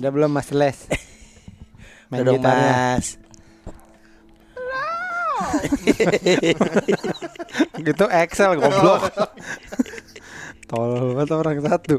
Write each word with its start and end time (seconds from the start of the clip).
Udah 0.00 0.08
belum 0.16 0.32
Mas 0.32 0.48
Les? 0.56 0.88
Main 2.08 2.24
Udah 2.24 2.32
dong 2.32 2.40
gitarnya. 2.40 2.72
mas 2.96 3.06
Gitu 7.84 8.04
Excel 8.08 8.56
goblok. 8.56 9.12
Tolol 10.72 11.20
banget 11.20 11.36
orang 11.36 11.60
satu. 11.60 11.96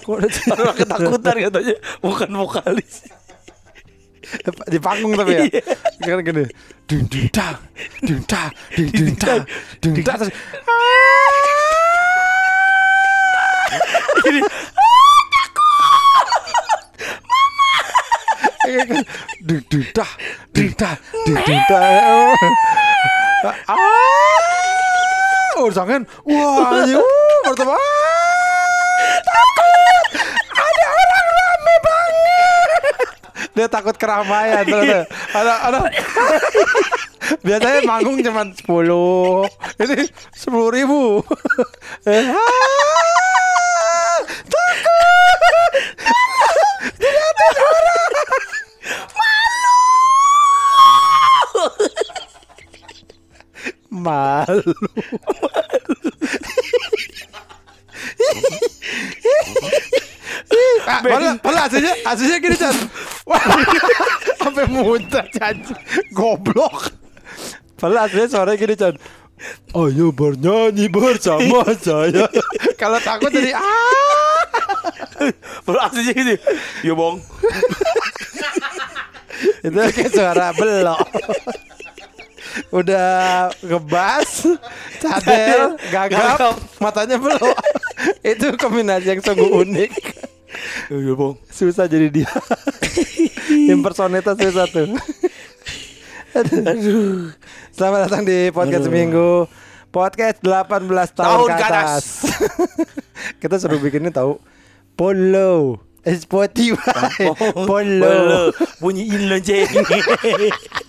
Kok 0.00 0.16
ada 0.16 0.28
cicak? 0.32 0.56
Orang 0.56 0.76
ketakutan 0.76 1.36
katanya 1.36 1.76
Bukan 2.00 2.30
vokalis 2.32 3.04
Di 4.72 4.78
panggung 4.80 5.12
tapi 5.20 5.36
ya. 5.36 5.44
Kan 6.00 6.24
gini. 6.24 6.44
Dun 6.88 7.06
dun 7.06 7.28
ta, 7.30 7.54
dun 8.02 8.18
ta, 8.26 8.50
dun 8.74 8.88
dun 8.90 9.14
ta, 9.14 9.32
dun 9.78 9.94
ta 10.02 10.12
terus 10.18 10.34
Ini 18.70 19.00
dun 19.42 19.60
dun 19.66 19.84
ta, 19.90 20.06
dun 20.54 20.70
ta, 20.76 20.94
dun 21.26 21.38
dun 21.42 21.60
ta. 21.66 21.80
Ah, 23.66 25.56
oh, 25.56 25.72
sangen. 25.72 26.04
Wah, 26.28 26.84
pertama. 27.48 27.72
Ah, 27.72 29.16
takut. 29.24 30.06
Ada 30.54 30.84
orang 30.92 31.26
rame 31.32 31.74
banget. 31.80 32.82
Dia 33.56 33.66
takut 33.66 33.96
keramaian 33.96 34.62
ternyata. 34.68 35.08
Ada 35.32 35.54
ada. 35.66 35.78
Biasanya 37.40 37.80
manggung 37.86 38.18
cuma 38.26 38.42
10 38.42 38.66
Ini 39.80 39.98
10 40.34 40.76
ribu 40.76 41.22
Malu. 54.00 54.72
Ah, 60.90 61.00
Malah, 61.04 61.34
malah 61.44 61.62
aslinya, 61.70 61.92
aslinya 62.02 62.36
gini 62.42 62.56
Chan. 62.58 62.74
Wah, 63.28 63.38
Sampai 64.40 64.66
muntah 64.66 65.22
Chan. 65.30 65.54
Goblok. 66.10 66.90
Padahal 67.78 68.08
aslinya 68.08 68.26
suaranya 68.26 68.58
gini 68.58 68.74
Chan. 68.74 68.94
Ayo 69.72 70.12
bernyanyi 70.12 70.90
bersama 70.90 71.64
saya. 71.78 72.26
Kalau 72.76 72.98
takut 73.00 73.30
jadi 73.32 73.54
ah. 73.56 74.42
Baru 75.64 75.78
aslinya 75.80 76.12
gitu 76.12 76.34
Ya 76.84 76.92
bong. 76.96 77.22
Itu 79.64 79.78
kayak 79.78 80.10
suara 80.12 80.52
belok 80.52 81.00
Udah 82.70 83.48
ngebas 83.62 84.46
Cadel 84.98 85.78
Gagap. 85.90 86.58
Matanya 86.82 87.16
belok. 87.16 87.56
Itu 88.24 88.56
kombinasi 88.58 89.14
yang 89.16 89.20
sungguh 89.22 89.50
unik. 89.64 89.92
Ya 90.90 91.14
bong 91.14 91.38
Susah 91.48 91.86
jadi 91.86 92.10
dia. 92.10 92.30
Impersonita 93.70 94.34
susah 94.34 94.66
tuh 94.66 94.98
Aduh. 96.30 97.34
Selamat 97.74 98.06
datang 98.06 98.22
di 98.22 98.50
podcast 98.54 98.86
seminggu. 98.86 99.50
Podcast 99.90 100.38
18 100.46 100.86
tahun, 100.86 101.10
Tahun 101.18 101.48
ke 101.50 101.64
atas. 101.66 102.04
Kita 103.42 103.58
suruh 103.58 103.82
bikinnya 103.82 104.14
tahu. 104.14 104.38
Polo. 104.94 105.82
Eh, 106.06 106.14
Spotify. 106.14 107.34
Polo. 107.66 108.54
Bunyiin 108.78 109.26
lonceng 109.26 109.66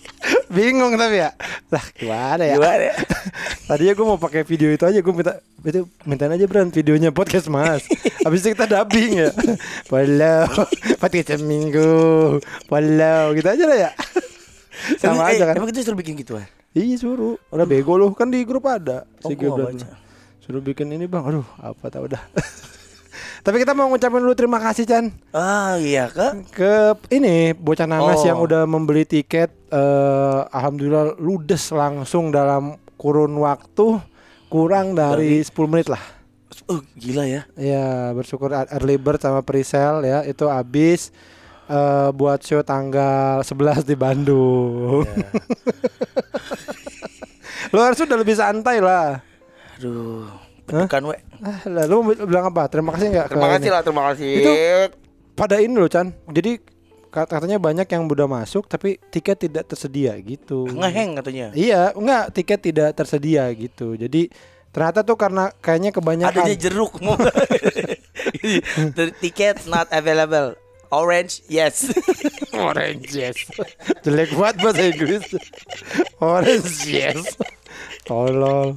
Bingung 0.51 0.99
tapi 0.99 1.23
ya? 1.23 1.31
Lah 1.71 1.83
gimana 1.95 2.43
ya? 2.43 2.55
Gimana 2.59 2.83
ya? 2.91 2.95
Tadinya 3.71 3.93
gue 3.95 4.05
mau 4.05 4.19
pakai 4.19 4.43
video 4.43 4.67
itu 4.67 4.83
aja 4.83 4.99
Gue 4.99 5.13
minta 5.15 5.39
itu 5.63 5.87
mintain 6.03 6.27
aja 6.27 6.45
Bran 6.45 6.67
videonya 6.69 7.15
podcast 7.15 7.47
mas. 7.47 7.87
Habis 8.27 8.43
itu 8.43 8.51
kita 8.51 8.67
dubbing 8.67 9.11
ya. 9.15 9.29
Polo 9.87 10.45
Podcast 10.99 11.39
seminggu. 11.39 12.37
Polo 12.67 13.15
Gitu 13.31 13.47
aja 13.47 13.63
lah 13.63 13.77
ya. 13.87 13.91
Sama 15.01 15.23
Emang- 15.23 15.29
aja 15.31 15.43
eh, 15.43 15.47
kan. 15.47 15.55
Emang 15.55 15.69
kita 15.71 15.87
suruh 15.87 15.99
bikin 15.99 16.19
gitu 16.19 16.35
kan? 16.35 16.47
Iya 16.75 16.95
suruh. 16.99 17.39
Udah 17.51 17.67
bego 17.67 17.95
loh 17.95 18.11
Kan 18.11 18.27
di 18.27 18.43
grup 18.43 18.67
ada. 18.67 19.07
Oh, 19.23 19.31
Si 19.31 19.39
baca. 19.39 19.87
Suruh 20.43 20.59
bikin 20.59 20.91
ini 20.91 21.07
bang. 21.07 21.23
Aduh 21.23 21.47
apa 21.63 21.87
tau 21.87 22.05
dah 22.11 22.21
Tapi 23.41 23.57
kita 23.57 23.73
mau 23.73 23.89
ngucapin 23.89 24.21
dulu 24.21 24.33
terima 24.33 24.57
kasih 24.61 24.85
Chan. 24.85 25.05
Ah 25.33 25.73
iya 25.75 26.07
kak 26.07 26.53
Ke 26.53 26.73
ini 27.09 27.51
Bocah 27.51 27.85
Nanas 27.85 28.21
Oh. 28.21 28.25
yang 28.25 28.37
udah 28.37 28.63
membeli 28.65 29.01
tiket 29.01 29.49
eh 29.67 30.39
Alhamdulillah 30.47 31.17
ludes 31.17 31.67
langsung 31.71 32.29
dalam 32.29 32.77
kurun 32.95 33.33
waktu 33.35 33.97
Kurang 34.45 34.93
dari 34.93 35.39
10 35.39 35.47
menit 35.65 35.87
lah. 35.87 36.01
Oh 36.67 36.77
gila 36.93 37.23
ya. 37.23 37.41
Ya 37.55 38.11
bersyukur 38.11 38.51
early 38.51 38.95
bird 38.95 39.17
sama 39.17 39.41
pre-sale 39.41 40.03
ya 40.03 40.19
Itu 40.21 40.45
habis 40.45 41.09
eh, 41.65 42.09
Buat 42.13 42.43
show 42.43 42.61
tanggal 42.61 43.41
11 43.41 43.81
di 43.81 43.95
Bandung. 43.95 45.01
Lo 47.73 47.79
harus 47.79 47.97
udah 47.97 48.17
lebih 48.19 48.35
santai 48.35 48.77
lah. 48.77 49.23
Aduh 49.79 50.27
Bukan 50.71 51.01
we 51.05 51.15
Ah, 51.41 51.59
lah, 51.65 51.83
lu 51.83 51.99
mau 51.99 52.15
bilang 52.15 52.47
apa? 52.47 52.65
Terima 52.65 52.91
kasih 52.91 53.07
nggak? 53.09 53.27
Terima 53.27 53.47
kasih 53.49 53.61
ini? 53.61 53.69
lah 53.69 53.81
terima 53.81 54.03
kasih 54.07 54.29
Itu 54.31 54.51
Pada 55.33 55.55
ini 55.57 55.73
loh 55.73 55.87
Chan. 55.87 56.13
Jadi 56.27 56.51
kat- 57.07 57.27
katanya 57.27 57.57
banyak 57.57 57.85
yang 57.85 58.05
udah 58.05 58.25
masuk 58.25 58.65
tapi 58.65 58.95
tiket 59.09 59.41
tidak 59.41 59.65
tersedia 59.65 60.15
gitu. 60.17 60.69
Ngeheng 60.69 61.17
katanya 61.17 61.51
Iya, 61.51 61.91
enggak 61.91 62.31
tiket 62.31 62.59
tidak 62.61 62.89
tersedia 62.93 63.49
gitu. 63.51 63.93
Jadi 63.93 64.31
ternyata 64.69 65.01
tuh 65.01 65.15
karena 65.15 65.51
kayaknya 65.53 65.91
kebanyakan 65.91 66.41
Adanya 66.41 66.55
jeruk 66.57 66.95
Ticket 69.19 69.67
not 69.67 69.91
available 69.91 70.55
Orange 70.89 71.43
yes 71.47 71.87
orange 72.57 73.11
yes. 73.11 73.35
Jelek 74.01 74.31
banget 74.31 74.55
bahasa 74.59 74.83
Inggris. 74.85 75.23
orange 76.21 76.83
yes. 76.85 77.39
Tolol. 78.03 78.75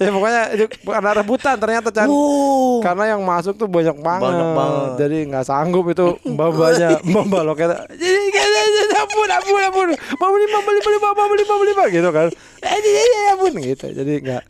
Ya 0.00 0.08
pokoknya 0.08 0.42
karena 0.80 1.10
rebutan 1.12 1.54
ternyata 1.54 1.88
Chan. 1.92 2.08
Oh 2.08 2.80
Karena 2.80 3.12
yang 3.12 3.20
masuk 3.20 3.54
tuh 3.54 3.68
banyak 3.68 4.00
banget, 4.00 4.32
Banyak 4.32 4.50
banget. 4.56 4.90
jadi 4.96 5.16
nggak 5.28 5.44
sanggup 5.44 5.84
itu 5.86 6.16
mbak-mbaknya 6.24 6.88
mbak 7.28 7.42
loketnya. 7.44 7.84
Jadi 7.92 8.20
ampun 8.96 9.28
ampun 9.28 9.60
ampun, 9.60 9.88
mau 10.16 10.30
beli 10.32 10.46
mau 10.48 10.62
beli 10.62 10.80
beli 10.80 10.98
mau 10.98 11.12
beli 11.14 11.44
mau 11.44 11.58
beli 11.58 11.72
gitu 11.92 12.08
kan. 12.08 12.28
Ampun 13.30 13.52
gitu, 13.60 13.86
jadi 13.92 14.12
nggak 14.18 14.42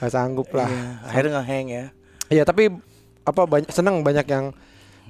nggak 0.00 0.10
sanggup 0.10 0.48
lah. 0.50 0.68
Iya, 0.68 0.88
Akhirnya 1.04 1.30
ngeheng 1.40 1.66
ya 1.68 1.84
Iya 2.26 2.42
tapi 2.42 2.72
apa 3.22 3.42
banyak 3.44 3.70
seneng 3.70 4.00
banyak 4.00 4.26
yang 4.26 4.50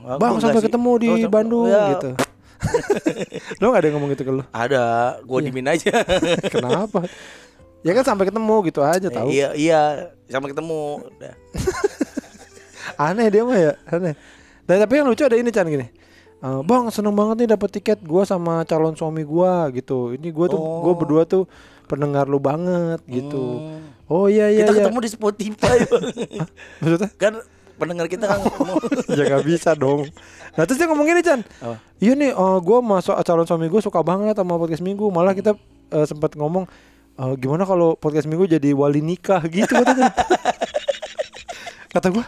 Wah, 0.02 0.20
bang 0.20 0.36
sampai 0.36 0.60
sih. 0.60 0.66
ketemu 0.68 0.92
di 0.98 1.08
Oh, 1.08 1.30
Bandung 1.30 1.64
ya, 1.66 1.96
gitu. 1.96 2.10
lu 3.60 3.64
nggak 3.68 3.80
ada 3.80 3.86
yang 3.86 3.94
ngomong 3.96 4.10
gitu 4.12 4.22
ke 4.24 4.32
lu? 4.32 4.42
Ada 4.50 4.82
Gue 5.22 5.38
dimin 5.40 5.64
aja 5.66 5.92
Kenapa? 6.52 7.04
Ya 7.86 7.94
kan 7.94 8.02
sampai 8.02 8.26
ketemu 8.26 8.54
gitu 8.66 8.82
aja 8.82 9.06
tahu. 9.06 9.30
Iya 9.30 9.54
iya 9.54 9.80
Sampai 10.26 10.50
ketemu 10.50 11.06
Udah. 11.06 11.34
Aneh 13.06 13.28
dia 13.28 13.42
mah 13.44 13.58
ya, 13.58 13.72
aneh. 13.86 14.14
Dan 14.64 14.82
tapi 14.82 14.98
yang 14.98 15.06
lucu 15.06 15.22
ada 15.22 15.36
ini 15.36 15.50
Chan 15.52 15.68
gini. 15.68 15.86
"Eh, 16.36 16.60
bang 16.64 16.88
seneng 16.88 17.12
banget 17.12 17.44
nih 17.44 17.48
dapat 17.52 17.68
tiket 17.70 17.98
gua 18.02 18.24
sama 18.24 18.64
calon 18.64 18.96
suami 18.96 19.22
gua 19.22 19.68
gitu. 19.70 20.16
Ini 20.16 20.28
gua 20.32 20.46
tuh 20.48 20.58
gua 20.58 20.92
Oh. 20.92 20.96
berdua 20.96 21.22
tuh 21.22 21.44
pendengar 21.86 22.26
lu 22.26 22.40
banget 22.40 22.98
gitu. 23.06 23.62
Hmm. 23.62 23.84
Oh 24.06 24.26
iya 24.26 24.48
iya 24.48 24.64
Kita 24.64 24.72
iya. 24.72 24.78
ketemu 24.82 24.98
di 25.02 25.10
Spotify. 25.10 25.76
Maksudnya? 26.80 27.10
Kan 27.14 27.32
pendengar 27.76 28.06
kita 28.08 28.24
kan 28.24 28.40
ya 29.18 29.22
gak 29.28 29.44
bisa 29.44 29.76
dong. 29.76 30.08
Nah 30.56 30.62
terus 30.64 30.78
dia 30.80 30.88
ngomong 30.88 31.06
gini 31.06 31.20
Chan. 31.20 31.40
Apa? 31.60 31.76
Iya 32.00 32.12
nih 32.16 32.32
eh, 32.32 32.58
gua 32.62 32.78
masuk 32.80 33.14
calon 33.20 33.44
suami 33.44 33.68
gua 33.68 33.82
suka 33.82 34.00
banget 34.00 34.34
sama 34.34 34.56
podcast 34.56 34.80
minggu. 34.80 35.04
Malah 35.10 35.36
kita 35.36 35.52
eh, 35.92 36.06
sempat 36.06 36.32
ngomong 36.32 36.64
"Eh, 37.16 37.32
gimana 37.36 37.64
kalau 37.64 37.96
podcast 37.96 38.28
minggu 38.28 38.44
jadi 38.46 38.70
wali 38.72 39.00
nikah 39.00 39.40
gitu 39.48 39.72
katanya. 39.72 40.12
Kata 41.92 42.12
gua 42.12 42.24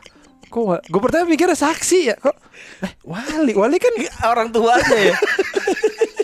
Kok 0.49 0.81
gue 0.81 1.01
pertama 1.05 1.29
mikirnya 1.29 1.53
saksi 1.53 2.09
ya 2.09 2.17
Kok 2.17 2.33
eh, 2.81 2.93
Wali 3.05 3.53
Wali 3.53 3.77
kan 3.77 3.93
Orang 4.25 4.49
tuanya 4.49 5.13
ya 5.13 5.17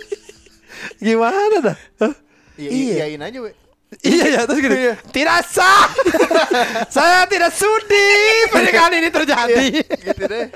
Gimana 1.05 1.61
dah? 1.61 1.76
Hah? 2.00 2.14
Iya, 2.56 2.70
Iya. 2.72 2.94
iyain 3.05 3.20
aja, 3.20 3.38
we. 3.44 3.52
Iya 4.00 4.25
ya 4.32 4.40
terus 4.49 4.64
gini 4.64 4.96
Tidak 5.12 5.38
sah 5.44 5.93
Saya 6.96 7.28
tidak 7.28 7.52
sudi 7.52 8.08
Pernikahan 8.49 8.96
ini 8.96 9.12
terjadi 9.12 9.64
Gitu 9.93 10.22
deh. 10.25 10.46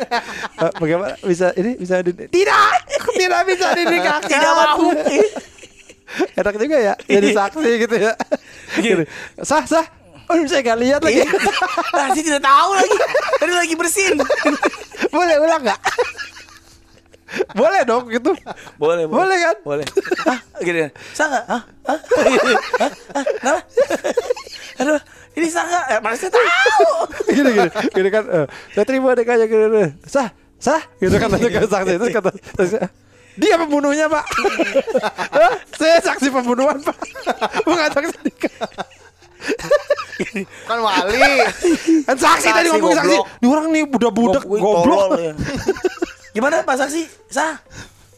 Eh, 0.00 0.72
Bagaimana 0.80 1.14
bisa 1.20 1.52
ini 1.54 1.76
bisa 1.76 2.00
di, 2.00 2.10
Tidak 2.10 2.72
Tidak 3.14 3.40
bisa 3.44 3.66
dinikahkan 3.76 4.32
Tidak 4.32 4.52
mau 4.56 4.90
Enak 6.40 6.54
juga 6.56 6.76
ya 6.78 6.94
Jadi 7.06 7.26
saksi 7.34 7.70
gitu 7.86 7.96
ya 7.98 8.12
Gini, 8.84 9.04
Sah 9.42 9.64
sah 9.66 9.86
Oh, 10.24 10.40
saya 10.48 10.64
gak 10.64 10.80
lihat 10.80 11.04
lagi. 11.04 11.20
Iya. 11.20 11.28
Nah, 12.00 12.08
saya 12.16 12.24
tidak 12.24 12.40
tahu 12.40 12.70
lagi. 12.80 12.96
Tadi 13.44 13.52
lagi 13.52 13.74
bersin. 13.76 14.16
Boleh 15.12 15.36
ulang 15.36 15.60
nggak? 15.60 15.80
Boleh 17.52 17.80
dong 17.84 18.08
gitu. 18.08 18.32
Boleh, 18.80 19.04
Boleh 19.04 19.36
kan? 19.36 19.56
Boleh. 19.60 19.86
Hah? 20.24 20.38
Gini. 20.64 20.88
Sangga? 21.12 21.44
Hah? 21.44 21.62
Hah? 21.86 21.98
Hah? 22.80 22.90
Hah? 23.12 23.22
Kenapa? 23.36 23.60
Aduh, 24.80 25.00
ini 25.38 25.46
sangga. 25.52 25.80
Eh, 25.92 25.98
mana 26.02 26.16
saya 26.18 26.30
tahu. 26.32 26.44
gini 27.30 27.50
gini 27.54 27.70
gini 27.94 28.08
kan 28.10 28.24
eh, 28.26 28.46
saya 28.74 28.84
terima 28.86 29.14
deh 29.14 29.24
kayak 29.26 29.46
gini, 29.46 29.92
sah 30.08 30.28
sah 30.58 30.82
gitu 30.98 31.14
kan 31.20 31.28
tanya 31.30 31.48
ke 31.50 31.68
saksi 31.68 31.92
itu 32.00 32.06
kata 32.10 32.30
saksi, 32.56 32.76
dia 33.34 33.54
pembunuhnya 33.58 34.06
pak 34.06 34.24
Hah? 35.34 35.52
saya 35.74 35.98
saksi 36.00 36.30
pembunuhan 36.30 36.78
pak 36.80 36.98
bukan 37.66 37.90
saksi 37.90 38.16
nikah 38.22 38.56
Kan 40.64 40.78
wali. 40.80 41.20
kan 42.08 42.16
saksi 42.16 42.48
tadi 42.48 42.68
Saksi, 42.72 42.80
ngomong 42.80 42.96
saksi 42.96 43.16
ini 43.44 43.46
orang 43.46 43.66
nih 43.68 43.82
udah 43.84 44.10
budak 44.14 44.44
Wih, 44.48 44.56
goblok 44.56 45.20
ya. 45.20 45.32
Gimana 46.32 46.64
Pak 46.64 46.76
Saksi? 46.80 47.04
Sah. 47.28 47.60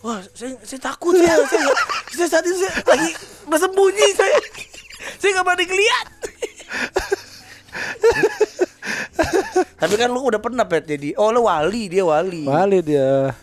Wah, 0.06 0.22
saya, 0.30 0.54
saya 0.62 0.80
takut 0.80 1.18
ya. 1.18 1.34
Saya, 1.50 1.66
saya 2.14 2.28
saat 2.30 2.44
itu 2.46 2.62
saya 2.62 2.72
lagi 2.86 3.10
bersembunyi 3.50 4.06
saya. 4.14 4.38
Saya 5.18 5.30
nggak 5.34 5.44
berani 5.44 5.64
ngeliat. 5.66 6.06
Tapi 9.82 9.94
kan 9.98 10.08
lu 10.08 10.20
udah 10.22 10.38
pernah 10.38 10.64
pet 10.64 10.86
jadi. 10.86 11.12
Oh, 11.18 11.34
lu 11.34 11.44
wali, 11.50 11.90
dia 11.90 12.06
wali. 12.06 12.46
Wali 12.46 12.78
dia 12.86 13.34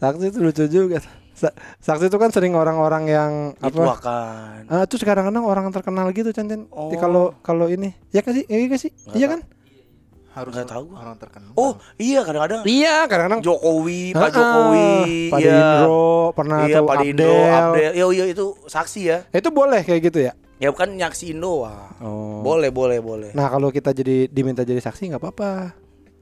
saksi 0.00 0.24
itu 0.26 0.38
lucu 0.40 0.64
juga 0.66 0.98
Sa- 1.30 1.56
saksi 1.80 2.12
itu 2.12 2.18
kan 2.20 2.28
sering 2.28 2.52
orang-orang 2.52 3.04
yang 3.08 3.32
apa 3.56 3.72
Dituakan. 3.72 4.60
Ah, 4.68 4.84
terus 4.84 5.00
kadang-kadang 5.00 5.40
orang 5.40 5.72
terkenal 5.72 6.12
gitu 6.12 6.36
Chan 6.36 6.44
Chan. 6.44 6.68
Oh. 6.68 6.92
Kalau 6.92 7.32
kalau 7.40 7.64
ini 7.64 7.96
ya 8.10 8.20
kan 8.20 8.36
sih, 8.36 8.44
iya 8.44 8.68
kan 8.68 8.76
sih, 8.76 8.92
iya 9.14 9.26
kan? 9.30 9.40
Harus 10.30 10.52
Nggak 10.52 10.68
tahu 10.68 10.84
orang 10.92 11.16
terkenal. 11.16 11.50
Oh, 11.56 11.74
iya 11.96 12.22
kadang-kadang 12.22 12.62
Iya, 12.62 13.08
kadang-kadang 13.08 13.40
Jokowi, 13.42 14.14
Pak 14.14 14.20
Ah, 14.22 14.30
Jokowi, 14.30 14.90
Pak 15.26 15.38
iya. 15.42 15.50
Indro, 15.58 16.06
pernah 16.36 16.58
iya, 16.62 16.76
tuh 16.78 16.84
Pak 16.86 16.96
Indro, 17.02 17.32
Abdel. 17.34 17.50
Abdel. 17.50 17.90
Iya, 17.96 18.04
iya 18.14 18.24
itu 18.30 18.46
saksi 18.68 19.00
ya. 19.00 19.18
itu 19.32 19.48
boleh 19.50 19.80
kayak 19.82 20.00
gitu 20.06 20.18
ya? 20.22 20.32
Ya 20.60 20.68
bukan 20.70 20.92
nyaksiin 20.92 21.40
doang. 21.40 21.88
Oh. 22.04 22.44
Boleh, 22.44 22.68
boleh, 22.68 23.00
boleh. 23.00 23.32
Nah 23.32 23.48
kalau 23.48 23.72
kita 23.72 23.90
jadi 23.90 24.28
diminta 24.28 24.60
jadi 24.60 24.78
saksi 24.78 25.08
nggak 25.08 25.22
apa-apa. 25.24 25.72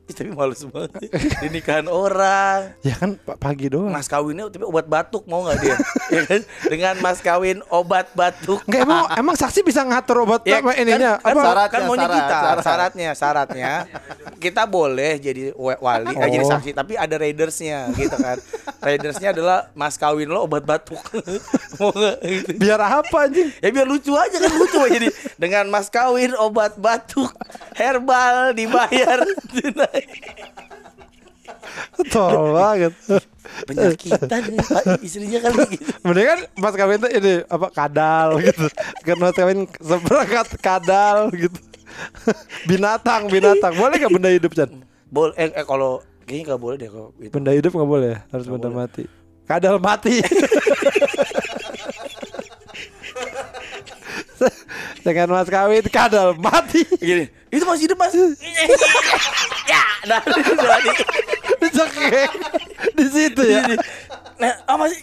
Ih, 0.09 0.15
tapi 0.17 0.31
males 0.33 0.65
banget. 0.65 0.91
Di 1.39 1.49
nikahan 1.49 1.87
orang. 1.87 2.73
Ya 2.81 2.97
kan 2.97 3.15
pa- 3.15 3.37
pagi 3.37 3.69
doang. 3.69 3.93
Mas 3.93 4.09
kawinnya 4.09 4.49
tapi 4.49 4.65
obat 4.65 4.89
batuk 4.89 5.25
mau 5.25 5.45
nggak 5.45 5.57
dia? 5.61 5.77
ya 6.17 6.23
kan? 6.25 6.41
Dengan 6.65 6.95
mas 6.99 7.21
kawin 7.21 7.61
obat 7.69 8.09
batuk. 8.13 8.65
Enggak 8.65 8.83
emang 8.83 9.05
emang 9.15 9.37
saksi 9.37 9.61
bisa 9.61 9.85
ngatur 9.85 10.25
obat 10.25 10.41
Ya, 10.43 10.59
apa 10.59 10.73
ininya 10.75 11.17
kan, 11.17 11.29
apa? 11.29 11.41
Syaratnya, 11.43 11.69
kan 11.69 11.81
maunya 11.85 12.01
syarat, 12.01 12.17
kita 12.17 12.39
syarat. 12.39 12.65
syaratnya 12.65 13.11
syaratnya 13.13 13.73
kita 14.39 14.65
boleh 14.65 15.19
jadi 15.19 15.51
wa- 15.53 15.77
wali 15.77 16.09
eh, 16.09 16.31
jadi 16.31 16.41
Oh. 16.41 16.51
saksi 16.51 16.71
tapi 16.73 16.95
ada 16.95 17.15
raidersnya 17.15 17.91
gitu 17.93 18.15
kan 18.15 18.39
raidersnya 18.87 19.31
adalah 19.31 19.67
mas 19.73 19.95
kawin 19.95 20.27
lo 20.27 20.43
obat 20.43 20.63
batuk 20.63 21.03
mau 21.77 21.91
gitu 22.23 22.55
Biar 22.57 22.79
apa 22.79 23.27
anjing? 23.27 23.51
ya 23.55 23.69
biar 23.69 23.85
lucu 23.85 24.11
aja 24.11 24.37
kan 24.37 24.51
lucu 24.53 24.79
aja 24.81 24.95
jadi 24.97 25.09
dengan 25.35 25.67
mas 25.67 25.87
kawin 25.89 26.33
obat 26.35 26.75
batuk 26.75 27.35
herbal 27.75 28.51
dibayar 28.53 29.19
tunai 29.51 30.03
Tol 32.09 32.55
banget. 32.55 32.95
penyakitan 33.65 34.43
Pak, 34.61 35.01
istrinya 35.01 35.41
kali 35.41 35.65
gitu 35.73 35.91
Mending 36.03 36.27
kan 36.27 36.39
pas 36.55 36.75
kawin 36.75 36.99
tuh 36.99 37.11
ini 37.11 37.33
apa 37.43 37.67
kadal 37.71 38.29
gitu. 38.39 38.67
Kan 39.03 39.17
mas 39.17 39.33
kawin 39.33 39.59
seperangkat 39.75 40.47
kadal 40.59 41.33
gitu. 41.33 41.59
binatang 42.71 43.27
binatang 43.27 43.73
boleh 43.75 43.97
nggak 43.97 44.13
benda 44.13 44.31
hidup 44.31 44.53
Chan? 44.53 44.71
boleh 45.09 45.33
eh, 45.35 45.49
eh, 45.51 45.65
kalau 45.65 45.99
kayaknya 46.23 46.45
nggak 46.53 46.61
boleh 46.61 46.77
deh 46.77 46.89
kalau 46.89 47.09
itu 47.17 47.33
Benda 47.33 47.51
hidup 47.51 47.73
nggak 47.73 47.89
boleh 47.89 48.15
harus 48.29 48.45
Nggak 48.45 48.55
benda 48.55 48.69
boleh. 48.69 48.81
mati. 48.85 49.05
Kadal 49.45 49.77
mati. 49.81 50.15
Dengan 55.01 55.29
mas 55.33 55.49
kawin 55.49 55.83
kadal 55.89 56.37
mati. 56.37 56.85
gini 57.01 57.27
itu 57.49 57.65
masih 57.65 57.89
hidup 57.89 57.97
mas 57.97 58.13
ya 59.73 59.83
nah 60.05 60.21
jadi 60.21 60.93
Dicekek 61.59 62.31
di 62.95 63.05
situ 63.09 63.43
ya. 63.43 63.63
nah 64.37 64.53
oh, 64.69 64.77
masih 64.79 65.01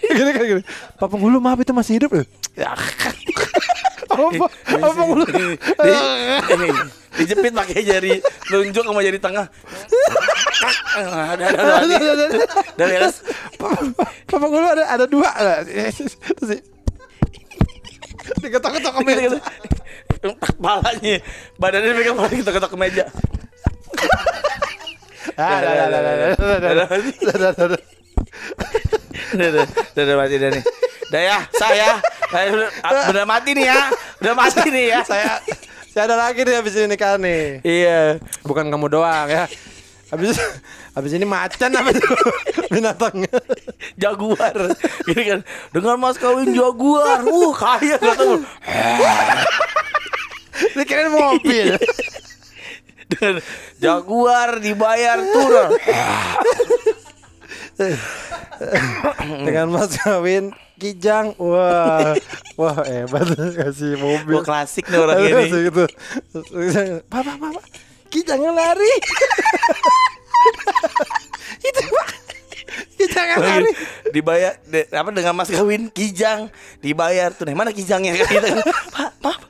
gini 0.00 0.30
kan 0.32 0.44
gini. 0.48 0.62
Pak 0.96 1.06
penghulu 1.06 1.38
maaf 1.38 1.60
itu 1.60 1.70
masih 1.70 2.00
hidup 2.00 2.10
ya? 2.16 2.24
Ya. 4.12 4.28
apa? 4.28 4.46
Apa 4.76 6.52
ini, 6.52 6.68
dijepit 7.16 7.52
pakai 7.52 7.80
jari 7.84 8.14
telunjuk 8.48 8.84
sama 8.84 9.00
jari 9.04 9.18
tengah 9.20 9.46
ada 10.96 11.44
ada 11.44 11.44
ada 11.80 11.96
ada 11.96 12.26
dari 12.76 12.94
atas 13.00 13.24
Pak 13.56 14.36
penghulu 14.36 14.68
ada 14.68 14.84
ada 14.88 15.04
dua. 15.08 15.28
Terus 15.64 16.46
sih. 16.46 16.60
Diketok-ketok 18.40 18.92
ke 18.96 19.00
meja. 19.02 19.38
kepalanya 20.22 21.18
badannya 21.58 21.92
pegang 21.98 22.14
kepala 22.14 22.30
kita 22.30 22.50
ketok 22.54 22.70
ke 22.70 22.78
meja 22.78 23.04
Ah, 25.34 25.58
dah, 25.58 25.72
dah, 25.74 25.88
dah, 25.88 26.00
dah, 26.02 26.12
dah, 26.12 26.36
dah, 26.36 26.58
dah, 26.60 26.86
dah, 26.86 27.36
dah, 27.40 27.52
dah, 27.56 27.66
dah. 27.74 27.82
udah 29.32 29.48
udah 29.48 29.64
udah 29.66 30.02
udah 30.04 30.16
mati 30.20 30.36
dah 30.36 30.50
nih 30.52 30.62
udah 30.62 30.62
ya 30.62 30.68
saya 30.68 30.70
saya 30.70 30.81
udah, 32.56 32.68
ah, 32.80 33.04
udah 33.12 33.24
mati 33.28 33.52
nih 33.52 33.68
ya. 33.68 33.92
Udah 34.24 34.32
mati 34.32 34.64
nih 34.72 34.84
ya. 34.96 34.98
Saya 35.04 35.44
saya 35.92 36.08
ada 36.08 36.16
lagi 36.16 36.40
nih 36.40 36.56
habis 36.56 36.72
ini 36.72 36.86
nikah 36.88 37.20
nih. 37.20 37.60
iya. 37.60 38.16
Bukan 38.48 38.72
kamu 38.72 38.88
doang 38.88 39.28
ya. 39.28 39.44
Habis 40.08 40.40
habis 40.96 41.12
ini 41.12 41.28
macan 41.28 41.72
apa 41.76 41.92
itu? 41.92 42.08
Binatangnya. 42.72 43.36
jaguar. 44.00 44.56
Gini 45.04 45.22
kan 45.28 45.40
dengan 45.76 45.96
mas 46.00 46.16
kawin 46.16 46.56
jaguar. 46.56 47.20
Uh 47.28 47.52
kaya 47.52 48.00
gak 48.00 48.16
tahu. 48.16 48.40
Dikirain 50.80 51.12
mobil. 51.12 51.76
dengan 53.12 53.44
jaguar 53.76 54.56
dibayar 54.56 55.20
turun 55.20 55.70
Dengan 59.46 59.66
mas 59.70 59.94
kawin 59.96 60.50
kijang. 60.76 61.34
Wah. 61.36 62.14
Wah, 62.54 62.76
hebat 62.82 63.26
kasih 63.54 63.96
mobil. 63.96 64.38
Wah 64.38 64.44
klasik 64.44 64.86
nih 64.86 64.98
orang 64.98 65.18
ini 65.20 65.44
gitu. 65.68 65.84
Papa, 67.06 67.32
papa. 67.34 67.60
Kijangnya 68.08 68.52
lari. 68.52 68.92
Itu 71.62 71.80
Pak. 71.86 72.08
Kijangnya 72.94 73.36
lari. 73.38 73.70
dibayar 74.10 74.52
de- 74.64 74.88
apa 74.88 75.08
dengan 75.08 75.32
mas 75.34 75.48
kawin 75.48 75.88
kijang 75.88 76.52
dibayar 76.78 77.32
tuh 77.32 77.44
nih 77.44 77.56
mana 77.56 77.70
kijangnya 77.70 78.12
kan 78.18 78.28
gitu. 78.28 78.48
pak 78.90 79.08
maaf 79.18 79.40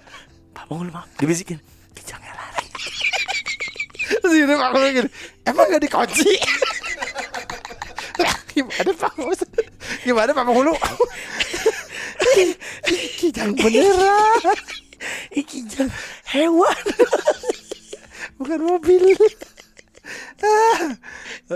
pak 0.55 0.65
mau 0.67 0.79
maaf 0.85 1.11
dibisikin 1.19 1.59
kijangnya 1.93 2.31
lari 2.31 2.63
Terus 4.13 4.33
gini 4.37 4.55
Pak 4.55 4.71
gini. 4.93 5.09
Emang 5.43 5.67
gak 5.67 5.83
dikunci? 5.83 6.31
Gimana 8.53 8.91
Pak 8.93 9.13
Mulu? 9.17 9.35
Gimana 10.03 10.31
Pak 10.31 10.47
Mulu? 10.47 10.75
Kijang 13.17 13.53
beneran. 13.55 14.57
Kijang 15.33 15.91
hewan 16.31 16.79
Bukan 18.39 18.61
mobil. 18.61 19.03
Ah. 20.43 20.99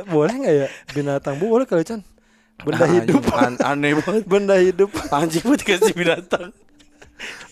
Boleh 0.06 0.34
nggak 0.36 0.54
ya 0.54 0.66
binatang 0.92 1.34
bu? 1.36 1.50
Boleh 1.50 1.66
kali 1.66 1.82
Chan. 1.82 2.00
Benda 2.62 2.86
hidup. 2.86 3.22
An- 3.34 3.60
aneh 3.60 3.92
banget 3.98 4.24
Benda 4.24 4.56
hidup. 4.56 4.90
anjing 5.10 5.44
buat 5.44 5.60
dikasih 5.60 5.92
binatang 5.92 6.54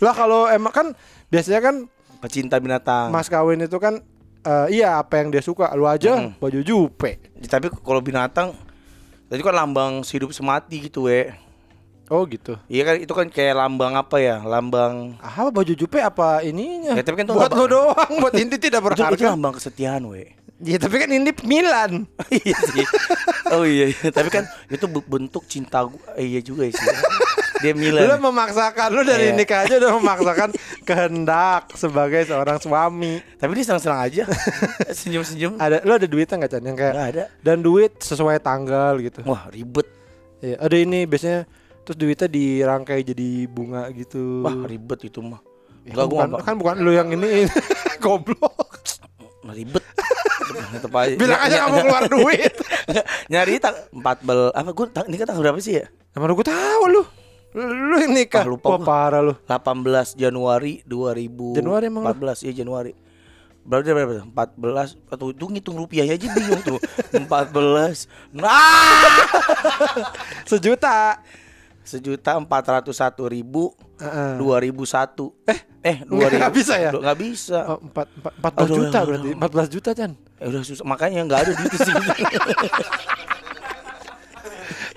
Lah 0.01 0.15
kalau 0.15 0.47
emang 0.47 0.73
kan 0.73 0.87
biasanya 1.29 1.61
kan 1.61 1.89
pecinta 2.21 2.57
binatang 2.57 3.13
mas 3.13 3.29
kawin 3.29 3.61
itu 3.61 3.77
kan 3.77 4.01
eh, 4.45 4.81
iya 4.81 4.97
apa 4.97 5.21
yang 5.21 5.29
dia 5.29 5.41
suka. 5.41 5.69
Lu 5.75 5.85
aja 5.85 6.21
Mm-mm. 6.21 6.41
baju 6.41 6.61
jupe. 6.61 7.21
tapi 7.45 7.69
kalau 7.75 8.01
binatang 8.01 8.57
tadi 9.35 9.43
kan 9.43 9.51
lambang 9.53 9.93
hidup 10.07 10.31
semati 10.31 10.87
gitu 10.87 11.11
we 11.11 11.35
Oh 12.07 12.23
gitu. 12.25 12.55
iya 12.67 12.85
kan 12.85 13.01
itu 13.01 13.11
kan 13.11 13.27
kayak 13.27 13.57
lambang 13.57 13.97
apa 13.97 14.21
ya 14.21 14.39
lambang 14.39 15.17
Ah, 15.19 15.49
baju 15.49 15.73
jupe 15.73 15.99
apa 15.99 16.39
ininya? 16.41 16.93
Ya, 16.93 17.03
tapi 17.03 17.19
kan 17.19 17.27
buat 17.27 17.49
nggak- 17.49 17.57
lo 17.57 17.65
doang, 17.67 18.13
buat 18.21 18.37
inti 18.37 18.61
tidak 18.61 18.79
itu, 18.79 18.93
itu 18.93 18.95
berharga. 19.01 19.25
lambang 19.27 19.57
kesetiaan 19.57 20.05
we 20.07 20.37
Ya, 20.61 20.79
tapi 20.79 20.97
kan 20.97 21.11
ini 21.11 21.35
Milan. 21.43 22.07
iya 22.31 22.57
sih. 22.63 22.87
Oh 23.51 23.67
iya, 23.67 23.91
iya. 23.91 24.09
tapi 24.09 24.31
kan 24.31 24.47
itu 24.71 24.87
bentuk 24.87 25.43
cinta 25.45 25.83
gua. 25.83 25.99
Eh, 26.15 26.31
iya 26.31 26.41
juga 26.41 26.65
sih. 26.65 26.79
Dia 27.65 27.73
Lu 27.73 27.81
Milan. 27.81 28.21
memaksakan 28.21 28.89
lu 28.91 29.01
dari 29.03 29.27
Iya. 29.27 29.35
nikah 29.35 29.65
aja 29.65 29.75
udah 29.79 29.93
memaksakan 29.95 30.49
kehendak 30.85 31.63
sebagai 31.73 32.23
seorang 32.23 32.59
suami. 32.59 33.19
Tapi 33.35 33.51
dia 33.53 33.65
senang-senang 33.65 34.01
aja. 34.03 34.23
Senyum-senyum. 35.01 35.57
Ada 35.57 35.81
lu 35.81 35.93
ada 35.93 36.05
duitnya 36.05 36.37
nggak 36.37 36.51
Chan 36.51 36.63
yang 36.63 36.75
kayak 36.75 36.93
Enggak 36.93 37.11
ada. 37.11 37.25
dan 37.41 37.57
duit 37.59 37.93
sesuai 37.99 38.37
tanggal 38.39 39.01
gitu. 39.01 39.25
Wah, 39.25 39.49
ribet. 39.49 39.89
Iya, 40.39 40.61
ada 40.61 40.77
ini 40.77 41.01
biasanya 41.05 41.49
terus 41.81 41.97
duitnya 41.97 42.29
dirangkai 42.29 43.01
jadi 43.03 43.29
bunga 43.47 43.89
gitu. 43.91 44.41
Wah, 44.41 44.57
ribet 44.63 45.01
itu 45.03 45.19
mah. 45.19 45.41
Enggak, 45.83 46.05
gua 46.07 46.25
bukan, 46.25 46.29
kan 46.41 46.55
bukan 46.57 46.75
lu 46.79 46.93
yang 46.93 47.09
ini 47.09 47.49
goblok. 48.05 48.77
ribet. 49.47 49.85
Tetep 50.71 50.91
aja. 50.91 51.15
Bilang 51.15 51.41
aja 51.41 51.57
kamu 51.63 51.77
keluar 51.83 52.05
duit. 52.07 52.53
Nyari 53.33 53.57
tak 53.57 53.93
14 53.93 54.53
apa 54.53 54.71
gue 54.71 54.87
ini 55.07 55.17
kan 55.17 55.27
tanggal 55.27 55.43
berapa 55.43 55.59
sih 55.59 55.79
ya? 55.79 55.87
Emang 56.13 56.31
gue 56.31 56.43
tahu 56.43 56.83
lu. 56.91 57.03
Lu 57.55 57.97
yang 57.97 58.13
nikah. 58.13 58.43
Ah, 58.43 58.51
lupa 58.51 58.67
Wah, 58.69 58.79
gua. 58.79 58.87
parah 58.87 59.21
lu. 59.23 59.35
18 59.47 60.19
Januari 60.19 60.83
2014 60.85 61.55
Januari 61.55 61.85
emang 61.87 62.03
lu? 62.03 62.35
ya 62.43 62.53
Januari. 62.53 62.93
Berarti 63.65 63.89
berapa? 63.89 64.27
14 64.27 64.99
atau 65.09 65.31
itu 65.31 65.45
ngitung 65.49 65.79
rupiahnya 65.79 66.19
aja 66.19 66.27
bingung 66.29 66.61
tuh. 66.61 66.79
14. 67.15 68.11
Nah, 68.35 68.51
Sejuta. 70.51 71.23
sejuta 71.85 72.41
empat 72.41 72.65
ratus 72.65 72.97
satu 72.97 73.29
ribu 73.29 73.77
dua 74.41 74.57
ribu 74.57 74.89
satu. 74.89 75.37
Eh, 75.45 75.61
eh 75.85 75.97
Nggak- 76.01 76.33
nggak 76.41 76.55
bisa 76.59 76.75
ya? 76.81 76.91
Nggak 76.91 77.19
bisa. 77.21 77.59
Oh, 77.69 77.79
empat, 77.79 78.09
empat, 78.19 78.53
belas 78.57 78.71
juta 78.73 78.99
berarti. 79.05 79.29
Empat 79.37 79.51
belas 79.53 79.69
juta 79.69 79.91
Chan. 79.93 80.13
Eh, 80.41 80.47
udah 80.49 80.63
susah 80.65 80.81
makanya 80.83 81.21
nggak 81.29 81.41
ada 81.45 81.53
di 81.53 81.77
sini. 81.77 82.05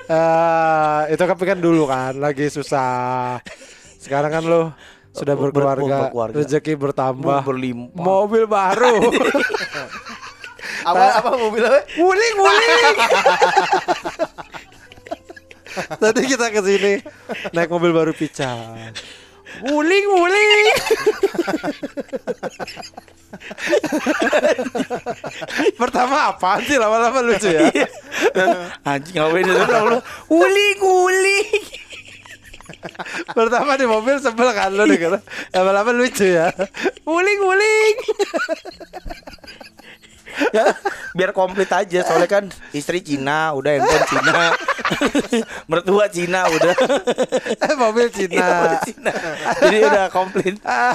Eh, 0.07 1.01
itu 1.11 1.19
kan 1.19 1.59
dulu 1.59 1.83
kan 1.83 2.15
lagi 2.15 2.47
susah. 2.47 3.43
Sekarang 3.99 4.31
kan 4.31 4.43
lu 4.43 4.71
sudah 5.11 5.35
Ber- 5.35 5.51
berkeluarga, 5.51 6.07
berkeluarga. 6.07 6.35
rezeki 6.39 6.73
bertambah, 6.79 7.43
Berlimpah. 7.43 7.99
mobil 7.99 8.43
baru. 8.47 8.95
apa 10.87 11.19
apa 11.19 11.31
mobil 11.35 11.59
apa? 11.59 11.83
wuling 11.99 12.35
wuling. 12.39 12.95
Tadi 16.01 16.21
kita 16.23 16.47
ke 16.49 16.61
sini 16.63 16.93
naik 17.51 17.67
mobil 17.67 17.91
baru 17.91 18.15
pican. 18.15 18.95
Wuling 19.65 20.05
wuling. 20.11 20.65
Pertama 25.77 26.33
apa 26.33 26.61
sih 26.65 26.77
lama-lama 26.77 27.21
lucu 27.25 27.49
ya? 27.49 27.69
Anjing 28.85 29.15
ngapain 29.17 29.45
itu? 29.47 29.63
Uling 30.29 30.79
uling. 30.81 31.49
Pertama 33.33 33.79
di 33.79 33.85
mobil 33.89 34.19
sebel 34.21 34.53
kan 34.53 34.69
lu 34.75 34.85
denger. 34.85 35.23
Lama-lama 35.55 35.91
lucu 35.95 36.25
ya. 36.27 36.53
Wuling 37.07 37.39
wuling. 37.41 37.95
Ya 40.53 40.73
biar 41.11 41.31
komplit 41.31 41.69
aja 41.69 42.05
soalnya 42.05 42.29
kan 42.29 42.43
istri 42.71 43.01
Cina 43.01 43.51
udah 43.51 43.71
handphone 43.73 44.05
Cina 44.05 44.31
mertua 45.71 46.05
Cina 46.07 46.45
udah 46.47 46.75
Eh 47.57 47.75
mobil 47.75 48.07
Cina. 48.07 48.37
Iya, 48.37 48.79
Cina. 48.85 49.11
jadi 49.59 49.77
udah 49.83 50.05
komplit 50.09 50.55
Ah, 50.63 50.93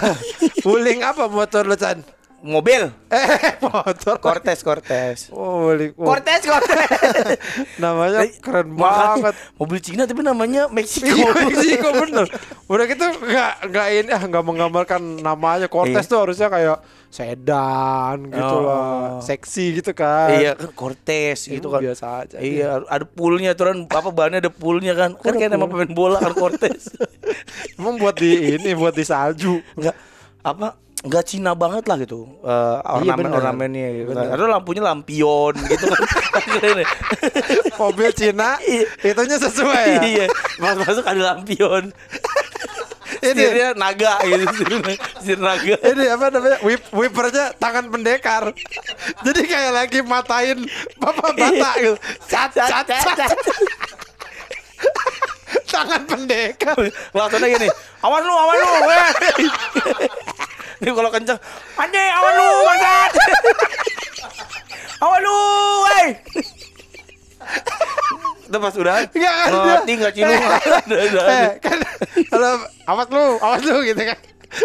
wuling 0.63 1.03
apa 1.03 1.27
motor 1.27 1.67
lu 1.67 1.75
Chan? 1.75 2.01
Mobil 2.43 2.91
Eh 3.07 3.55
motor. 3.63 4.19
Cortez 4.19 4.61
Cortez 4.61 5.31
Oh, 5.31 5.65
wuling. 5.65 5.95
Oh, 5.95 6.11
Cortez 6.11 6.43
Cortez 6.43 6.91
namanya 7.79 8.27
keren 8.37 8.69
Makanya, 8.69 9.31
banget. 9.31 9.35
mobil 9.55 9.79
Cina 9.79 10.03
tapi 10.05 10.21
namanya 10.21 10.67
Meksiko 10.67 11.07
Iya 11.09 11.31
Meksiko 11.41 11.89
bener 11.97 12.27
Udah 12.67 12.85
gitu 12.85 13.05
nggak 13.07 13.53
nggak 13.69 13.87
ini 13.97 14.11
ah 14.11 14.23
nggak 14.23 14.45
menggambarkan 14.45 15.01
namanya 15.19 15.67
Cortez 15.67 16.03
Iya. 16.03 16.11
tuh 16.11 16.19
harusnya 16.21 16.49
kayak 16.49 16.79
sedan 17.09 18.27
gitu 18.27 18.55
Oh. 18.55 18.65
lah 18.65 19.21
seksi 19.21 19.79
gitu 19.79 19.93
kan 19.93 20.33
iya 20.33 20.53
kan 20.53 20.73
Cortez 20.73 21.45
gitu 21.45 21.69
kan 21.69 21.79
biasa 21.79 22.07
aja 22.23 22.37
Iya, 22.37 22.83
ada 22.83 23.05
poolnya 23.05 23.53
tuh 23.53 23.69
kan 23.69 23.77
apa 23.87 24.11
bahannya 24.11 24.41
ada 24.41 24.51
poolnya 24.51 24.93
kan. 24.93 25.15
Kan 25.15 25.37
kayak 25.37 25.53
nama 25.53 25.65
pemain 25.65 25.87
bola 25.89 26.19
kan 26.19 26.33
Cortez. 26.33 26.91
emang 27.77 27.97
buat 27.97 28.17
di 28.17 28.57
ini 28.57 28.73
buat 28.73 28.93
di 28.93 29.03
salju 29.03 29.61
Enggak 29.75 29.95
apa 30.43 30.75
enggak 31.03 31.25
Cina 31.25 31.53
banget 31.53 31.85
lah 31.85 31.99
gitu. 31.99 32.31
Eh 32.41 32.79
ornamen 32.85 33.27
bener. 33.27 33.37
ornamennya 33.37 33.89
gitu. 33.93 34.09
Bener. 34.11 34.29
Ada 34.31 34.45
lampunya 34.49 34.83
lampion 34.83 35.55
gitu 35.67 35.85
kan. 35.85 36.01
Mobil 37.81 38.11
Cina 38.13 38.57
Iya. 38.61 38.87
itunya 39.05 39.37
sesuai 39.37 39.85
ya 39.93 40.03
Iya, 40.05 40.27
pas 40.57 40.79
masuk 40.79 41.03
ada 41.03 41.35
lampion. 41.35 41.91
Ini- 43.13 43.39
Setirnya 43.39 43.69
naga 43.73 44.19
gitu, 44.25 44.51
setir 45.21 45.39
naga. 45.39 45.77
ini 45.79 46.05
apa 46.07 46.27
namanya 46.29 46.59
whip 46.61 46.83
whippernya 46.91 47.55
tangan 47.55 47.87
pendekar 47.87 48.51
jadi 49.21 49.41
kayak 49.45 49.73
lagi 49.73 49.99
matain 50.01 50.67
bapak 50.97 51.31
bata 51.33 51.71
gitu 51.79 51.95
cat 52.25 52.51
cat 52.51 52.83
cat 52.83 53.31
tangan 55.65 56.03
pendekar 56.03 56.75
Langsung 57.13 57.39
aja 57.39 57.49
gini, 57.49 57.69
awan 58.01 58.23
lu, 58.23 58.35
awan 58.35 58.55
lu. 58.57 58.67
Ini 60.83 60.91
kalau 60.91 61.11
kenceng, 61.15 61.39
anjing, 61.79 62.11
awan 62.11 62.33
lu, 62.35 62.49
bangsat. 62.69 63.13
awan 64.99 65.21
lu, 65.23 65.39
weh. 65.87 66.09
Udah 68.51 68.61
pas 68.61 68.75
udah, 68.75 68.95
Enggak 69.15 69.35
kan 69.39 69.51
ngerti 69.55 69.93
nggak 69.97 70.13
cilung. 70.19 70.43
eh, 71.39 71.51
kan 71.63 71.79
kalau 72.29 72.53
awas 72.91 73.09
lu 73.15 73.25
awas 73.39 73.63
lu 73.63 73.79
gitu 73.87 74.03
kan. 74.03 74.19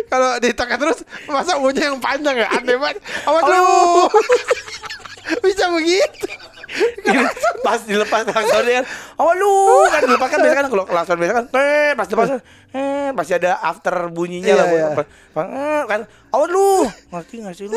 Kalau 0.09 0.29
ditekan 0.41 0.77
terus 0.81 0.99
masa 1.29 1.55
punya 1.61 1.93
yang 1.93 2.01
panjang 2.01 2.35
ya? 2.35 2.49
Aneh 2.49 2.75
banget. 2.75 2.97
Awas 3.23 3.43
lu. 3.45 3.63
Bisa 5.45 5.69
begitu 5.69 6.27
pas 7.65 7.79
dilepas 7.83 8.21
langsungnya 8.27 8.73
kan, 8.81 8.85
awan 9.19 9.35
lu, 9.39 9.55
kan 9.89 10.01
dilepas 10.05 10.27
kan 10.29 10.39
biasa 10.39 10.55
kan 10.55 10.67
kalau 10.69 10.83
langsung 10.87 11.17
biasa 11.17 11.33
kan, 11.33 11.45
eh, 11.57 11.91
pas 11.97 12.05
dilepas 12.07 12.27
eh, 12.73 13.09
pasti 13.15 13.33
ada 13.35 13.51
after 13.63 13.95
bunyinya 14.13 14.53
Iya, 14.53 14.57
lah, 14.57 14.67
iya. 14.71 14.87
Eh, 14.93 15.81
kan, 15.89 16.01
awan 16.31 16.49
lu, 16.51 16.69
ngerti 17.11 17.35
nggak 17.43 17.53
sih 17.55 17.65
lu? 17.67 17.75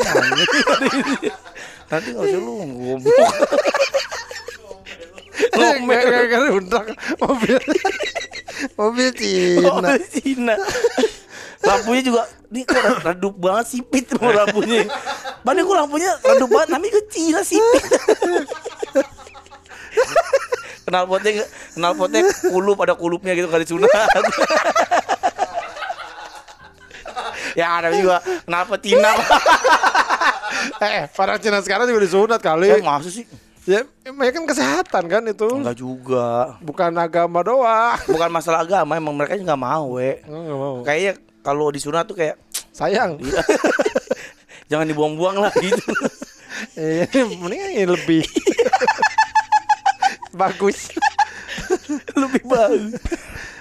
Nanti 1.89 2.09
nggak 2.13 2.27
sih 2.29 2.39
lu, 2.39 2.53
goblok. 2.61 3.33
Ngomel. 5.51 6.53
undak 6.53 6.85
mobil 7.17 7.57
mobil 8.77 9.09
Cina 9.15 9.69
Oh, 9.73 9.97
Cina. 9.97 10.55
Lampunya 11.61 12.01
juga 12.01 12.21
ini 12.51 12.61
kok 12.67 13.05
redup 13.05 13.35
banget 13.37 13.65
sipit 13.71 14.05
mau 14.17 14.33
lampunya. 14.33 14.83
Padahal 15.45 15.65
kok 15.65 15.77
lampunya 15.77 16.11
redup 16.19 16.49
banget, 16.51 16.69
tapi 16.73 16.87
ke 16.89 17.01
Cina 17.09 17.41
sipit. 17.45 17.83
kenal 20.81 21.07
potnya 21.07 21.45
kenal 21.77 21.93
potnya 21.95 22.21
kulup 22.51 22.77
ada 22.83 22.93
kulupnya 22.97 23.31
gitu 23.37 23.47
kali 23.47 23.63
sunat. 23.63 23.87
ya 27.59 27.79
ada 27.79 27.91
juga 27.91 28.23
kenapa 28.47 28.79
Cina 28.79 29.11
eh 30.81 31.07
orang 31.07 31.39
Cina 31.39 31.57
sekarang 31.63 31.85
juga 31.87 32.01
disunat 32.03 32.41
kali. 32.43 32.67
Eh, 32.69 32.83
masa 32.83 33.07
sih? 33.07 33.25
Ya 33.69 33.85
mereka 34.09 34.41
kan 34.41 34.47
kesehatan 34.49 35.03
kan 35.05 35.21
itu. 35.29 35.47
Enggak 35.47 35.77
juga. 35.77 36.57
Bukan 36.65 36.91
agama 36.97 37.45
doang. 37.45 37.97
Bukan 38.09 38.29
masalah 38.33 38.65
agama 38.65 38.97
emang 38.97 39.13
mereka 39.13 39.37
nggak 39.37 39.61
mau 39.61 40.01
we. 40.01 40.17
Enggak 40.25 40.57
mau. 40.57 40.75
Kayaknya 40.81 41.13
kalau 41.41 41.69
disunat 41.69 42.05
tuh 42.05 42.17
kayak 42.17 42.37
sayang. 42.71 43.17
Iya. 43.19 43.41
jangan 44.71 44.87
dibuang-buang 44.87 45.37
lah 45.37 45.53
gitu. 45.59 45.83
Eh, 46.77 47.05
mendingan 47.35 47.69
ini 47.75 47.85
lebih. 47.85 48.23
Bagus. 50.41 50.87
Lebih 52.15 52.43
bagus. 52.47 52.95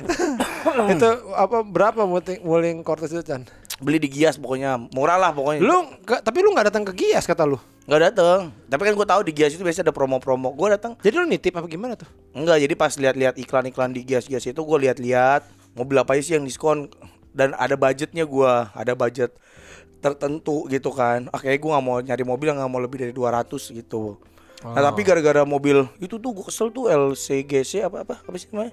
Itu 0.94 1.08
apa 1.34 1.66
berapa 1.66 2.06
muling 2.06 2.40
muling 2.46 2.76
Cortez 2.86 3.10
itu 3.10 3.22
Chan? 3.26 3.42
Beli 3.82 3.98
di 3.98 4.06
Gias 4.06 4.38
pokoknya. 4.38 4.78
Murah 4.94 5.18
lah 5.18 5.34
pokoknya. 5.34 5.60
Lu 5.62 5.90
nggak- 6.06 6.22
tapi 6.22 6.38
lu 6.46 6.54
nggak 6.54 6.70
datang 6.70 6.86
ke 6.86 6.92
Gias 6.94 7.26
kata 7.26 7.42
lu? 7.42 7.58
Nggak 7.90 8.00
dateng. 8.12 8.54
Tapi 8.70 8.82
kan 8.86 8.94
gue 8.94 9.06
tahu 9.08 9.20
di 9.26 9.32
Gias 9.34 9.58
itu 9.58 9.62
biasanya 9.66 9.90
ada 9.90 9.94
promo-promo. 9.94 10.54
Gue 10.54 10.70
datang 10.70 10.94
jadi 11.02 11.14
lu 11.18 11.26
nitip 11.26 11.58
apa 11.58 11.66
gimana 11.66 11.98
tuh? 11.98 12.06
Enggak 12.30 12.62
jadi 12.62 12.74
pas 12.78 12.92
lihat-lihat 12.94 13.34
iklan-iklan 13.40 13.90
di 13.90 14.06
Gias 14.06 14.30
Gias 14.30 14.46
itu 14.46 14.60
gue 14.62 14.78
lihat-lihat. 14.86 15.42
Mobil 15.74 15.96
apa 15.98 16.14
sih 16.18 16.38
yang 16.38 16.46
diskon 16.46 16.86
dan 17.32 17.54
ada 17.54 17.74
budgetnya 17.74 18.22
gue 18.22 18.52
ada 18.68 18.92
budget 18.92 19.30
tertentu 19.98 20.64
gitu 20.66 20.90
kan. 20.90 21.28
Akhirnya 21.28 21.56
gue 21.56 21.70
nggak 21.70 21.84
mau 21.84 21.96
nyari 21.98 22.24
mobil 22.24 22.46
yang 22.46 22.58
nggak 22.58 22.68
mau 22.68 22.78
lebih 22.78 22.98
dari 23.00 23.12
200 23.12 23.46
gitu. 23.70 24.16
Nah 24.60 24.82
tapi 24.82 25.00
gara-gara 25.02 25.40
mobil 25.42 25.88
itu 25.96 26.16
tuh 26.16 26.30
gue 26.30 26.44
kesel 26.44 26.68
tuh 26.68 26.86
LCGC 26.86 27.80
apa 27.80 28.04
apa 28.04 28.14
apa 28.18 28.36
sih 28.36 28.48
namanya? 28.48 28.72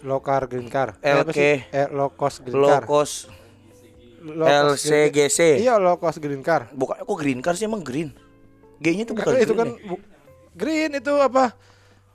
Low 0.00 0.18
car 0.18 0.46
green 0.46 0.66
car. 0.66 0.94
Eh, 1.00 1.10
LK. 1.12 1.30
sih? 1.32 1.58
eh, 1.68 1.86
low 1.88 2.10
cost 2.10 2.42
green 2.42 2.54
low 2.54 2.68
car. 2.68 2.82
Cost 2.84 3.30
Low 4.20 4.46
cost 4.46 4.82
green- 4.82 5.10
LCGC 5.10 5.38
iya 5.58 5.74
low 5.76 5.94
cost 5.94 6.18
green 6.18 6.42
car. 6.42 6.70
Bukan 6.72 6.98
kok 6.98 7.16
green 7.16 7.38
car 7.38 7.54
sih 7.54 7.66
emang 7.66 7.82
green? 7.82 8.10
G-nya 8.78 9.02
tuh 9.04 9.14
bukan 9.14 9.34
itu 9.36 9.46
green 9.48 9.56
kan 9.56 9.68
ya? 9.68 9.78
bu- 9.84 10.04
green 10.54 10.90
itu 10.92 11.12
apa 11.12 11.54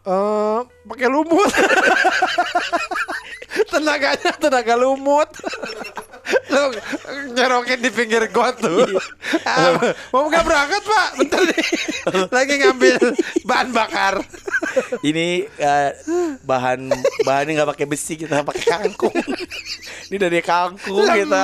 eh 0.04 0.60
pakai 0.84 1.08
lumut. 1.08 1.52
Tenaganya 3.72 4.32
tenaga 4.36 4.76
lumut. 4.76 5.30
Lu 6.50 6.64
nyerokin 7.36 7.84
di 7.84 7.92
pinggir 7.92 8.32
got 8.32 8.56
tuh 8.56 8.88
Ah, 9.44 9.76
mau 10.10 10.32
nggak 10.32 10.44
berangkat 10.48 10.82
pak? 10.82 11.08
Bentar 11.20 11.42
nih. 11.44 11.66
Lagi 12.32 12.54
ngambil 12.64 12.96
bahan 13.44 13.70
bakar. 13.76 14.16
Ini 15.04 15.46
eh, 15.46 15.90
bahan 16.48 16.90
bahannya 17.28 17.52
nggak 17.60 17.70
pakai 17.76 17.86
besi 17.86 18.16
kita 18.18 18.42
pakai 18.42 18.64
kangkung. 18.66 19.14
Ini 20.10 20.18
dari 20.18 20.40
kangkung 20.42 21.06
kita. 21.06 21.44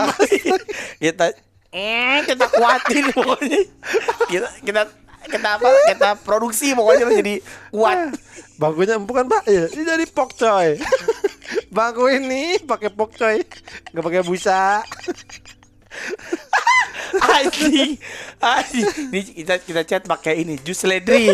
Kita 0.98 1.26
eh 1.70 2.26
kita 2.26 2.46
kuatin 2.50 3.06
pokoknya. 3.14 3.62
Kita 4.32 4.48
kita 4.64 4.82
kita 5.30 5.50
apa 5.62 5.70
kita 5.94 6.10
produksi 6.26 6.74
pokoknya 6.74 7.04
lo 7.06 7.14
jadi 7.14 7.36
kuat 7.70 8.00
Bangkunya 8.60 9.00
bukan 9.00 9.24
pak 9.32 9.48
ya, 9.48 9.72
ini 9.72 9.88
jadi 9.88 10.06
pokcoy. 10.12 10.76
Bangku 11.76 12.12
ini 12.12 12.60
pakai 12.60 12.92
pokcoy, 12.92 13.40
nggak 13.96 14.04
pakai 14.04 14.22
busa. 14.28 14.84
anjing 17.40 17.98
anjing 18.38 18.86
ini 19.10 19.20
kita 19.42 19.58
kita 19.64 19.82
chat 19.82 20.04
pakai 20.06 20.46
ini 20.46 20.62
jus 20.62 20.86
ledri 20.86 21.26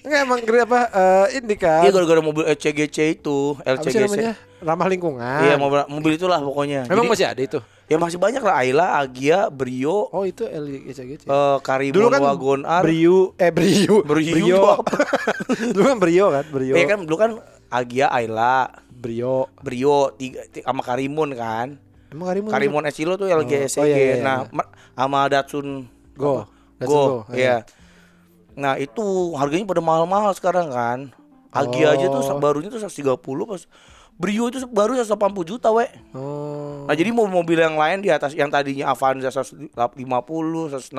Enggak 0.00 0.20
emang 0.24 0.40
kira 0.40 0.64
apa 0.64 0.80
eh, 0.88 1.26
ini 1.36 1.54
kan. 1.60 1.84
Iya 1.84 1.92
gara-gara 1.92 2.24
mobil 2.24 2.48
LCGC 2.48 3.20
itu 3.20 3.60
apa 3.60 3.84
sih 3.84 3.92
LCGC 3.92 4.08
namanya? 4.08 4.32
Ramah 4.64 4.88
lingkungan. 4.88 5.40
Iya 5.44 5.54
mobil 5.60 5.84
mobil 5.92 6.16
itulah 6.16 6.40
pokoknya 6.40 6.88
Memang 6.88 7.04
Jadi, 7.04 7.12
masih 7.12 7.26
ada 7.28 7.42
itu. 7.44 7.60
Ya 7.88 7.96
masih 7.96 8.16
banyak 8.16 8.38
lah 8.38 8.54
Ayla 8.58 8.86
Agia 8.98 9.48
Brio 9.48 10.08
Oh 10.08 10.22
itu 10.22 10.44
LGC. 10.44 11.24
eh 11.24 11.56
Karimun 11.58 11.94
Dulu 11.94 12.06
kan 12.08 12.20
Wagon 12.22 12.60
R 12.62 12.82
Brio 12.82 13.18
eh 13.34 13.48
Brio 13.48 14.04
Brio 14.04 14.60
apa? 14.76 14.92
Dulu 15.74 15.84
kan 15.86 15.98
Brio 15.98 16.26
kan 16.28 16.44
Brio. 16.46 16.74
Iya 16.74 16.84
kan 16.86 16.98
dulu 17.02 17.16
kan 17.16 17.30
Agia 17.68 18.06
Ayla 18.08 18.68
Brio. 18.90 19.48
Brio 19.58 20.12
tiga, 20.12 20.44
ti- 20.46 20.60
sama 20.60 20.80
Karimun 20.80 21.32
kan 21.32 21.80
Emang 22.08 22.26
Karimun. 22.26 22.50
Karimun 22.50 22.82
Esilo 22.84 23.14
tuh 23.14 23.24
LGSG 23.26 23.78
Oh, 23.78 23.84
iya, 23.84 23.96
iya, 23.96 24.14
iya. 24.14 24.22
nah 24.22 24.38
ma- 24.48 24.68
sama 24.92 25.24
Datsun 25.26 25.88
Go. 26.12 26.44
Datsun 26.76 26.88
Go, 26.88 27.02
Go, 27.24 27.32
iya. 27.32 27.36
iya 27.36 27.56
nah 28.52 28.74
itu 28.74 29.00
harganya 29.32 29.64
pada 29.64 29.78
mahal-mahal 29.78 30.34
sekarang 30.34 30.68
kan 30.68 30.98
Agia 31.48 31.94
aja 31.94 32.06
tuh 32.06 32.20
Oh. 32.20 32.36
barunya 32.36 32.68
tuh 32.68 32.76
130 32.76 33.16
pas 33.46 33.62
Brio 34.18 34.50
itu 34.50 34.66
baru 34.66 34.98
180 34.98 35.14
juta 35.46 35.70
we 35.70 35.86
Oh. 36.10 36.82
Nah 36.90 36.94
jadi 36.98 37.14
mobil-mobil 37.14 37.54
yang 37.54 37.78
lain 37.78 38.02
di 38.02 38.10
atas 38.10 38.34
yang 38.34 38.50
tadinya 38.50 38.90
Avanza 38.90 39.30
150, 39.30 39.70
160 39.78 40.90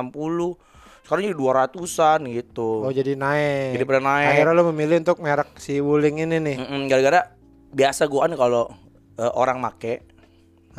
Sekarang 1.04 1.22
jadi 1.28 1.36
200an 1.36 2.20
gitu 2.32 2.88
Oh 2.88 2.94
jadi 2.94 3.20
naik. 3.20 3.76
Jadi 3.76 3.84
pada 3.84 4.00
naik. 4.00 4.28
Akhirnya 4.32 4.56
lo 4.56 4.64
memilih 4.72 5.04
untuk 5.04 5.20
merek 5.20 5.52
si 5.60 5.84
Wuling 5.84 6.24
ini 6.24 6.38
nih. 6.40 6.58
Mm-mm, 6.64 6.82
Gara-gara 6.88 7.36
biasa 7.70 8.08
gue 8.08 8.20
kan 8.24 8.34
kalau 8.34 8.72
eh, 9.20 9.32
orang 9.36 9.60
make 9.60 10.08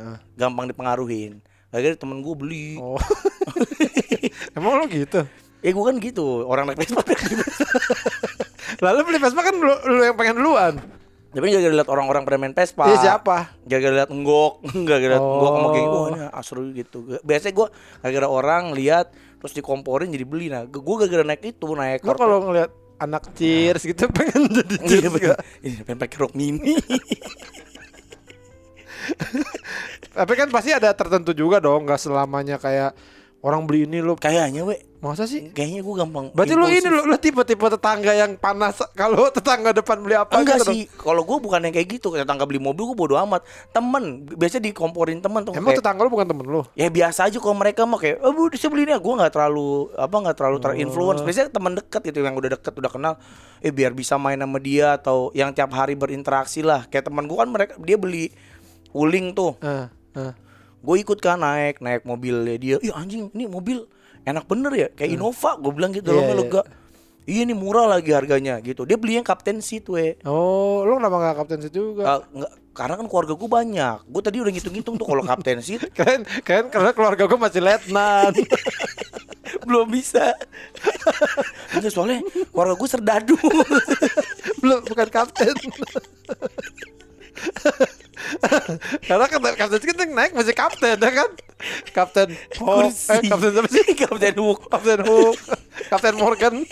Hah. 0.00 0.16
Gampang 0.32 0.64
dipengaruhin 0.64 1.44
Gara-gara 1.68 1.92
temen 1.92 2.24
gue 2.24 2.34
beli 2.34 2.80
Oh. 2.80 2.96
Emang 4.56 4.80
lo 4.80 4.88
gitu? 4.88 5.28
Eh 5.60 5.76
gue 5.76 5.84
kan 5.84 6.00
gitu 6.00 6.48
Orang 6.48 6.72
naik 6.72 6.80
Vespa 6.80 7.04
Lalu 8.84 9.00
beli 9.04 9.18
Vespa 9.20 9.44
kan 9.44 9.52
lu, 9.52 9.74
lu 9.92 10.00
yang 10.00 10.16
pengen 10.16 10.40
duluan. 10.40 10.80
Tapi 11.30 11.46
gara-gara 11.54 11.74
liat 11.78 11.90
orang-orang 11.90 12.22
pada 12.26 12.36
main 12.42 12.50
Vespa 12.50 12.90
Iya 12.90 12.96
siapa? 12.98 13.54
Gara-gara 13.62 14.02
liat 14.02 14.10
enggok 14.18 14.66
Gara-gara 14.82 15.16
enggok 15.18 15.52
sama 15.54 15.68
kayak 15.70 15.88
Oh. 15.90 15.94
Wah 15.94 16.08
ini 16.10 16.20
asru 16.34 16.60
gitu 16.74 16.98
Biasanya 17.22 17.54
gue 17.54 17.66
gara-gara 18.02 18.26
orang 18.26 18.64
lihat 18.74 19.14
Terus 19.38 19.54
dikomporin 19.54 20.10
jadi 20.10 20.26
beli 20.26 20.50
Nah 20.50 20.66
gue 20.66 20.80
gara-gara 20.82 21.22
naik 21.22 21.46
itu 21.46 21.66
Naik 21.70 22.02
Lo 22.02 22.18
kalau 22.18 22.42
ngeliat 22.50 22.70
anak 23.00 23.32
cheers 23.32 23.82
gitu 23.88 24.10
pengen 24.16 24.44
jadi 24.52 24.74
Iya 24.76 24.84
cheers 24.84 25.14
gak? 25.16 25.40
Iya, 25.64 25.78
pengen 25.88 25.98
pakai 26.04 26.16
rok 26.20 26.36
mini. 26.36 26.76
Tapi 30.12 30.32
kan 30.36 30.52
pasti 30.52 30.70
ada 30.76 30.92
tertentu 30.92 31.32
juga 31.32 31.58
dong, 31.64 31.88
nggak 31.88 31.96
selamanya 31.96 32.60
kayak 32.60 32.92
orang 33.40 33.64
beli 33.64 33.88
ini 33.88 34.04
lo. 34.04 34.20
Kayaknya 34.20 34.68
we, 34.68 34.76
Masa 35.00 35.24
sih? 35.24 35.48
kayaknya 35.56 35.80
gue 35.80 35.94
gampang. 35.96 36.28
Berarti 36.36 36.52
lo 36.52 36.68
ini 36.68 36.84
lo, 36.84 37.08
lo 37.08 37.16
tipe-tipe 37.16 37.64
tetangga 37.72 38.12
yang 38.12 38.36
panas 38.36 38.84
kalau 38.92 39.32
tetangga 39.32 39.72
depan 39.72 39.96
beli 40.04 40.12
apa 40.12 40.36
Enggak 40.36 40.60
gitu 40.60 40.76
sih, 40.76 40.84
kalau 40.92 41.24
gue 41.24 41.40
bukan 41.40 41.56
yang 41.64 41.72
kayak 41.72 41.88
gitu. 41.96 42.12
Tetangga 42.12 42.44
beli 42.44 42.60
mobil 42.60 42.92
gue 42.92 42.96
bodo 43.00 43.16
amat. 43.16 43.40
Temen, 43.72 44.28
biasanya 44.28 44.68
dikomporin 44.68 45.24
temen 45.24 45.40
tuh. 45.40 45.56
Emang 45.56 45.72
kayak, 45.72 45.80
tetangga 45.80 46.04
lo 46.04 46.12
bukan 46.12 46.28
temen 46.28 46.44
lo? 46.44 46.68
ya 46.76 46.92
biasa 46.92 47.32
aja 47.32 47.40
kalau 47.40 47.56
mereka 47.56 47.88
mah 47.88 47.96
kayak, 47.96 48.20
oh 48.20 48.36
bu, 48.36 48.52
bisa 48.52 48.68
beli 48.68 48.84
ini. 48.84 48.92
Gue 49.00 49.14
nggak 49.16 49.32
terlalu 49.32 49.88
apa 49.96 50.16
nggak 50.20 50.36
terlalu 50.36 50.56
Oh. 50.60 50.64
terinfluence. 50.68 51.24
Biasanya 51.24 51.48
teman 51.48 51.72
dekat 51.72 52.00
gitu 52.04 52.20
yang 52.20 52.36
udah 52.36 52.50
deket 52.60 52.72
udah 52.76 52.92
kenal. 52.92 53.14
Eh 53.64 53.72
biar 53.72 53.96
bisa 53.96 54.20
main 54.20 54.36
sama 54.36 54.60
dia 54.60 55.00
atau 55.00 55.32
yang 55.32 55.48
tiap 55.56 55.72
hari 55.72 55.96
berinteraksi 55.96 56.60
lah. 56.60 56.84
Kayak 56.92 57.08
teman 57.08 57.24
gue 57.24 57.38
kan 57.40 57.48
mereka 57.48 57.72
dia 57.80 57.96
beli 57.96 58.28
uling 58.92 59.32
tuh. 59.32 59.56
Eh, 59.64 59.88
eh. 60.20 60.32
gue 60.80 60.96
ikut 60.96 61.20
kan 61.20 61.36
naik 61.36 61.84
naik 61.84 62.08
mobilnya 62.08 62.56
dia 62.56 62.76
iya 62.80 62.96
anjing 62.96 63.28
ini 63.36 63.44
mobil 63.44 63.84
enak 64.22 64.44
bener 64.44 64.72
ya 64.72 64.88
kayak 64.90 65.10
Innova 65.10 65.56
gue 65.56 65.72
bilang 65.72 65.90
gitu. 65.90 66.04
Iya, 66.04 66.12
dalamnya 66.12 66.30
iya. 66.30 66.42
lega 66.42 66.62
iya 67.24 67.42
nih 67.42 67.54
murah 67.54 67.86
lagi 67.86 68.10
harganya 68.10 68.58
gitu 68.58 68.82
dia 68.82 68.96
beli 68.96 69.14
yang 69.14 69.22
kapten 69.22 69.58
seat 69.58 69.86
we 69.86 70.18
Oh, 70.22 70.82
lo 70.82 70.96
kenapa 70.96 71.16
nggak 71.16 71.36
kapten 71.36 71.58
seat 71.60 71.70
juga? 71.70 72.02
Ah, 72.02 72.18
nggak- 72.24 72.54
karena 72.70 72.94
kan 72.96 73.06
keluarga 73.06 73.34
gue 73.34 73.48
banyak 73.50 73.96
gue 74.04 74.20
tadi 74.20 74.36
udah 74.38 74.50
ngitung-ngitung 74.50 74.94
tuh 74.94 75.04
kalau 75.04 75.22
kapten 75.22 75.58
seat 75.60 75.82
Keren, 75.96 76.22
keren 76.40 76.66
karena 76.68 76.90
keluarga 76.90 77.24
gue 77.24 77.38
masih 77.38 77.60
letnan. 77.60 78.32
belum 79.66 79.86
bisa 79.86 80.30
Enggak, 81.70 81.90
soalnya 81.90 82.22
keluarga 82.46 82.74
gue 82.74 82.88
serdadu 82.88 83.34
Belum 84.60 84.80
bukan 84.82 85.08
kapten. 85.08 85.54
karena 89.08 89.24
kan 89.26 89.40
kapten 89.56 89.80
seat 89.80 89.96
kan 89.96 90.10
naik 90.10 90.32
masih 90.36 90.54
kapten 90.54 90.96
ya 91.00 91.10
kan? 91.10 91.30
Kapten 91.92 92.28
Hook, 92.60 92.88
eh 92.88 93.20
kapten 93.28 93.52
apa 93.56 93.68
sih? 93.68 93.84
kapten 94.02 94.34
Hook 94.40 94.60
Kapten 94.70 95.00
Hook, 95.04 95.36
Kapten 95.88 96.14
Morgan. 96.16 96.54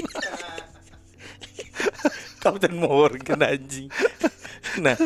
Kapten 2.42 2.72
Morgan 2.78 3.40
anjing. 3.42 3.88
Nah, 4.80 4.96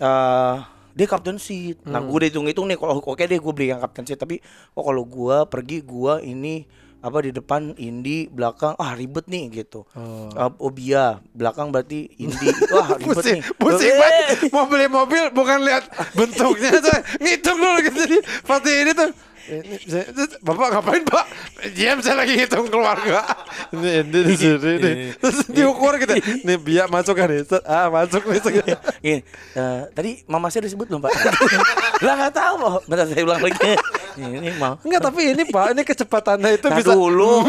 eh 0.00 0.56
dia 0.90 1.06
kapten 1.06 1.38
seat. 1.38 1.86
Nah, 1.86 2.02
gue 2.02 2.12
udah 2.12 2.28
hitung-hitung 2.28 2.66
nih 2.66 2.76
kalau 2.76 2.98
oke 2.98 3.22
deh 3.22 3.38
gue 3.38 3.52
beli 3.54 3.70
yang 3.70 3.78
kapten 3.78 4.04
seat 4.04 4.18
tapi 4.18 4.42
oh 4.74 4.82
kalau 4.82 5.06
gue 5.06 5.36
pergi 5.46 5.86
gue 5.86 6.14
ini 6.26 6.66
apa 7.00 7.18
di 7.20 7.32
depan 7.32 7.72
Indi 7.74 8.28
belakang 8.28 8.76
ah 8.76 8.92
ribet 8.92 9.24
nih 9.24 9.48
gitu. 9.50 9.88
Oh. 9.92 10.28
Eh, 10.30 10.52
Obia 10.60 11.18
belakang 11.32 11.68
berarti 11.68 12.12
Indi 12.16 12.48
wah 12.74 12.92
ribet 12.94 13.16
Pusing, 13.16 13.40
nih. 13.40 13.56
pusing 13.56 13.88
Eh, 13.88 13.98
banget. 13.98 14.26
Mau 14.52 14.64
beli 14.64 14.86
mobil 14.86 15.24
bukan 15.30 15.64
lihat 15.64 15.84
bentuknya 16.12 16.70
tuh, 16.84 16.92
ngitung 17.18 17.56
dulu 17.56 17.78
gitu. 17.82 17.98
Jadi 18.04 18.18
pasti 18.44 18.70
ini 18.76 18.92
tuh. 18.92 19.10
Ini, 19.42 19.76
saya- 19.82 20.08
Bapak 20.40 20.68
ngapain 20.70 21.02
Pak? 21.02 21.24
Diam 21.72 21.98
saya 21.98 22.18
lagi 22.18 22.34
ngitung 22.34 22.66
keluarga. 22.66 23.24
Ini 23.70 24.04
ini 24.04 24.18
di 24.22 24.34
sini 24.34 24.72
nih. 24.76 24.94
Terus 25.16 25.48
diukur 25.48 25.96
gitu. 25.96 26.12
Nih 26.42 26.56
biar 26.56 26.86
masuk 26.86 27.14
kan 27.14 27.26
nih. 27.26 27.42
Set, 27.42 27.64
Ah 27.64 27.88
masuk 27.88 28.26
nih. 28.26 28.38
Set. 28.38 28.54
Gini, 29.00 29.20
eh, 29.54 29.80
tadi 29.90 30.20
mama 30.24 30.48
saya 30.48 30.64
disebut 30.64 30.86
belum 30.86 31.00
pak? 31.00 31.12
lah 32.04 32.14
nggak 32.18 32.32
tahu 32.32 32.54
Pak. 32.58 32.72
Bentar 32.84 33.06
saya 33.06 33.22
ulang 33.22 33.40
lagi. 33.40 33.72
Ini 34.12 34.50
mau. 34.56 34.74
Enggak 34.82 35.00
tapi 35.02 35.22
ini 35.30 35.42
Pak, 35.44 35.66
ini 35.72 35.82
kecepatannya 35.82 36.50
itu 36.52 36.66
bisa 36.68 36.92
dulu. 36.92 37.46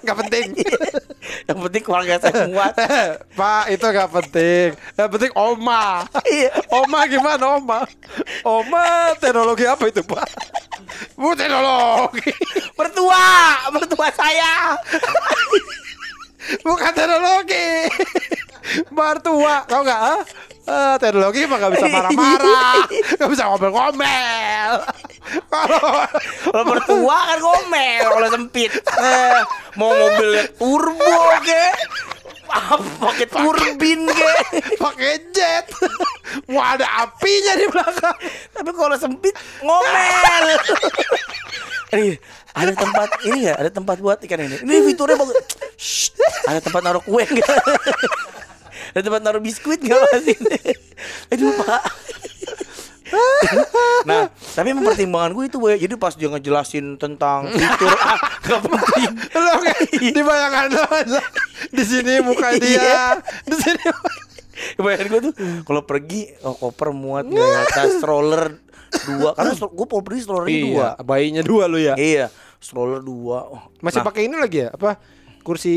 Enggak 0.00 0.16
penting. 0.24 0.46
Yang 1.48 1.58
penting 1.60 1.82
keluarga 1.82 2.14
saya 2.18 2.48
muat. 2.48 2.72
Pak 3.32 3.64
itu 3.68 3.84
nggak 3.84 4.10
penting. 4.12 4.68
Yang 4.94 5.08
penting 5.10 5.32
Oma. 5.34 6.04
Iya. 6.24 6.50
Oma 6.68 7.00
gimana 7.06 7.44
Oma? 7.54 7.78
Oma 8.42 8.84
teknologi 9.16 9.64
apa 9.64 9.84
itu 9.86 10.00
Pak? 10.00 10.24
Bu 11.14 11.34
teknologi. 11.38 12.30
Mertua, 12.78 13.26
mertua 13.70 14.08
saya. 14.12 14.74
Bukan 16.66 16.90
teknologi. 16.92 17.88
Mertua, 18.92 19.64
kau 19.68 19.84
nggak? 19.84 20.00
ah? 20.00 20.20
Ah, 20.64 20.96
teknologi 20.96 21.44
mah 21.44 21.60
nggak 21.60 21.72
bisa 21.76 21.86
marah-marah, 21.92 22.88
nggak 23.20 23.30
bisa 23.36 23.42
ngomel-ngomel. 23.52 24.72
Kalau 25.52 26.08
Kalau 26.48 26.64
mertua 26.64 27.18
kan 27.28 27.38
ngomel 27.44 28.04
kalau 28.08 28.28
sempit. 28.32 28.72
Eh, 28.96 29.40
mau 29.76 29.92
mobilnya 29.92 30.48
turbo 30.56 31.20
ke? 31.44 31.64
Apa 32.54 32.78
pakai 33.02 33.26
turbin 33.26 34.06
ke? 34.06 34.32
pakai 34.84 35.26
jet, 35.34 35.66
mau 36.46 36.62
ada 36.62 36.86
apinya 37.02 37.58
di 37.58 37.66
belakang. 37.66 38.16
Tapi 38.54 38.70
kalau 38.70 38.94
sempit 38.94 39.34
ngomel. 39.60 40.46
Eh, 41.94 42.18
ada 42.50 42.74
tempat 42.74 43.06
ini 43.22 43.46
ya, 43.46 43.54
ada 43.54 43.70
tempat 43.70 44.02
buat 44.02 44.18
ikan 44.26 44.42
ini. 44.42 44.66
Ini 44.66 44.82
fiturnya 44.82 45.14
bagus. 45.14 45.38
Shh, 45.78 46.10
ada 46.42 46.58
tempat 46.58 46.82
naruh 46.82 46.98
kue 46.98 47.22
enggak? 47.22 47.46
ada 48.98 48.98
tempat 48.98 49.22
naruh 49.22 49.38
biskuit 49.38 49.78
enggak 49.78 50.02
Mas 50.02 50.26
ini? 50.26 50.58
Aduh, 51.30 51.54
Pak. 51.54 51.82
Nah, 54.08 54.32
tapi 54.56 54.72
emang 54.72 54.88
pertimbangan 54.88 55.30
gue 55.36 55.44
itu, 55.48 55.56
gue. 55.60 55.72
Jadi 55.76 55.94
pas 56.00 56.14
dia 56.16 56.28
ngejelasin 56.32 56.96
tentang 56.96 57.52
fitur 57.52 57.92
ah, 58.00 58.18
gak 58.48 58.60
penting. 58.64 59.10
Lo 59.36 59.52
kayak 59.60 59.78
di 60.00 60.22
bayangan 60.24 60.66
lo. 60.76 60.84
Di 61.74 61.84
sini 61.84 62.12
muka 62.24 62.56
dia, 62.56 63.20
di 63.44 63.56
sini. 63.56 63.84
Bayangin 64.78 65.06
gue 65.10 65.20
tuh 65.30 65.34
kalau 65.66 65.82
pergi 65.82 66.30
oh, 66.46 66.54
koper 66.54 66.94
muat 66.94 67.26
nggak 67.26 67.42
ya 67.42 67.62
tas 67.74 67.98
stroller 67.98 68.62
dua 69.10 69.34
karena 69.34 69.52
gue 69.58 69.86
mau 69.90 70.02
pergi 70.06 70.20
stroller 70.22 70.46
dua 70.46 70.86
Iya, 70.94 71.02
bayinya 71.02 71.42
dua 71.42 71.66
lu 71.66 71.82
ya. 71.82 71.98
iya 71.98 72.30
stroller 72.62 73.02
dua 73.02 73.50
oh, 73.50 73.62
Masih 73.82 74.00
nah, 74.00 74.06
pakai 74.06 74.30
ini 74.30 74.38
lagi 74.38 74.62
ya? 74.62 74.70
Apa 74.70 75.02
kursi 75.42 75.74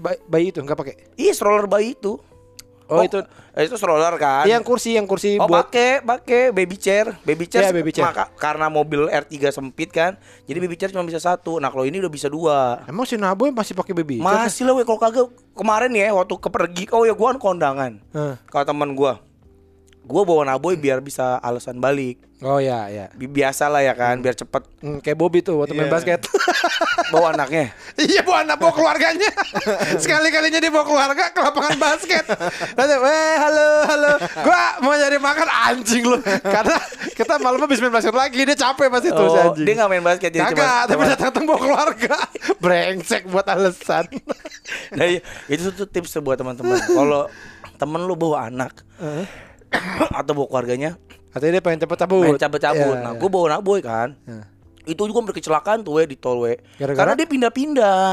bayi, 0.00 0.18
bayi 0.24 0.46
itu 0.50 0.58
nggak 0.64 0.72
pakai? 0.74 0.94
iya 1.20 1.36
stroller 1.36 1.68
bayi 1.68 1.92
itu 1.92 2.16
Oh, 2.86 3.00
itu- 3.00 3.24
eh, 3.50 3.64
itu 3.64 3.74
stroller 3.74 4.12
kan? 4.14 4.44
Yang 4.44 4.62
kursi, 4.62 4.92
yang 4.92 5.08
kursi 5.08 5.36
Oh 5.36 5.48
buat 5.48 5.66
pakai 5.66 6.04
pakai 6.04 6.40
baby 6.50 6.76
chair, 6.76 7.16
baby 7.22 7.48
chair, 7.48 7.64
Iya, 7.64 7.72
baby 7.72 7.90
chair. 7.90 8.04
maka- 8.04 8.28
karena 8.34 8.68
mobil 8.68 9.08
R3 9.08 9.48
sempit 9.48 9.88
kan, 9.88 10.20
jadi 10.44 10.58
baby 10.58 10.76
chair 10.76 10.92
cuma 10.92 11.00
bisa 11.02 11.16
satu. 11.16 11.56
Nah 11.56 11.68
kalau 11.68 11.82
ini 11.82 11.96
udah 11.96 12.12
bisa 12.12 12.28
dua. 12.28 12.84
Emang 12.84 13.04
si 13.04 13.16
Naboy 13.16 13.48
masih 13.50 13.72
pakai 13.72 13.94
baby? 13.94 14.20
Masih 14.20 14.62
lah, 14.62 14.76
kalau 14.82 15.00
kagak 15.00 15.26
kemarin 15.52 15.90
ya 15.90 16.12
waktu 16.12 16.34
ke 16.34 16.48
pergi, 16.48 16.84
oh 16.90 17.02
ya 17.02 17.12
gua 17.12 17.32
kan 17.32 17.38
kondangan. 17.38 17.92
Hah. 18.12 18.36
Kalau 18.44 18.64
teman 18.66 18.92
gua, 18.92 19.16
gua 20.04 20.22
bawa 20.22 20.44
naboy 20.46 20.74
biar 20.74 21.00
bisa 21.00 21.36
alasan 21.38 21.76
balik. 21.76 22.20
Oh 22.40 22.60
ya, 22.60 22.86
ya. 22.86 23.08
Bi- 23.10 23.24
Biasa 23.26 23.66
lah 23.66 23.80
ya 23.80 23.92
kan, 23.92 24.20
biar 24.20 24.32
cepet 24.32 24.60
Hmm, 24.78 25.00
kayak 25.00 25.16
Bobby 25.16 25.40
tuh 25.40 25.56
waktu 25.56 25.72
main 25.72 25.88
Iya. 25.88 25.94
basket. 25.94 26.20
bawa 27.12 27.32
anaknya. 27.32 27.72
iya, 27.96 28.20
bawa 28.20 28.44
anak 28.44 28.56
bawa 28.58 28.72
keluarganya. 28.74 29.32
Sekali-kalinya 30.02 30.58
dia 30.58 30.68
bawa 30.68 30.84
keluarga 30.84 31.24
ke 31.26 31.40
lapangan 31.40 31.76
basket. 31.78 32.20
Nanti, 32.70 32.94
weh, 32.94 33.34
halo, 33.38 33.66
halo. 33.86 34.12
Gua 34.38 34.60
mau 34.78 34.92
nyari 34.92 35.16
makan 35.16 35.48
anjing 35.48 36.04
lu. 36.04 36.20
Karena 36.20 36.76
kita 37.10 37.34
malam 37.38 37.58
habis 37.58 37.80
main 37.80 37.88
basket 37.90 38.12
lagi, 38.12 38.36
dia 38.38 38.56
capek 38.58 38.88
pas 38.88 39.00
itu 39.00 39.08
si 39.08 39.16
Oh, 39.16 39.44
anjing. 39.48 39.64
dia 39.64 39.74
nggak 39.74 39.90
main 39.90 40.04
basket 40.04 40.30
jadi 40.30 40.44
Kagak, 40.44 40.82
tapi 40.86 41.00
datang-datang 41.06 41.44
bawa 41.44 41.58
keluarga. 41.58 42.16
Brengsek 42.62 43.24
buat 43.24 43.46
alasan. 43.46 44.04
Nah, 44.92 45.06
iya, 45.06 45.20
itu 45.46 45.72
tuh 45.72 45.86
tips 45.86 46.20
buat 46.20 46.36
teman-teman. 46.36 46.76
Kalau 46.82 47.32
temen 47.74 48.00
lu 48.00 48.14
bawa 48.14 48.46
anak 48.46 48.84
atau 50.20 50.32
bawa 50.34 50.46
keluarganya, 50.48 50.90
Katanya 51.34 51.58
dia 51.58 51.62
pengen 51.66 51.78
cepet 51.82 51.98
cabut. 51.98 52.22
main 52.22 52.38
cabut-cabut. 52.38 52.94
Iya, 52.94 53.02
nah, 53.02 53.12
iya. 53.12 53.18
gue 53.18 53.28
bawa 53.28 53.46
naboy 53.58 53.82
kan. 53.82 54.14
Iya. 54.22 54.44
Itu 54.86 55.08
juga 55.08 55.32
berkecelakaan 55.32 55.82
tuh 55.82 55.98
we 55.98 56.06
di 56.06 56.14
tol 56.14 56.46
we. 56.46 56.60
Gara-gara? 56.78 56.94
Karena 56.94 57.12
dia 57.16 57.26
pindah-pindah 57.26 58.06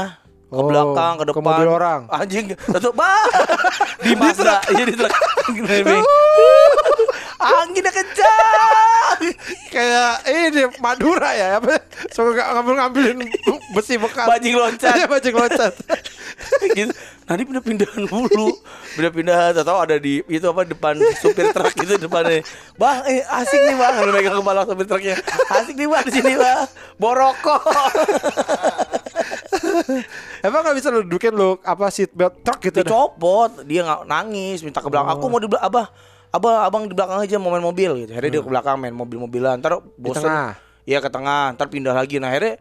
ke 0.52 0.58
Oh, 0.58 0.68
belakang, 0.68 1.16
ke 1.16 1.22
ke 1.22 1.26
depan. 1.30 1.42
mobil 1.46 1.68
orang. 1.70 2.00
Anjing, 2.10 2.46
tetep 2.74 2.92
bah. 2.92 3.24
di 4.04 4.12
Mazda, 4.12 4.58
iya 4.74 4.84
di 4.84 4.94
truk. 4.98 5.12
Anginnya 7.42 7.92
kencang. 7.92 9.18
Kayak 9.74 10.14
ini 10.30 10.62
Madura 10.78 11.30
ya 11.34 11.58
apa 11.58 11.82
suka 12.14 12.42
ngambil-ngambilin 12.58 13.18
besi 13.74 13.98
bekas. 13.98 14.26
Bajing 14.30 14.54
loncat. 14.54 14.94
Iya, 14.94 15.06
bajing 15.10 15.34
loncat. 15.34 15.72
gitu. 16.78 16.92
Nanti 17.26 17.42
pindah-pindahan 17.48 18.02
dulu. 18.06 18.48
Pindah-pindah 18.98 19.56
atau 19.56 19.78
ada 19.80 19.96
di 19.96 20.20
itu 20.26 20.46
apa 20.46 20.66
depan 20.66 20.98
supir 21.22 21.48
truk 21.54 21.72
itu 21.80 21.96
depannya. 21.96 22.44
Bang, 22.76 23.06
eh 23.08 23.22
asik 23.24 23.60
nih 23.62 23.76
bang, 23.78 23.94
lu 24.04 24.10
megang 24.12 24.36
kepala 24.42 24.66
supir 24.66 24.86
truknya. 24.86 25.16
Asik 25.48 25.74
nih 25.78 25.88
bang 25.88 26.02
di 26.06 26.12
sini 26.12 26.34
bang. 26.36 26.66
Borokok. 26.98 27.62
Emang 30.46 30.66
gak 30.66 30.76
bisa 30.76 30.90
lu 30.90 31.06
dudukin 31.06 31.32
lu 31.32 31.56
apa 31.62 31.86
seat 31.88 32.10
belt 32.12 32.42
truk 32.42 32.58
gitu 32.58 32.82
dah? 32.82 32.90
Dicopot, 32.90 33.62
dia 33.62 33.86
nggak 33.86 34.02
nangis, 34.10 34.60
minta 34.66 34.82
ke 34.82 34.90
belakang. 34.90 35.14
Aku 35.14 35.30
mau 35.30 35.38
di 35.38 35.46
belakang, 35.46 35.70
abah, 35.70 35.86
abah, 36.32 36.64
abang 36.64 36.88
di 36.88 36.96
belakang 36.96 37.20
aja 37.20 37.36
mau 37.36 37.52
main 37.52 37.62
mobil 37.62 38.04
gitu. 38.04 38.10
Akhirnya 38.16 38.32
dia 38.32 38.42
ke 38.42 38.48
belakang 38.48 38.76
main 38.80 38.94
mobil-mobilan. 38.96 39.60
Ntar 39.60 39.84
tengah? 40.00 40.56
Iya 40.88 40.98
ke 40.98 41.12
tengah, 41.12 41.54
ntar 41.54 41.68
pindah 41.68 41.94
lagi. 41.94 42.16
Nah 42.16 42.32
akhirnya 42.32 42.56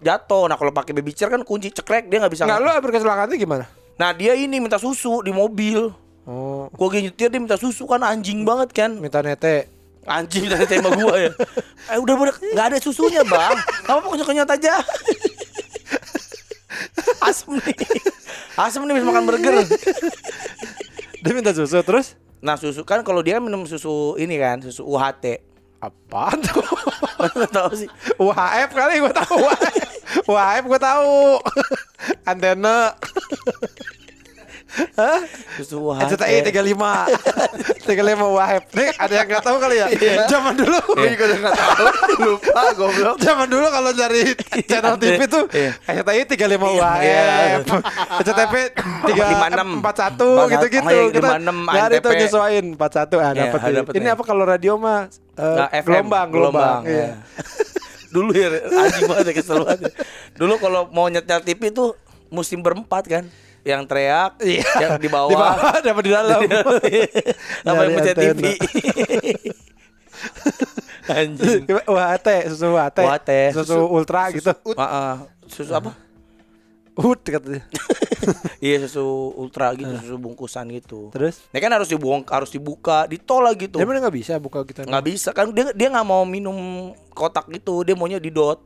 jatuh. 0.00 0.48
Nah 0.48 0.56
kalau 0.56 0.72
pakai 0.72 0.96
baby 0.96 1.12
chair 1.12 1.28
kan 1.28 1.44
kunci 1.44 1.68
cekrek 1.70 2.08
dia 2.08 2.18
nggak 2.18 2.32
bisa. 2.32 2.48
Enggak 2.48 2.60
lu 2.64 2.70
berkecelakaannya 2.90 3.36
gimana? 3.36 3.64
Nah 4.00 4.10
dia 4.16 4.32
ini 4.34 4.56
minta 4.58 4.80
susu 4.80 5.20
di 5.20 5.30
mobil. 5.30 5.92
Oh, 6.24 6.68
Gua 6.76 6.88
nyetir 6.92 7.28
dia 7.28 7.40
minta 7.40 7.60
susu 7.60 7.84
kan 7.84 8.00
anjing 8.00 8.42
banget 8.42 8.72
kan. 8.72 8.90
minta 8.96 9.20
nete. 9.20 9.68
Anjing 10.08 10.48
dari 10.48 10.64
tema 10.64 10.88
gua 10.96 11.14
ya. 11.20 11.30
Eh 11.92 11.98
udah 12.00 12.14
udah 12.16 12.34
nggak 12.56 12.66
ada 12.72 12.76
susunya 12.80 13.20
bang. 13.20 13.56
Kamu 13.84 14.00
pokoknya 14.00 14.24
kenyot 14.24 14.50
aja. 14.50 14.80
Asem 17.28 17.52
nih. 17.52 17.76
Asem 18.56 18.80
nih 18.88 18.96
habis 18.96 19.04
makan 19.04 19.22
burger. 19.28 19.54
Dia 21.20 21.32
minta 21.36 21.52
susu 21.52 21.84
terus 21.84 22.16
Nah 22.40 22.56
susu 22.56 22.88
kan 22.88 23.04
kalau 23.04 23.20
dia 23.20 23.36
minum 23.36 23.68
susu 23.68 24.16
ini 24.16 24.40
kan 24.40 24.64
susu 24.64 24.84
UHT. 24.84 25.44
apa 25.80 26.36
tuh? 26.44 26.60
Tahu 27.56 27.72
sih. 27.72 27.88
UHF 28.20 28.70
kali 28.72 29.00
gue 29.00 29.12
tahu 29.16 29.36
UHF. 29.48 29.88
UHF 30.28 30.64
gue 30.68 30.80
tahu. 30.80 31.16
Antena. 32.28 32.92
Susu 35.58 35.82
UHT. 35.82 36.14
RCTI 36.14 36.36
35 36.46 37.90
35 37.90 37.90
UHF 38.30 38.62
Nih 38.70 38.88
ada 38.94 39.12
yang 39.12 39.26
gak 39.26 39.42
tahu 39.42 39.56
kali 39.58 39.76
ya 39.76 39.86
Zaman 40.26 40.54
dulu 40.54 40.78
Gue 40.94 41.08
juga 41.10 41.24
udah 41.26 41.38
nggak 41.42 41.54
tahu. 41.54 41.84
Lupa 42.24 42.62
goblok. 42.74 43.16
Zaman 43.18 43.46
dulu 43.46 43.66
kalau 43.66 43.90
dari 43.90 44.22
channel 44.64 44.94
TV 44.94 45.20
tuh 45.26 45.44
Iya. 45.50 45.72
RCTI 45.90 46.22
35 46.38 46.78
UHF 46.78 47.02
Iya. 47.02 47.22
RCTP 48.22 48.54
56. 49.10 49.82
41 49.82 50.52
gitu-gitu 50.54 50.94
iya, 50.94 51.10
Kita 51.10 51.28
56 51.34 51.74
Dari 51.74 51.94
itu 51.96 52.08
ANTP. 52.08 52.20
nyesuaiin 52.22 52.66
41 52.74 52.78
ah, 52.78 53.30
Iya, 53.30 53.42
dapat 53.42 53.60
ada 53.60 53.80
ini. 53.90 54.06
ya. 54.06 54.12
apa 54.14 54.22
kalau 54.22 54.44
radio 54.44 54.72
mah 54.76 55.10
eh, 55.34 55.82
gelombang 55.82 56.28
gelombang, 56.28 56.80
ya. 56.84 56.90
Iya. 56.90 57.08
Dulu 58.14 58.30
ya 58.34 58.48
anjing 58.66 59.06
banget 59.06 59.24
ya 59.24 59.34
kesel 59.34 59.62
banget. 59.62 59.94
Dulu 60.34 60.54
kalau 60.58 60.90
mau 60.90 61.06
nyetel 61.06 61.40
TV 61.40 61.70
tuh 61.70 61.94
musim 62.28 62.58
berempat 62.58 63.06
kan. 63.06 63.24
Yang 63.60 63.82
teriak, 63.92 64.32
Iya. 64.40 64.64
yang 64.80 64.92
di 64.96 65.08
bawah, 65.12 65.30
Di 65.30 65.36
bawah 65.36 65.80
dapat 65.84 66.02
di 66.02 66.10
dalam 66.10 66.40
sama 66.40 67.80
yang 67.84 67.92
Nyari 67.92 67.96
pencet 67.96 68.16
TV. 68.16 68.42
anjing. 71.10 71.62
UHT 71.66 72.28
susu 72.54 72.66
UHT 72.76 72.98
UHT. 73.02 73.30
Susu 73.56 73.78
ultra 73.88 74.30
gitu 74.30 74.52
Heeh. 74.52 75.14
Susu 75.50 75.72
apa? 75.74 75.92
Ut 77.00 77.20
katanya 77.24 77.64
Iya 78.60 78.84
susu 78.84 79.32
ultra 79.40 79.72
gitu, 79.72 79.88
susu 79.96 80.20
bungkusan 80.20 80.68
gitu. 80.76 81.08
Terus 81.10 81.40
Ini 81.48 81.58
kan 81.64 81.72
harus 81.72 81.88
dibuang, 81.88 82.20
harus 82.28 82.52
dibuka, 82.52 83.08
ditolak 83.08 83.56
gitu. 83.56 83.80
Dia 83.80 83.88
mana 83.88 84.04
nggak 84.04 84.16
bisa 84.20 84.36
buka 84.36 84.60
kita 84.68 84.84
nggak 84.84 85.04
bisa 85.08 85.32
kan 85.32 85.48
dia 85.50 85.72
dia 85.72 85.88
nggak 85.88 86.04
mau 86.04 86.28
minum 86.28 86.92
kotak 87.16 87.48
gitu, 87.48 87.80
dia 87.82 87.96
maunya 87.96 88.20
di 88.20 88.28
dot. 88.28 88.60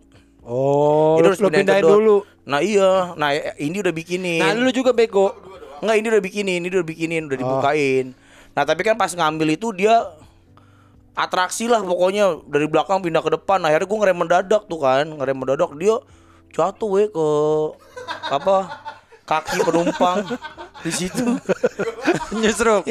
Oh, 0.44 1.16
Itu 1.16 1.32
harus 1.32 1.40
lu 1.40 1.48
pindahin 1.48 1.80
dulu. 1.80 2.16
Nah 2.44 2.60
iya, 2.60 3.16
nah 3.16 3.32
ini 3.56 3.80
udah 3.80 3.94
bikinin. 3.96 4.44
Nah, 4.44 4.52
lu 4.52 4.68
juga 4.68 4.92
bego. 4.92 5.32
Enggak 5.80 5.96
ini 6.00 6.06
udah 6.12 6.22
bikinin, 6.22 6.60
ini 6.60 6.68
udah 6.68 6.88
bikinin, 6.88 7.22
Oh. 7.24 7.28
udah 7.32 7.38
dibukain. 7.40 8.06
Nah 8.52 8.62
tapi 8.68 8.84
kan 8.84 8.94
pas 9.00 9.08
ngambil 9.10 9.56
itu 9.56 9.72
dia 9.72 10.04
atraksi 11.16 11.64
lah 11.64 11.80
pokoknya 11.80 12.44
dari 12.44 12.68
belakang 12.68 13.00
pindah 13.00 13.24
ke 13.24 13.30
depan. 13.40 13.64
Akhirnya 13.64 13.88
gue 13.88 13.98
ngerem 14.04 14.18
mendadak 14.20 14.62
tuh 14.68 14.80
kan, 14.84 15.08
ngerem 15.08 15.36
mendadak 15.36 15.70
dia 15.80 15.96
jatuh 16.54 16.88
we 16.92 17.02
ke 17.08 17.28
apa 18.30 18.56
kaki 19.24 19.64
penumpang 19.64 20.28
di 20.84 20.90
situ. 20.92 21.24
Nyusruk. 22.44 22.84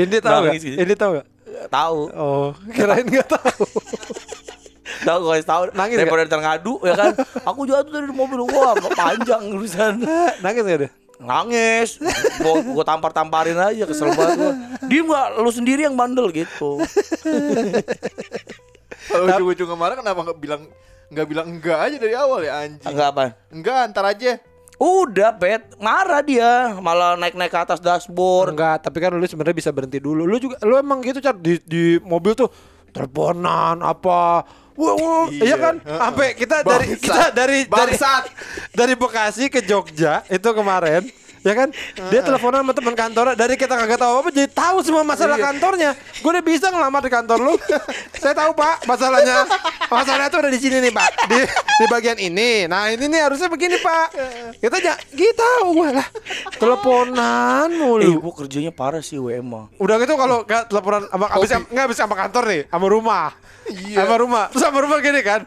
ini 0.00 0.16
tahu 0.18 0.38
nggak? 0.48 0.54
Gitu. 0.58 0.76
Ini 0.80 0.94
tahu 0.96 1.10
nggak? 1.20 1.28
tahu, 1.70 2.00
Oh, 2.12 2.50
kirain 2.74 3.06
nggak 3.06 3.28
tahu. 3.30 3.64
tahu 5.04 5.20
guys 5.28 5.44
tahu. 5.44 5.62
Nangis 5.72 5.96
Daripada 5.96 6.24
ntar 6.24 6.40
ngadu 6.40 6.80
ya 6.80 6.94
kan. 6.94 7.12
Aku 7.44 7.64
jatuh 7.64 7.92
dari 7.92 8.08
mobil 8.08 8.40
gua, 8.44 8.72
panjang 8.92 9.52
urusan. 9.52 10.00
Nangis 10.44 10.64
nggak 10.64 10.80
deh? 10.82 10.92
nangis 11.14 12.02
gua, 12.42 12.58
gua 12.60 12.84
tampar-tamparin 12.84 13.54
aja 13.54 13.86
kesel 13.86 14.10
banget 14.12 14.34
gua 14.34 14.52
dia 14.90 15.00
nggak 15.00 15.26
lu 15.38 15.50
sendiri 15.54 15.86
yang 15.86 15.94
bandel 15.94 16.26
gitu 16.28 16.82
Kalau 19.04 19.24
ujung-ujung 19.28 19.68
kemarin 19.68 19.96
kenapa 20.00 20.20
nggak 20.24 20.40
bilang 20.40 20.62
nggak 21.12 21.26
bilang 21.28 21.46
enggak 21.46 21.78
aja 21.78 21.96
dari 22.00 22.14
awal 22.16 22.40
ya 22.40 22.66
anjing. 22.66 22.88
enggak 22.88 23.08
apa 23.14 23.24
Enggak, 23.52 23.76
antar 23.86 24.04
aja. 24.10 24.32
udah 24.74 25.30
pet 25.38 25.62
marah 25.78 26.18
dia 26.18 26.74
malah 26.82 27.14
naik-naik 27.14 27.52
ke 27.52 27.58
atas 27.62 27.78
dashboard 27.78 28.58
Enggak, 28.58 28.82
tapi 28.82 28.98
kan 28.98 29.14
lu 29.14 29.22
sebenarnya 29.22 29.54
bisa 29.54 29.70
berhenti 29.70 30.02
dulu. 30.02 30.26
Lu 30.26 30.36
juga 30.42 30.58
lu 30.66 30.74
emang 30.74 30.98
gitu 30.98 31.22
Car 31.22 31.38
di 31.38 31.62
di 31.62 31.94
mobil 32.02 32.34
tuh 32.34 32.50
teleponan 32.90 33.78
apa 33.80 34.42
Wah, 34.74 34.94
wah, 34.94 35.24
iya 35.28 35.44
Iya. 35.44 35.56
kan? 35.56 35.74
Sampai 35.78 36.26
kita 36.32 36.56
dari 36.60 36.86
Bangsat. 36.88 36.98
kita 37.00 37.24
dari 37.30 37.58
dari 37.62 37.64
Bangsat. 37.64 38.22
dari 38.70 38.94
Bekasi 38.94 39.44
ke 39.46 39.60
Jogja 39.60 40.26
itu 40.26 40.48
kemarin 40.50 41.06
ya 41.40 41.52
kan? 41.52 41.68
Dia 42.08 42.20
teleponan 42.20 42.64
sama 42.64 42.72
teman 42.72 42.96
kantornya 42.96 43.36
dari 43.36 43.54
kita 43.54 43.76
kagak 43.76 44.00
tahu 44.00 44.14
apa 44.18 44.28
jadi 44.28 44.48
tahu 44.48 44.80
semua 44.80 45.04
masalah 45.04 45.36
Iya. 45.36 45.44
kantornya. 45.44 45.90
Gue 46.18 46.30
udah 46.32 46.40
bisa 46.42 46.66
ngelamar 46.68 47.00
di 47.00 47.12
kantor 47.12 47.38
lu. 47.38 47.54
Saya 48.16 48.32
tahu 48.32 48.50
pak 48.52 48.82
masalahnya. 48.82 49.44
Masalahnya 49.84 50.26
tuh 50.26 50.40
ada 50.40 50.48
di 50.48 50.56
sini 50.56 50.80
nih 50.80 50.88
pak. 50.88 51.28
Di 51.28 51.44
di 51.44 51.84
bagian 51.86 52.16
ini. 52.16 52.64
Nah 52.64 52.88
ini 52.88 53.04
nih 53.04 53.28
harusnya 53.28 53.46
begini 53.46 53.76
pak. 53.76 54.06
Kita 54.56 54.76
ja 54.80 54.96
kita 55.12 55.36
tahu 55.36 55.84
lah 55.84 56.08
teleponan 56.56 57.68
eh 57.68 57.76
mulu 57.76 58.24
gua 58.24 58.32
kerjanya 58.34 58.72
parah 58.72 59.04
sih 59.04 59.20
emang 59.20 59.68
Udah 59.76 60.00
gitu 60.00 60.16
kalau 60.16 60.42
teleponan 60.42 61.04
sama 61.06 61.28
abis 61.28 61.50
nggak 61.52 61.84
abis 61.86 61.98
sama 62.00 62.14
kantor 62.16 62.42
nih, 62.48 62.62
sama 62.66 62.86
rumah. 62.88 63.36
Iya. 63.70 64.04
Sama 64.04 64.14
rumah. 64.20 64.44
Terus 64.52 64.62
sama 64.66 64.78
rumah 64.84 64.98
gini 65.00 65.20
kan. 65.24 65.46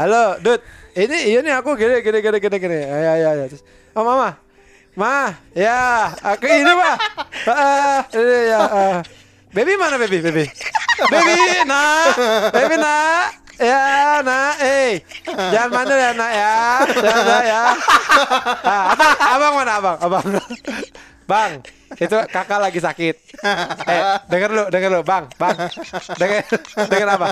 Halo, 0.00 0.40
Dut. 0.40 0.60
Ini 0.90 1.16
iya 1.30 1.38
nih 1.44 1.54
aku 1.54 1.78
gini 1.78 2.02
gini 2.02 2.18
gini 2.18 2.38
gini 2.42 2.56
gini. 2.58 2.78
Ya 2.82 3.14
ya 3.14 3.30
ya. 3.36 3.44
Terus, 3.46 3.62
oh 3.94 4.02
mama. 4.02 4.36
Ma, 4.98 5.30
ya, 5.54 6.10
aku 6.18 6.50
ini 6.50 6.72
mah. 6.74 6.96
Ah, 7.46 8.04
ini 8.10 8.36
ya. 8.52 8.60
ah. 8.68 8.98
Baby 9.54 9.78
mana 9.80 9.96
baby, 9.96 10.18
baby? 10.20 10.44
Baby, 11.08 11.64
nak, 11.64 12.14
baby 12.52 12.76
nak. 12.76 13.32
Ya, 13.60 14.20
nak, 14.24 14.56
eh, 14.60 15.04
jangan 15.52 15.68
mandul 15.68 15.96
ya, 16.00 16.10
nak 16.16 16.32
ya, 16.32 16.54
jangan 16.96 17.44
ya. 17.44 17.62
Ah, 18.64 18.84
abang, 18.92 19.16
abang 19.20 19.52
mana 19.56 19.72
abang, 19.76 19.96
abang. 20.00 20.24
Bang, 21.28 21.52
itu 21.92 22.16
kakak 22.28 22.60
lagi 22.60 22.78
sakit. 22.78 23.16
Eh, 23.82 24.02
denger 24.26 24.50
lu, 24.50 24.64
denger 24.68 24.90
lu, 24.90 25.00
Bang, 25.02 25.26
Bang. 25.34 25.56
Denger, 26.14 26.46
denger 26.86 27.08
apa? 27.10 27.26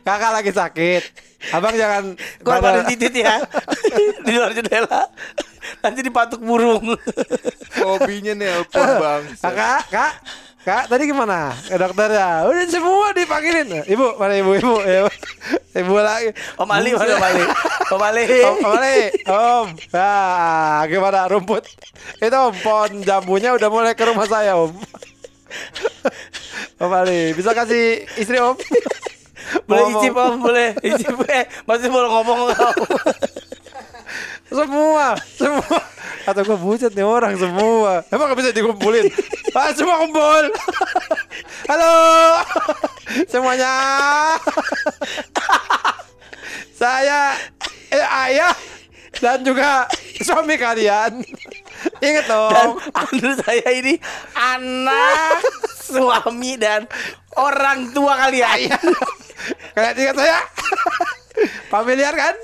Kakak 0.00 0.30
lagi 0.32 0.52
sakit. 0.52 1.02
Abang 1.50 1.74
jangan 1.74 2.14
Gua 2.40 2.58
pada- 2.58 2.80
pada 2.80 2.80
titit 2.86 3.12
ya 3.12 3.42
di 4.22 4.30
luar 4.30 4.50
jendela. 4.50 5.10
Nanti 5.82 6.00
dipatuk 6.00 6.38
burung. 6.38 6.94
Hobinya 7.76 8.32
nelpon 8.32 8.86
bang. 8.96 9.22
Kakak, 9.36 9.80
kak, 9.90 10.12
kak, 10.66 10.90
tadi 10.90 11.06
gimana? 11.06 11.54
Ke 11.70 11.78
dokter 11.78 12.10
ya? 12.10 12.42
Udah 12.42 12.66
semua 12.66 13.14
dipanggilin. 13.14 13.86
Ibu, 13.86 14.18
mana 14.18 14.34
ibu, 14.34 14.50
ibu, 14.58 14.74
ibu, 14.82 15.10
ibu 15.78 15.94
lagi. 16.02 16.34
Om 16.58 16.70
Ali 16.74 16.90
mana 16.90 17.14
Om 17.14 17.22
Ali? 17.22 17.44
Om 17.86 18.02
Ali. 18.02 18.24
Om, 18.26 18.56
om 18.66 18.72
Ali, 18.74 18.98
om. 19.30 19.66
Ah, 19.94 20.82
gimana 20.90 21.30
rumput? 21.30 21.62
Itu 22.18 22.34
om, 22.34 22.50
pohon 22.66 22.98
jambunya 23.06 23.54
udah 23.54 23.70
mulai 23.70 23.94
ke 23.94 24.10
rumah 24.10 24.26
saya 24.26 24.58
om. 24.58 24.74
Om 26.82 26.90
Ali, 26.90 27.30
bisa 27.38 27.54
kasih 27.54 28.02
istri 28.18 28.42
om? 28.42 28.58
Boleh 29.70 29.86
icip 29.94 30.18
Om, 30.18 30.42
boleh 30.42 30.74
icip. 30.82 31.14
Eh, 31.30 31.46
masih 31.62 31.94
boleh 31.94 32.10
ngomong 32.10 32.50
Om? 32.50 32.74
Semua, 34.50 35.14
semua. 35.38 35.78
Atau 36.26 36.42
gue 36.42 36.58
bucet 36.58 36.90
nih 36.92 37.06
orang 37.06 37.38
semua. 37.38 38.02
Emang 38.10 38.26
gak 38.28 38.38
bisa 38.38 38.50
dikumpulin? 38.52 39.06
Ah, 39.56 39.72
semua 39.72 39.96
kumpul. 40.04 40.52
Halo, 41.64 41.96
semuanya. 43.24 43.72
Saya 46.76 47.32
eh, 47.88 48.04
ayah 48.28 48.52
dan 49.16 49.40
juga 49.40 49.88
suami 50.20 50.60
kalian. 50.60 51.24
Ingat 52.04 52.28
Dan 52.28 52.36
dong. 52.52 52.72
menurut 53.16 53.38
saya 53.40 53.68
ini 53.72 53.96
anak, 54.36 55.40
suami 55.80 56.60
dan 56.60 56.84
orang 57.32 57.96
tua 57.96 58.12
kalian. 58.28 58.76
Kayak 59.72 59.96
ingat 59.96 60.16
saya. 60.20 60.38
Familiar 61.72 62.12
kan? 62.12 62.36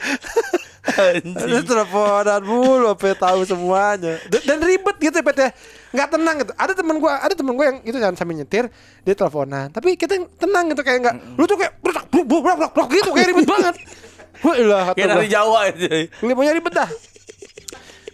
Terus 1.44 1.64
teleponan 1.68 2.42
mulu, 2.42 2.96
apa 2.96 3.12
tahu 3.14 3.44
semuanya. 3.46 4.16
Dan, 4.26 4.40
dan 4.42 4.58
ribet 4.64 4.96
gitu 4.98 5.16
ya, 5.20 5.24
Pet 5.24 5.36
ya. 5.38 5.50
Nggak 5.92 6.08
tenang 6.16 6.36
gitu. 6.42 6.52
Ada 6.56 6.72
teman 6.72 6.96
gua, 6.98 7.12
ada 7.20 7.34
teman 7.36 7.52
gua 7.54 7.64
yang 7.70 7.78
itu 7.84 7.96
jangan 8.00 8.16
sambil 8.16 8.36
nyetir, 8.40 8.64
dia 9.04 9.14
teleponan. 9.14 9.70
Tapi 9.70 9.94
kita 9.94 10.18
tenang 10.40 10.72
gitu 10.72 10.82
kayak 10.82 10.98
enggak. 11.04 11.14
Lu 11.36 11.44
tuh 11.44 11.56
kayak 11.60 11.78
bruk 11.84 12.04
bruk 12.10 12.26
bruk 12.26 12.72
bruk 12.72 12.88
gitu 12.90 13.10
kayak 13.12 13.28
ribet 13.34 13.46
banget. 13.46 13.74
Wah, 14.44 14.56
ilah 14.56 14.82
kata 14.88 14.96
Kayak 14.96 15.08
dari 15.20 15.28
Jawa 15.28 15.60
itu. 15.68 15.84
Lu 16.24 16.32
punya 16.32 16.52
ribet 16.56 16.72
dah. 16.72 16.90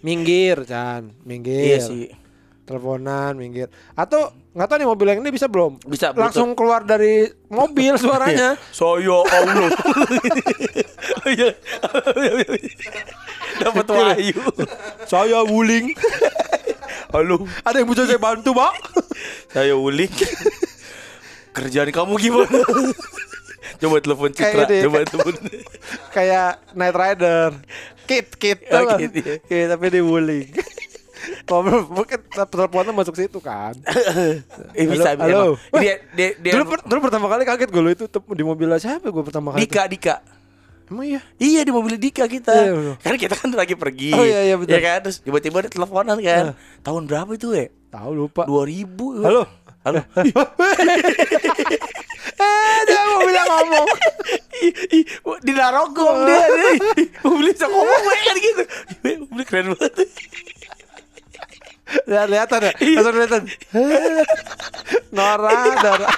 Minggir, 0.03 0.67
Chan. 0.67 1.15
Minggir. 1.23 1.63
Iya 1.71 1.79
sih. 1.83 2.26
Teleponan, 2.67 3.39
minggir. 3.39 3.71
Atau 3.95 4.27
nggak 4.51 4.67
tahu 4.67 4.77
nih 4.77 4.89
mobil 4.91 5.07
yang 5.07 5.21
ini 5.23 5.31
bisa 5.31 5.47
belum? 5.47 5.79
Bisa, 5.87 6.11
Langsung 6.11 6.51
keluar 6.53 6.83
dari 6.83 7.23
mobil 7.47 7.95
suaranya. 8.03 8.59
Saya 8.71 9.23
Allah. 9.23 9.71
Iya. 11.27 11.51
Dapat 13.59 13.87
wahyu. 13.87 14.39
Saya 15.05 15.43
wuling. 15.43 15.95
Halo, 17.11 17.47
Ada 17.63 17.81
yang 17.81 17.89
bisa 17.89 18.03
saya 18.05 18.19
bantu, 18.19 18.51
Pak? 18.53 18.73
saya 19.49 19.75
Ulik. 19.75 20.11
Kerjaan 21.51 21.89
kamu 21.89 22.15
gimana? 22.17 22.59
Coba 23.77 23.97
telepon 23.99 24.31
Citra, 24.31 24.67
Kayak 24.67 24.83
coba 24.85 24.97
telepon. 25.03 25.35
kayak 26.11 26.51
Night 26.73 26.95
Rider 26.95 27.51
kit 28.05 28.29
kit 28.37 28.59
Oh? 28.71 28.97
Kit, 28.97 29.13
iya. 29.13 29.35
Kit, 29.41 29.67
tapi 29.67 29.87
di 29.89 30.01
wuling 30.01 30.47
mungkin 31.89 32.19
teleponnya 32.29 32.91
masuk 32.91 33.15
situ 33.15 33.39
kan 33.39 33.75
Eh 34.73 34.85
bisa, 34.85 35.15
halo. 35.15 35.57
emang. 35.57 35.81
Dia, 35.81 35.95
dia, 36.13 36.29
dia, 36.37 36.53
dulu, 36.53 36.65
per- 36.69 36.85
dulu 36.85 36.99
pertama 37.03 37.27
kali 37.27 37.43
kaget 37.43 37.69
gue 37.69 37.81
lo 37.81 37.91
itu 37.91 38.05
di 38.09 38.43
mobilnya 38.43 38.77
siapa 38.77 39.07
gue 39.07 39.23
pertama 39.23 39.51
kali 39.51 39.63
Dika, 39.63 39.83
Dika. 39.87 40.17
itu? 40.19 40.35
emang 40.87 41.03
iya 41.05 41.21
Iya 41.35 41.61
di 41.63 41.73
mobil 41.73 41.97
Dika 41.97 42.25
kita. 42.25 42.53
Iya, 42.53 42.73
betul. 42.73 42.95
kan 43.01 43.15
kita 43.17 43.35
kan 43.35 43.51
lagi 43.53 43.75
pergi. 43.75 44.11
Oh, 44.13 44.23
iya, 44.23 44.41
iya, 44.45 44.55
betul. 44.55 44.71
Ya 44.71 44.81
kan 44.81 44.99
terus 45.03 45.19
tiba-tiba 45.19 45.59
ada 45.59 45.67
teleponan 45.67 46.15
kan. 46.17 46.55
Tahun 46.81 47.03
berapa 47.05 47.31
itu 47.33 47.51
ya? 47.53 47.67
tahu 47.89 48.11
lupa 48.15 48.45
2000. 48.45 49.25
Halo? 49.25 49.43
Halo. 49.83 50.01
eh 52.37 52.79
dia 52.85 53.01
mobilnya 53.09 53.45
ngomong 53.47 53.87
Ih, 54.57 54.73
ih, 54.93 55.05
di 55.41 55.53
Narogong 55.53 56.17
dia. 56.25 56.43
Mobil 57.25 57.51
bisa 57.51 57.67
ngomong 57.67 58.03
kan 58.03 58.37
gitu. 58.37 58.63
Mobil 59.23 59.45
keren 59.45 59.67
banget. 59.73 59.93
Lihat 62.07 62.27
lihatan 62.29 62.61
ya 62.63 62.73
Iya. 62.79 62.97
langsung 62.97 63.15
lihatan 63.17 63.43
Nora 65.17 65.51
Nora 65.77 66.09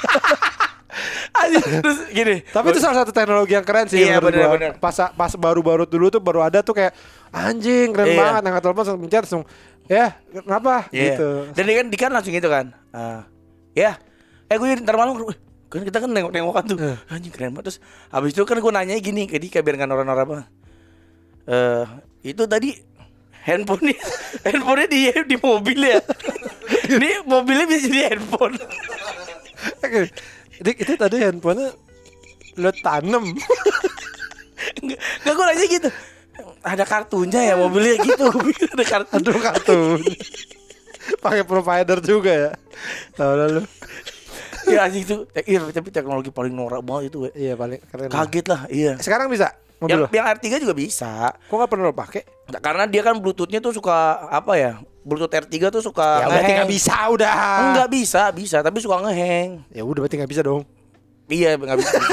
Aduh, 1.31 1.63
terus 1.63 1.99
gini. 2.11 2.43
tapi 2.45 2.75
itu 2.75 2.81
salah 2.83 3.05
satu 3.05 3.15
teknologi 3.15 3.55
yang 3.55 3.63
keren 3.63 3.87
sih 3.87 4.03
Iya, 4.03 4.19
gua. 4.19 4.35
bener. 4.51 4.75
pas 4.77 4.91
pas 5.09 5.33
baru-baru 5.33 5.87
dulu 5.87 6.11
tuh 6.11 6.19
baru 6.19 6.43
ada 6.43 6.59
tuh 6.61 6.75
kayak 6.75 6.93
anjing 7.31 7.95
keren 7.95 8.11
Iya. 8.11 8.19
banget 8.19 8.43
angkat 8.43 8.63
telepon 8.63 8.81
langsung 8.83 8.99
pencet 9.01 9.23
langsung 9.23 9.45
ya 9.87 10.07
kenapa 10.29 10.91
Iya. 10.91 11.05
gitu 11.15 11.29
Dan 11.55 11.63
dia 11.65 11.75
kan, 11.77 11.87
dia 11.87 12.01
kan 12.01 12.11
langsung 12.11 12.35
gitu 12.35 12.49
kan. 12.49 12.67
Ah, 12.91 13.23
ya. 13.73 13.95
Eh 14.47 14.57
gue 14.57 14.69
ntar 14.81 14.97
malam 14.97 15.15
kan 15.69 15.81
kita 15.81 16.01
kan 16.01 16.11
nengok-nengokan 16.11 16.65
tuh. 16.67 16.77
Eh. 16.83 16.97
Anjing 17.07 17.31
keren 17.31 17.53
banget. 17.53 17.71
Terus 17.71 17.79
habis 18.09 18.33
itu 18.33 18.43
kan 18.43 18.57
gue 18.57 18.73
nanya 18.73 18.97
gini 18.99 19.25
ke 19.25 19.37
Dika 19.37 19.61
biar 19.61 19.77
nggak 19.77 19.87
norak-norak 19.87 20.27
banget. 20.27 20.47
Eh, 21.47 21.85
itu 22.27 22.43
tadi 22.45 22.75
handphonenya 23.49 23.97
handphonenya 24.47 24.89
di 24.93 25.01
di 25.25 25.37
mobil 25.41 25.79
ya. 25.81 26.01
Ini 26.95 27.25
mobilnya 27.25 27.65
bisa 27.65 27.89
jadi 27.89 28.13
handphone. 28.13 28.61
Oke. 29.81 30.13
Dik, 30.59 30.77
itu 30.85 30.93
tadi 31.01 31.17
handphonenya 31.25 31.73
lo 32.61 32.71
tanem. 32.85 33.25
Enggak, 34.85 34.99
enggak 35.01 35.33
gue 35.33 35.45
nanya 35.49 35.67
gitu. 35.67 35.89
Ada 36.63 36.85
kartunya 36.85 37.41
ya 37.49 37.55
mobilnya 37.57 37.97
gitu. 38.05 38.27
Ada 38.77 38.85
kartu. 38.85 39.13
Aduh 39.17 39.39
kartun. 39.41 40.01
Pakai 41.25 41.43
provider 41.49 41.99
juga 42.05 42.33
ya. 42.33 42.53
Tahu 43.17 43.33
lah 43.33 43.49
lu. 43.49 43.63
Ya 44.69 44.85
anjing 44.85 45.09
itu. 45.09 45.17
Iya, 45.49 45.73
tapi 45.73 45.89
teknologi 45.89 46.29
paling 46.29 46.53
norak 46.53 46.85
banget 46.85 47.15
itu. 47.15 47.19
we. 47.25 47.31
Iya 47.33 47.57
paling 47.57 47.81
keren. 47.89 48.09
Kaget 48.13 48.47
lah, 48.53 48.61
iya. 48.69 48.93
Sekarang 49.01 49.33
bisa 49.33 49.49
mobil 49.79 49.95
Yang, 49.95 50.01
lo. 50.05 50.09
yang 50.11 50.27
R3 50.27 50.45
juga 50.63 50.75
bisa. 50.75 51.13
Kok 51.47 51.55
nggak 51.55 51.71
pernah 51.71 51.85
lo 51.91 51.95
pakai? 51.95 52.23
Nah, 52.51 52.61
karena 52.61 52.85
dia 52.87 53.03
kan 53.07 53.15
bluetoothnya 53.19 53.63
tuh 53.63 53.73
suka 53.75 54.27
apa 54.31 54.53
ya? 54.59 54.73
Bluetooth 55.07 55.33
R3 55.33 55.55
tuh 55.73 55.83
suka 55.83 56.23
Ya 56.23 56.27
berarti 56.29 56.53
nggak 56.59 56.71
bisa 56.71 56.95
udah. 57.09 57.37
Enggak 57.73 57.89
bisa, 57.89 58.23
bisa, 58.35 58.57
tapi 58.61 58.79
suka 58.83 59.01
ngeheng. 59.07 59.65
Ya 59.73 59.83
udah 59.87 60.05
berarti 60.05 60.17
nggak 60.21 60.31
bisa 60.31 60.43
dong. 60.45 60.67
Iya, 61.29 61.57
enggak 61.57 61.79
bisa. 61.81 61.97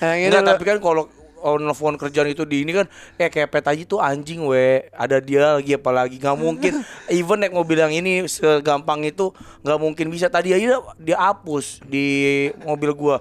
Enggak, 0.00 0.42
lo- 0.42 0.48
tapi 0.54 0.62
kan 0.64 0.78
kalau 0.80 1.04
oh, 1.44 1.56
nelfon 1.60 2.00
kerjaan 2.00 2.32
itu 2.32 2.48
di 2.48 2.64
ini 2.64 2.72
kan 2.72 2.86
kayak 3.20 3.52
kepet 3.52 3.64
aja 3.68 3.82
tuh 3.84 4.00
anjing 4.00 4.40
we 4.48 4.80
ada 4.96 5.20
dia 5.20 5.60
lagi 5.60 5.76
apalagi 5.76 6.16
nggak 6.16 6.38
mungkin 6.40 6.80
even 7.12 7.44
naik 7.44 7.52
mobil 7.52 7.76
yang 7.76 7.92
ini 7.92 8.24
segampang 8.24 9.04
itu 9.04 9.30
nggak 9.60 9.78
mungkin 9.78 10.08
bisa 10.08 10.32
tadi 10.32 10.56
aja 10.56 10.80
dia 10.96 11.16
hapus 11.20 11.84
di 11.84 12.48
mobil 12.64 12.96
gua 12.96 13.20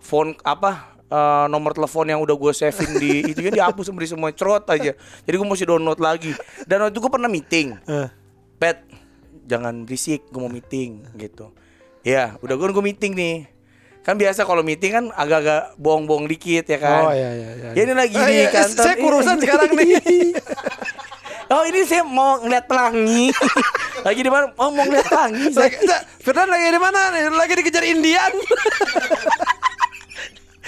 phone 0.00 0.32
apa 0.40 0.97
eh, 1.08 1.44
nomor 1.48 1.72
telepon 1.72 2.06
yang 2.06 2.20
udah 2.20 2.32
gue 2.32 2.52
savein 2.52 2.92
di 2.96 3.12
itu 3.32 3.40
kan 3.40 3.52
dihapus 3.52 3.88
sama 3.88 4.00
di 4.00 4.08
semua 4.08 4.30
cerot 4.30 4.64
aja 4.68 4.92
jadi 4.96 5.34
gue 5.34 5.46
mesti 5.46 5.64
download 5.64 5.98
lagi 5.98 6.32
dan 6.64 6.84
waktu 6.84 6.92
itu 6.92 7.00
gue 7.00 7.12
pernah 7.12 7.28
meeting 7.28 7.76
Eh, 7.84 8.08
pet 8.56 8.84
jangan 9.44 9.82
berisik 9.82 10.28
gue 10.28 10.40
mau 10.40 10.48
meeting 10.48 11.04
gitu 11.16 11.50
ya 12.00 12.36
udah 12.38 12.54
gue 12.54 12.66
gue 12.68 12.84
meeting 12.84 13.12
nih 13.12 13.36
kan 14.00 14.16
biasa 14.16 14.44
kalau 14.44 14.64
meeting 14.64 14.88
kan 14.88 15.04
agak-agak 15.12 15.76
bohong-bohong 15.76 16.24
dikit 16.24 16.64
ya 16.64 16.78
kan 16.80 17.02
Oh 17.04 17.12
iya 17.12 17.28
iya 17.28 17.50
iya. 17.52 17.70
Ya 17.76 17.80
ini 17.84 17.92
lagi 17.92 18.16
Eh, 18.16 18.24
di 18.24 18.34
iya, 18.40 18.48
kantor. 18.48 18.84
Saya 18.88 18.96
kurusan 18.96 19.36
sekarang 19.36 19.70
nih. 19.76 19.92
Oh 21.48 21.64
ini 21.64 21.80
saya 21.88 22.04
mau 22.04 22.36
ngeliat 22.44 22.68
pelangi. 22.68 23.32
lagi 24.06 24.20
di 24.20 24.28
mana? 24.28 24.52
Oh 24.60 24.68
mau 24.68 24.84
ngeliat 24.84 25.08
pelangi. 25.08 25.48
Saya. 25.48 25.72
Lagi 26.44 26.66
di 26.68 26.76
mana 26.76 27.08
nih? 27.08 27.32
Lagi 27.32 27.52
dikejar 27.56 27.84
Indian. 27.88 28.32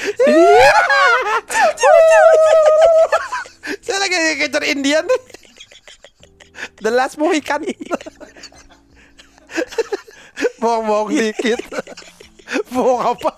Saya 3.84 3.98
lagi 4.00 4.16
dikejar 4.16 4.64
Indian 4.64 5.04
nih. 5.04 5.20
The 6.80 6.90
Last 6.92 7.18
Mohican. 7.20 7.64
Bohong-bohong 10.60 11.08
dikit. 11.12 11.60
Bohong 12.72 13.16
apa? 13.16 13.30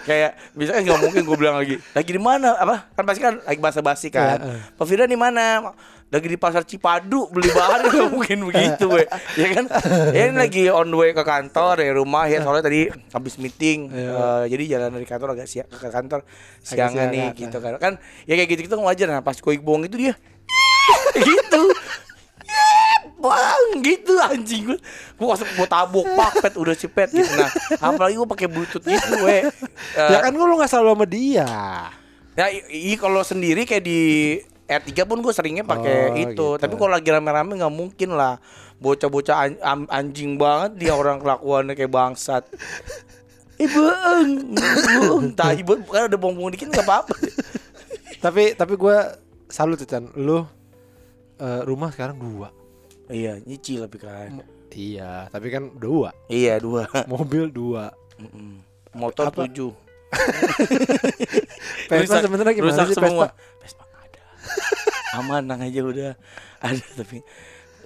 Kayak 0.00 0.30
bisa 0.52 0.70
kan 0.72 0.80
nggak 0.80 1.00
mungkin 1.00 1.22
gue 1.22 1.36
bilang 1.36 1.56
lagi. 1.56 1.76
Lagi 1.92 2.10
di 2.10 2.22
mana? 2.22 2.56
Apa? 2.56 2.88
Kan 2.92 3.04
pasti 3.04 3.20
kan 3.20 3.34
lagi 3.40 3.60
bahasa 3.60 3.80
basi 3.80 4.08
kan. 4.08 4.40
Iya, 4.40 4.48
iya. 4.56 4.74
Pak 4.74 4.84
Firdan 4.84 5.08
di 5.08 5.18
mana? 5.18 5.72
Lagi 6.10 6.26
di 6.26 6.34
pasar 6.34 6.66
Cipadu 6.66 7.30
beli 7.30 7.46
bahan 7.48 7.80
nggak 7.86 8.10
mungkin 8.10 8.38
begitu, 8.50 8.90
we. 8.90 9.06
ya 9.38 9.46
kan? 9.54 9.64
Ya 10.10 10.26
ini 10.26 10.34
lagi 10.34 10.66
on 10.66 10.90
the 10.90 10.98
way 10.98 11.14
ke 11.14 11.22
kantor 11.22 11.78
dari 11.78 11.94
rumah 11.94 12.26
ya 12.26 12.42
soalnya 12.42 12.66
tadi 12.66 12.90
habis 13.14 13.38
meeting, 13.38 13.94
Iya. 13.94 14.10
Eh, 14.10 14.44
jadi 14.50 14.64
jalan 14.74 14.98
dari 14.98 15.06
kantor 15.06 15.38
agak 15.38 15.46
siang 15.46 15.70
ke 15.70 15.86
kantor 15.86 16.26
siangan 16.60 17.06
siangan, 17.06 17.14
nih 17.14 17.26
gitu 17.38 17.58
kan. 17.62 17.78
Kan 17.78 17.92
ya 18.26 18.34
kayak 18.34 18.48
gitu 18.50 18.60
gitu 18.66 18.74
wajar. 18.82 19.06
Nah 19.06 19.22
pas 19.22 19.38
koi 19.38 19.62
bohong 19.62 19.86
itu 19.86 20.10
dia 20.10 20.14
gitu 21.30 21.62
bang 23.20 23.64
gitu 23.80 24.12
anjing 24.18 24.62
gue 24.66 24.78
gue 25.14 25.26
langsung 25.26 25.46
gue 25.46 25.68
tabok 25.68 26.06
pak 26.10 26.32
pet 26.40 26.54
udah 26.54 26.72
si 26.72 26.86
pet 26.86 27.08
gitu 27.08 27.28
nah 27.32 27.46
apalagi 27.78 28.16
gue 28.16 28.26
pakai 28.26 28.46
bluetooth 28.46 28.82
gitu 28.82 29.12
we 29.20 29.44
Eh, 29.92 30.10
Ya 30.12 30.18
kan 30.18 30.32
lu 30.32 30.48
nggak 30.50 30.66
selalu 30.66 30.90
sama 30.90 31.06
dia. 31.06 31.48
ya 32.32 32.46
i, 32.48 32.58
i- 32.86 32.96
kalau 32.96 33.20
sendiri 33.20 33.62
kayak 33.62 33.82
di 33.82 34.00
R3 34.66 34.90
pun 35.02 35.18
gue 35.18 35.30
seringnya 35.30 35.62
pakai 35.62 35.96
Oh, 36.06 36.16
itu 36.16 36.24
gitu. 36.24 36.48
tapi 36.56 36.74
kalau 36.74 36.90
lagi 36.90 37.06
rame-rame 37.06 37.52
nggak 37.54 37.70
mungkin 37.70 38.10
lah 38.12 38.38
bocah-bocah 38.76 39.36
an- 39.58 39.90
anjing 39.90 40.34
banget 40.34 40.78
dia 40.78 40.92
orang 40.92 41.18
kelakuannya 41.18 41.74
kayak 41.74 41.90
bangsat 41.90 42.44
Ibu, 43.58 43.82
entah 45.20 45.52
ibu 45.52 45.76
kan 45.84 46.08
ada 46.08 46.16
bong 46.16 46.32
dikit 46.48 46.72
nggak 46.72 46.80
apa-apa. 46.80 47.12
Tapi 48.18 48.56
tapi 48.56 48.72
gue 48.72 48.96
salut 49.46 49.76
Chan. 49.78 50.08
Lu 50.16 50.48
eh, 51.36 51.60
rumah 51.62 51.92
sekarang 51.92 52.16
dua. 52.16 52.48
Iya, 53.10 53.42
nyicil 53.42 53.82
tapi 53.82 53.98
kan. 53.98 54.30
Iya, 54.70 55.26
tapi 55.28 55.50
kan 55.50 55.74
dua. 55.74 56.14
Iya 56.26 56.56
dua. 56.56 56.86
Mobil 57.06 57.50
dua. 57.50 57.90
Mm-mm. 58.16 58.62
Motor 58.94 59.28
Apa? 59.28 59.46
tujuh. 59.46 59.74
Vespa 61.90 62.18
sebenarnya 62.20 62.54
gimana 62.54 62.70
rusak 62.72 62.86
sih 62.88 62.96
semua. 62.96 63.26
Vespa? 63.58 63.82
Vespa 63.82 63.84
ada. 63.96 64.22
Aman, 65.18 65.42
nang 65.44 65.60
aja 65.60 65.80
udah. 65.80 66.12
Ada 66.60 66.84
tapi 66.96 67.22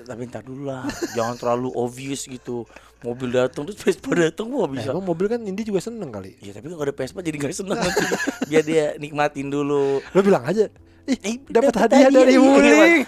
tapi 0.04 0.28
ntar 0.28 0.44
dulu 0.44 0.68
lah. 0.68 0.84
Jangan 1.12 1.36
terlalu 1.36 1.72
obvious 1.72 2.24
gitu. 2.24 2.68
Mobil 3.00 3.32
datang 3.32 3.64
terus 3.64 3.76
Vespa 3.78 4.12
datang 4.12 4.48
Eh, 4.50 4.68
bisa. 4.70 4.92
emang 4.92 5.04
mobil 5.06 5.26
kan 5.26 5.40
Indi 5.40 5.64
juga 5.64 5.80
seneng 5.80 6.08
kali. 6.08 6.36
Iya 6.40 6.56
tapi 6.56 6.68
kalau 6.68 6.82
ada 6.82 6.92
Vespa 6.92 7.20
jadi 7.20 7.36
gak 7.38 7.52
seneng 7.54 7.76
nanti. 7.76 8.04
Biar 8.44 8.62
dia 8.62 8.84
nikmatin 8.96 9.48
dulu. 9.48 10.00
Lu 10.04 10.20
bilang 10.20 10.44
aja. 10.44 10.68
Ih, 11.04 11.16
Eh, 11.20 11.36
dapat 11.48 11.68
dapet 11.68 11.74
hadiah 11.82 12.08
dari 12.08 12.32
Iya, 12.32 12.40
Wuling. 12.40 13.00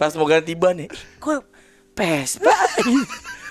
Pas, 0.00 0.16
mau 0.16 0.24
ganti 0.24 0.56
ban 0.56 0.72
nih. 0.72 0.88
Kok 1.20 1.44
Vespa? 1.92 2.56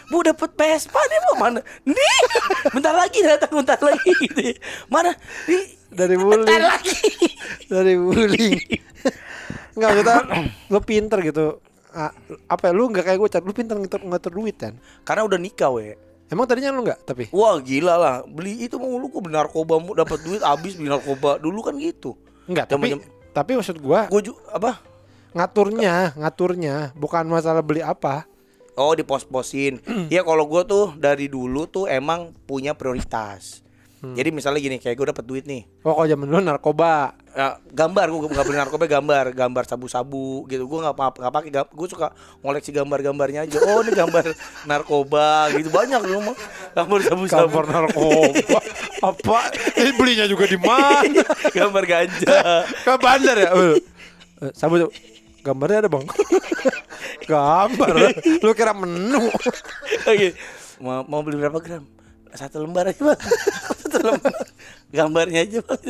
Bu 0.09 0.25
dapat 0.25 0.49
Vespa 0.57 0.97
nih 0.97 1.19
mau 1.29 1.35
mana? 1.37 1.61
Nih, 1.85 2.19
bentar 2.73 2.97
lagi 2.97 3.21
datang 3.21 3.53
bentar 3.53 3.77
lagi 3.77 4.09
gitu. 4.17 4.41
ya. 4.41 4.57
Mana? 4.89 5.13
Nih, 5.45 5.77
Dari 5.93 6.17
bentar 6.17 6.41
Wuling. 6.41 6.65
lagi. 6.65 6.97
Dari 7.69 7.93
Wuling. 7.93 8.57
Enggak 9.77 9.91
kita 10.01 10.13
lu 10.67 10.79
pinter 10.81 11.21
gitu. 11.21 11.61
Apa 12.49 12.69
ya, 12.69 12.73
lu 12.73 12.89
nggak 12.89 13.05
kayak 13.05 13.17
gue 13.17 13.29
lu 13.41 13.53
pinter 13.53 13.73
ngatur 13.77 14.01
ngatur 14.05 14.29
duit 14.29 14.53
kan 14.53 14.77
Karena 15.01 15.25
udah 15.25 15.41
nikah 15.41 15.73
we. 15.73 15.97
emang 16.29 16.45
tadinya 16.45 16.69
lu 16.69 16.85
nggak 16.85 17.01
tapi 17.01 17.25
Wah 17.33 17.57
gila 17.57 17.97
lah 17.97 18.15
Beli 18.29 18.61
itu 18.61 18.77
mulu 18.77 19.09
kok 19.09 19.25
beli 19.25 19.33
narkoba 19.33 19.81
mu 19.81 19.97
dapat 19.97 20.21
duit 20.21 20.37
habis 20.45 20.77
beli 20.77 20.85
narkoba 20.85 21.41
Dulu 21.41 21.65
kan 21.65 21.73
gitu 21.81 22.13
Enggak, 22.45 22.69
tapi 22.69 22.93
tapi 23.33 23.57
maksud 23.57 23.81
gua 23.81 24.05
Gue 24.05 24.21
juga 24.21 24.37
apa 24.53 24.85
ngaturnya, 25.31 26.13
ngaturnya 26.15 26.75
bukan 26.93 27.25
masalah 27.25 27.61
beli 27.61 27.79
apa. 27.79 28.25
Oh 28.73 28.95
di 28.95 29.03
pos-posin 29.03 29.83
Iya 30.07 30.23
kalau 30.23 30.47
gue 30.47 30.63
tuh 30.63 30.95
dari 30.95 31.27
dulu 31.27 31.67
tuh 31.67 31.83
emang 31.85 32.31
punya 32.47 32.71
prioritas 32.71 33.59
Jadi 33.99 34.31
misalnya 34.31 34.63
gini 34.63 34.79
kayak 34.79 34.95
gue 34.95 35.07
dapat 35.11 35.25
duit 35.27 35.43
nih 35.43 35.67
Oh, 35.83 35.91
kalau 35.91 36.07
zaman 36.07 36.23
dulu 36.23 36.39
narkoba. 36.39 37.11
Ya, 37.35 37.59
gambar 37.67 38.07
gue 38.07 38.31
nggak 38.31 38.45
beli 38.47 38.55
narkoba 38.55 38.87
gambar 38.87 39.35
gambar 39.35 39.63
sabu-sabu 39.67 40.47
gitu 40.47 40.63
gue 40.63 40.79
nggak 40.79 40.95
apa 40.95 41.11
nggak 41.11 41.33
pakai 41.35 41.49
gue 41.67 41.87
suka 41.91 42.07
ngoleksi 42.39 42.71
gambar-gambarnya 42.71 43.43
aja 43.43 43.59
oh 43.59 43.83
ini 43.83 43.91
gambar 43.91 44.23
narkoba 44.71 45.27
gitu 45.51 45.67
banyak 45.67 45.99
di 45.99 46.11
rumah 46.15 46.35
gambar 46.71 46.99
sabu-sabu 47.03 47.43
Gambar 47.51 47.65
narkoba. 47.67 48.59
apa? 49.03 49.39
Ini 49.75 49.91
belinya 49.93 50.23
juga 50.23 50.47
di 50.47 50.55
mana? 50.55 51.23
gambar 51.59 51.83
ganja 51.83 52.63
Ke 52.87 52.95
bandar 52.95 53.35
ya? 53.35 53.51
Eh, 53.51 53.75
Sabu 54.55 54.79
tuh. 54.79 54.91
Gambarnya 55.41 55.85
ada, 55.85 55.89
Bang. 55.89 56.05
Gambar. 57.29 57.93
Lu 58.41 58.51
kira 58.57 58.73
menu. 58.73 59.29
Oke. 60.09 60.33
mau 60.79 61.03
mau 61.03 61.19
beli 61.19 61.35
berapa 61.35 61.59
gram 61.59 61.83
satu 62.31 62.61
lembar 62.61 62.87
aja 62.87 63.01
bang 63.03 63.19
satu 63.83 63.97
lembar 63.99 64.31
gambarnya 64.95 65.43
aja 65.43 65.59
bang 65.59 65.81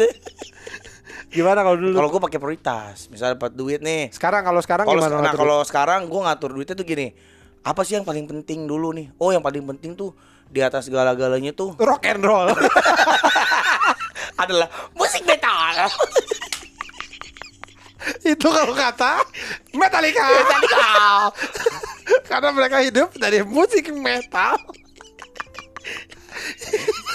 Gimana 1.29 1.62
kalau 1.62 1.77
dulu? 1.77 1.93
kalau 1.93 2.09
gue 2.09 2.21
pakai 2.25 2.39
prioritas 2.41 3.05
misalnya 3.13 3.38
dapat 3.38 3.53
duit 3.53 3.85
nih 3.85 4.09
sekarang 4.09 4.41
kalau 4.41 4.57
sekarang 4.65 4.89
kalau 4.89 4.97
gimana? 4.97 5.21
nah, 5.21 5.33
kalau 5.38 5.62
sekarang 5.62 6.09
gue 6.09 6.21
ngatur 6.25 6.57
duitnya 6.57 6.73
tuh 6.73 6.88
gini 6.89 7.13
apa 7.62 7.85
sih 7.85 8.01
yang 8.01 8.07
paling 8.07 8.25
penting 8.25 8.65
dulu 8.65 8.89
nih 8.97 9.13
oh 9.21 9.29
yang 9.29 9.45
paling 9.45 9.62
penting 9.62 9.93
tuh 9.93 10.17
di 10.49 10.65
atas 10.65 10.89
segala-galanya 10.89 11.53
tuh 11.53 11.77
rock 11.77 12.09
and 12.09 12.25
roll. 12.25 12.49
adalah 14.41 14.65
musik 14.97 15.21
metal 15.29 15.85
Itu 18.24 18.48
kalau 18.50 18.74
kata 18.74 19.22
Metallica. 19.76 20.26
Karena 22.30 22.50
mereka 22.54 22.82
hidup 22.82 23.13
dari 23.17 23.43
musik 23.45 23.93
metal. 23.93 24.58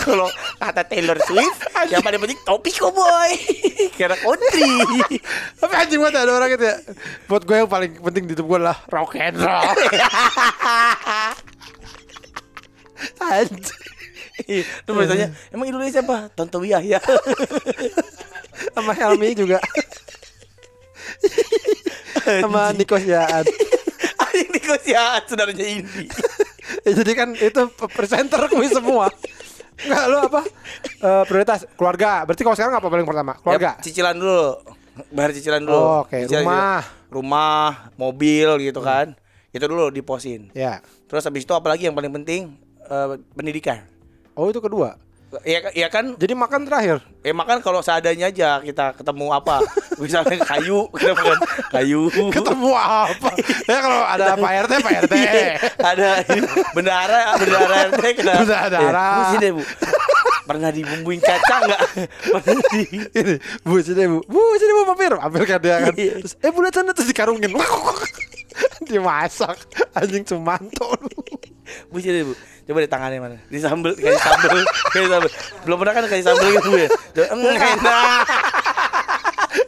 kalau 0.05 0.29
kata 0.61 0.85
Taylor 0.85 1.17
Swift 1.25 1.65
yang 1.89 2.05
paling 2.05 2.21
penting 2.21 2.37
topi 2.45 2.77
boy 2.77 3.31
karena 3.97 4.13
country 4.21 4.69
Tapi 5.57 5.75
anjing 5.75 6.01
banget 6.03 6.29
ada 6.29 6.33
orang 6.37 6.51
gitu 6.53 6.65
ya. 6.69 6.77
Buat 7.25 7.49
gue 7.49 7.57
yang 7.57 7.71
paling 7.71 7.93
penting 8.05 8.29
di 8.29 8.37
hidup 8.37 8.45
gue 8.45 8.61
lah 8.61 8.77
rock 8.93 9.17
and 9.17 9.41
roll. 9.41 9.65
anjing. 13.33 13.65
Itu 14.45 14.91
bertanya, 14.91 15.31
emang 15.55 15.71
idolanya 15.71 15.95
siapa? 15.95 16.27
Tonto 16.35 16.59
Yahya. 16.67 16.99
Sama 18.75 18.93
Helmi 18.93 19.31
juga. 19.39 19.63
Sama 22.45 22.73
Niko 22.73 22.97
Siaan. 22.97 23.45
Anjing 24.35 24.51
negosiasi 24.51 25.27
saudaranya 25.31 25.67
Indi. 25.67 26.05
Ya, 26.83 26.93
jadi 26.99 27.13
kan 27.15 27.29
itu 27.39 27.61
presenter 27.95 28.51
kuis 28.51 28.75
semua. 28.75 29.07
Enggak 29.79 30.05
lu 30.11 30.19
apa? 30.27 30.41
Eh, 31.03 31.25
prioritas 31.31 31.67
keluarga. 31.79 32.27
Berarti 32.27 32.43
kalau 32.43 32.57
sekarang 32.59 32.75
apa 32.79 32.89
paling 32.91 33.07
pertama? 33.07 33.33
Keluarga. 33.39 33.79
Ya, 33.79 33.83
cicilan 33.83 34.19
dulu. 34.19 34.59
Bayar 35.11 35.31
cicilan 35.35 35.63
dulu. 35.63 35.79
Oh, 35.79 35.99
oke. 36.07 36.27
Cicilan 36.27 36.43
Rumah. 36.47 36.83
juga. 36.83 37.13
Rumah, 37.15 37.67
mobil 37.95 38.49
gitu 38.71 38.81
kan. 38.83 39.15
Itu 39.55 39.71
dulu 39.71 39.91
diposin. 39.95 40.51
Ya. 40.51 40.83
Terus 41.07 41.23
habis 41.23 41.47
itu 41.47 41.55
apalagi 41.55 41.87
yang 41.87 41.95
paling 41.95 42.11
penting? 42.11 42.59
Eh, 42.91 43.07
pendidikan. 43.39 43.87
Oh 44.35 44.51
itu 44.51 44.59
kedua. 44.59 44.99
Iya 45.43 45.59
ya 45.75 45.89
kan 45.91 46.15
Jadi 46.15 46.33
makan 46.33 46.63
terakhir. 46.63 47.03
Eh 47.27 47.35
makan 47.35 47.59
kalau 47.59 47.83
seadanya 47.83 48.31
aja 48.31 48.63
kita 48.63 48.95
ketemu 48.95 49.35
apa 49.35 49.59
Misalnya 50.03 50.39
kayu 50.45 50.87
Kita 50.93 51.13
makan 51.17 51.39
kayu 51.73 52.01
Ketemu 52.31 52.71
apa? 52.71 53.31
ya 53.67 53.79
kalau 53.83 54.01
ada 54.07 54.25
Pak 54.39 54.53
RT, 54.69 54.73
Pak 54.79 54.93
RT. 55.09 55.13
Iya, 55.25 55.57
Ada 55.81 56.09
bendara 56.71 57.21
Bendara 57.41 57.75
RT 57.91 58.03
kena 58.15 58.33
Bendara. 58.45 58.79
Eh, 58.79 59.17
Bu 59.17 59.23
sini 59.33 59.49
bu 59.51 59.63
Pernah 60.45 60.69
dibumbuin 60.69 61.25
kacang 61.25 61.65
nggak? 61.65 61.81
Pernah 62.29 62.61
di 62.77 62.83
Ini, 63.17 63.35
Bu 63.65 63.81
sini 63.81 64.05
Bu. 64.05 64.21
Bu 64.29 64.41
sini 64.61 64.73
Bu 64.77 64.83
mampir. 64.85 65.17
Mampir 65.17 65.43
kan 65.49 65.57
dia 65.57 65.81
kan. 65.81 65.95
Iya. 65.97 66.21
Terus, 66.21 66.37
eh 66.37 66.53
Bu 66.53 66.61
lihat 66.61 66.77
sana 66.77 66.93
terus 66.93 67.09
dikarungin. 67.09 67.49
Dimasak. 68.85 69.57
Anjing 69.97 70.21
cumanto. 70.29 71.01
Bu 71.89 71.97
sini 71.97 72.29
bu 72.29 72.37
Coba 72.65 72.79
di 72.81 72.89
tangannya 72.89 73.19
mana? 73.19 73.37
Di 73.45 73.59
sambel, 73.59 73.93
kasih 73.93 74.17
sambel, 74.19 74.61
kasih 74.89 75.09
sambel. 75.11 75.31
Belum 75.63 75.77
pernah 75.77 75.93
kan 75.93 76.03
kasih 76.07 76.25
sambel 76.25 76.49
gitu 76.55 76.71
ya? 76.75 76.89
Enak. 77.27 78.25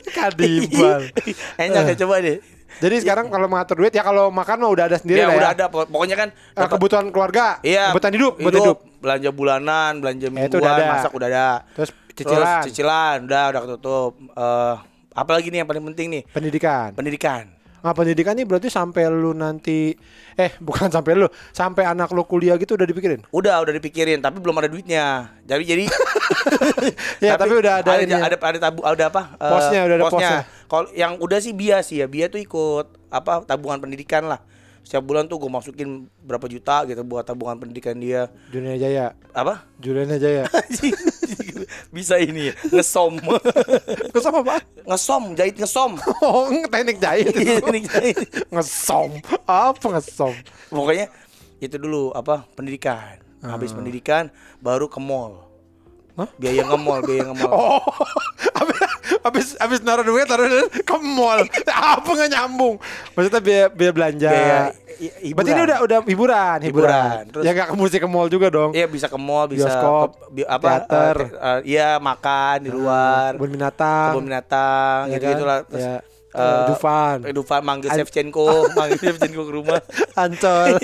Kadibal. 0.09 1.01
Enak 1.63 1.83
ya 1.87 1.97
coba 1.99 2.15
deh. 2.19 2.39
Jadi 2.77 2.97
sekarang 3.01 3.27
kalau 3.27 3.47
mengatur 3.47 3.77
duit 3.79 3.89
ya 3.91 4.01
kalau 4.01 4.29
makan 4.29 4.57
mah 4.59 4.71
udah 4.71 4.85
ada 4.87 4.97
sendiri 4.97 5.17
Ya 5.19 5.27
lah 5.27 5.35
udah 5.35 5.51
ya. 5.51 5.55
ada, 5.55 5.65
pokok- 5.67 5.89
pokoknya 5.89 6.17
kan 6.19 6.29
Eh, 6.29 6.37
dapat- 6.55 6.73
kebutuhan 6.73 7.07
keluarga, 7.09 7.57
Iya, 7.63 7.89
kebutuhan 7.91 8.15
hidup, 8.15 8.33
kebutuhan 8.37 8.65
hidup. 8.67 8.79
belanja 8.99 9.31
bulanan, 9.31 9.93
belanja 9.97 10.27
Ya, 10.27 10.33
mingguan, 10.35 10.61
udah 10.61 10.73
ada. 10.75 10.87
masak 10.91 11.13
udah 11.13 11.29
ada. 11.31 11.49
Terus 11.73 11.91
Terus 12.13 12.33
cicilan, 12.33 12.61
cicilan 12.63 13.17
udah 13.25 13.43
udah 13.49 13.61
ketutup. 13.63 14.13
Eh 14.31 14.75
apalagi 15.15 15.49
nih 15.49 15.59
yang 15.61 15.69
paling 15.69 15.85
penting 15.87 16.07
nih? 16.11 16.23
pendidikan. 16.27 16.93
Pendidikan. 16.93 17.45
Nah, 17.81 17.93
pendidikan 17.93 18.35
ini 18.35 18.45
berarti 18.45 18.69
sampai 18.69 19.09
lu 19.09 19.33
nanti 19.33 19.93
eh 20.37 20.53
bukan 20.67 20.89
sampai 20.89 21.13
lu, 21.17 21.27
sampai 21.51 21.85
anak 21.85 22.13
lu 22.13 22.25
kuliah 22.25 22.57
gitu 22.57 22.75
udah 22.75 22.85
dipikirin. 22.85 23.21
Udah 23.31 23.61
udah 23.63 23.75
dipikirin 23.77 24.21
tapi 24.21 24.39
belum 24.39 24.57
ada 24.59 24.69
duitnya. 24.69 25.37
Jadi 25.45 25.63
jadi 25.65 25.85
Ya, 27.25 27.35
tapi, 27.39 27.57
udah 27.59 27.81
ada 27.83 27.91
ada 27.97 28.03
ini. 28.03 28.13
ada, 28.15 28.37
ada 28.37 28.59
tabu 28.59 28.81
ada 28.85 29.05
apa? 29.09 29.23
eh, 29.39 29.51
Posnya, 29.51 29.81
udah 29.87 29.97
ada 29.97 30.05
posnya. 30.07 30.39
Kalau 30.67 30.87
yang 30.93 31.13
udah 31.19 31.39
sih 31.39 31.55
bias 31.55 31.91
sih 31.91 32.03
ya, 32.03 32.07
Bia 32.11 32.27
tuh 32.27 32.43
ikut 32.43 32.87
apa 33.09 33.43
tabungan 33.47 33.79
pendidikan 33.79 34.27
lah. 34.27 34.43
Setiap 34.87 35.03
bulan 35.03 35.27
tuh 35.27 35.43
gue 35.43 35.51
masukin 35.51 36.07
berapa 36.23 36.47
juta 36.47 36.87
gitu 36.87 37.03
buat 37.03 37.27
tabungan 37.27 37.59
pendidikan 37.59 37.99
dia. 37.99 38.31
Juliana 38.55 38.79
Jaya, 38.79 39.07
Apa? 39.35 39.67
Juliana 39.83 40.15
Jaya. 40.15 40.47
Bisa 41.91 42.19
ini 42.19 42.51
ngesom. 42.73 43.19
Terus 44.13 44.27
apa 44.27 44.41
Pak? 44.43 44.61
ngesom, 44.87 45.35
jahit 45.35 45.57
ngesom. 45.59 45.99
Oh, 46.27 46.51
teknik 46.71 46.99
jahit. 46.99 47.31
Ini 47.35 47.81
jahit. 47.89 48.17
ngesom. 48.51 49.23
Apa 49.47 49.87
ngesom? 49.99 50.35
Pokoknya 50.71 51.07
itu 51.63 51.77
dulu 51.79 52.11
apa 52.15 52.47
pendidikan. 52.55 53.23
Habis 53.47 53.71
pendidikan 53.71 54.27
baru 54.59 54.91
ke 54.91 54.99
mall. 54.99 55.46
Hah? 56.17 56.29
Biaya 56.35 56.65
nge 56.65 56.79
mall, 56.79 57.01
biaya 57.01 57.23
nge 57.25 57.37
mall. 57.37 57.53
Oh, 57.77 57.81
apa? 58.57 58.73
Habis 59.23 59.53
habis 59.57 59.79
naruh 59.81 60.01
duit 60.03 60.25
taruh 60.25 60.47
duit 60.47 60.65
ke 60.81 60.97
mall. 60.97 61.45
Apa 61.67 62.09
nggak 62.09 62.31
nyambung? 62.31 62.81
Maksudnya 63.13 63.39
biaya, 63.39 63.67
biaya 63.69 63.93
belanja. 63.93 64.29
Biaya 64.29 64.59
hi- 64.97 65.13
hiburan. 65.23 65.35
Berarti 65.37 65.51
ini 65.53 65.63
udah 65.63 65.79
udah 65.79 65.99
hiburan, 66.01 66.09
hiburan. 66.09 66.65
Hiburan. 66.65 67.23
Terus- 67.29 67.45
ya 67.45 67.51
nggak 67.53 67.69
ke 67.69 67.77
musik 67.77 67.99
ke 67.99 68.09
mall 68.09 68.27
juga 68.27 68.49
dong. 68.49 68.71
Iya 68.73 68.87
bisa 68.87 69.07
ke 69.07 69.19
mall, 69.19 69.45
bisa 69.47 69.69
Bioskop, 69.69 70.09
ke, 70.09 70.27
bi- 70.33 70.49
apa? 70.49 70.67
teater. 70.81 71.17
eh, 71.21 71.29
eh, 71.29 71.59
Iya 71.69 71.89
makan 71.99 72.57
di 72.61 72.71
luar, 72.71 73.31
Kebun 73.35 73.51
binatang. 73.53 74.11
kebun 74.11 74.25
binatang, 74.25 75.01
ya 75.05 75.13
gitu 75.13 75.21
kan? 75.23 75.33
gitulah. 75.37 75.59
Terus 75.67 75.85
Ya, 75.85 75.95
eh, 76.33 76.65
Dufan, 76.67 77.17
Dufan 77.31 77.61
manggil 77.63 77.89
An- 77.89 77.97
Shevchenko, 77.99 78.49
manggil 78.79 78.99
Shevchenko 78.99 79.43
ke 79.43 79.53
rumah. 79.53 79.81
Ancol, 80.15 80.81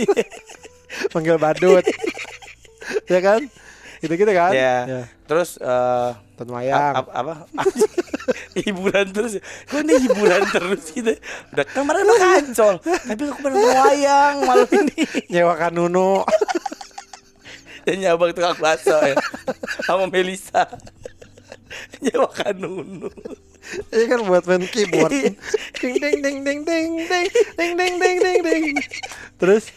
panggil 1.12 1.36
badut, 1.36 1.84
ya 3.06 3.20
kan? 3.20 3.48
Gitu-gitu 4.02 4.32
kan? 4.34 4.50
Iya. 4.50 4.76
Ya. 4.84 5.02
Terus 5.24 5.56
eh 5.56 6.10
Ton 6.36 6.50
a- 6.50 6.54
wayang. 6.58 6.94
a- 6.98 7.14
apa? 7.14 7.34
hiburan 8.58 9.06
terus. 9.10 9.38
Kok 9.70 9.80
ini 9.80 9.94
hiburan 10.04 10.42
terus 10.50 10.90
gitu. 10.90 11.14
Udah 11.54 11.64
kemarin 11.70 12.02
udah 12.04 12.18
kancol, 12.20 12.74
tapi 12.82 13.22
aku 13.24 13.38
pengen 13.40 13.62
wayang 13.62 14.36
malam 14.42 14.68
ini. 14.68 15.00
Nyewa 15.30 15.54
Kanunu. 15.56 16.20
Dan 17.82 17.98
nyabang 17.98 18.30
tukang 18.30 18.54
bakso 18.62 18.94
ya. 19.02 19.18
Sama 19.82 20.06
Melisa. 20.06 20.70
Nyewa 21.98 22.30
kanunu. 22.30 23.10
Ini 23.90 24.04
kan 24.06 24.20
buat 24.22 24.46
main 24.46 24.66
keyboard. 24.70 25.10
ding 25.10 25.34
ding 25.98 26.18
ding 26.22 26.38
ding 26.46 26.60
ding 26.62 26.88
ding 27.02 27.26
ding 27.58 27.72
ding 27.74 27.94
ding 27.98 28.16
ding 28.22 28.38
ding. 28.42 28.74
Terus 29.34 29.70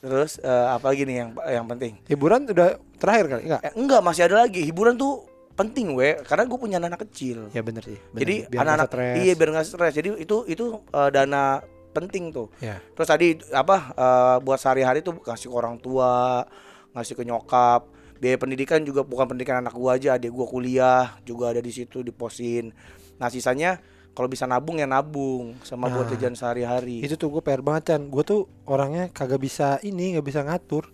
Terus 0.00 0.40
eh, 0.40 0.66
apa 0.72 0.86
lagi 0.90 1.04
nih 1.04 1.16
yang 1.20 1.30
yang 1.44 1.66
penting? 1.68 1.92
hiburan 2.08 2.48
udah 2.48 2.80
terakhir 2.96 3.24
kali 3.28 3.42
enggak? 3.48 3.60
Eh, 3.68 3.72
enggak 3.76 4.00
masih 4.00 4.22
ada 4.26 4.36
lagi 4.48 4.64
hiburan 4.64 4.96
tuh 4.96 5.28
penting 5.52 5.92
we 5.92 6.16
karena 6.24 6.48
gue 6.48 6.58
punya 6.58 6.76
anak 6.80 7.04
kecil. 7.04 7.52
Ya 7.52 7.60
bener 7.60 7.84
sih. 7.84 8.00
bener 8.16 8.20
Jadi 8.24 8.34
anak-anak 8.56 8.88
stres. 8.88 9.16
iya 9.20 9.32
biar 9.36 9.48
nggak 9.52 9.66
stres. 9.68 9.92
Jadi 9.92 10.08
itu 10.16 10.36
itu 10.48 10.64
eh, 10.88 11.10
dana 11.12 11.60
penting 11.92 12.32
tuh. 12.32 12.48
Ya. 12.64 12.80
Terus 12.96 13.08
tadi 13.12 13.28
apa 13.52 13.76
eh, 13.92 14.36
buat 14.40 14.56
sehari-hari 14.56 15.04
tuh 15.04 15.20
ngasih 15.20 15.52
ke 15.52 15.54
orang 15.54 15.76
tua, 15.76 16.48
ngasih 16.96 17.14
ke 17.20 17.22
nyokap. 17.28 17.92
Biaya 18.20 18.36
pendidikan 18.36 18.84
juga 18.84 19.00
bukan 19.04 19.32
pendidikan 19.32 19.64
anak 19.64 19.72
gua 19.76 19.96
aja, 19.96 20.16
adik 20.16 20.32
gua 20.32 20.44
kuliah 20.48 21.16
juga 21.28 21.52
ada 21.52 21.60
di 21.60 21.72
situ 21.72 22.00
diposin. 22.00 22.72
Nah 23.20 23.28
sisanya 23.28 23.80
kalau 24.10 24.26
bisa 24.26 24.44
nabung 24.44 24.76
ya 24.76 24.84
nabung 24.84 25.54
sama 25.62 25.86
buat 25.86 26.10
Nah, 26.10 26.12
jajan 26.12 26.34
sehari-hari. 26.34 27.00
Itu 27.00 27.14
tuh 27.14 27.30
gue 27.30 27.40
PR 27.40 27.62
banget 27.62 27.94
Chan. 27.94 28.02
Gue 28.06 28.20
tuh 28.20 28.50
orangnya 28.66 29.06
kagak 29.08 29.38
bisa 29.38 29.78
ini 29.80 30.18
Gak 30.18 30.26
bisa 30.26 30.42
ngatur. 30.42 30.90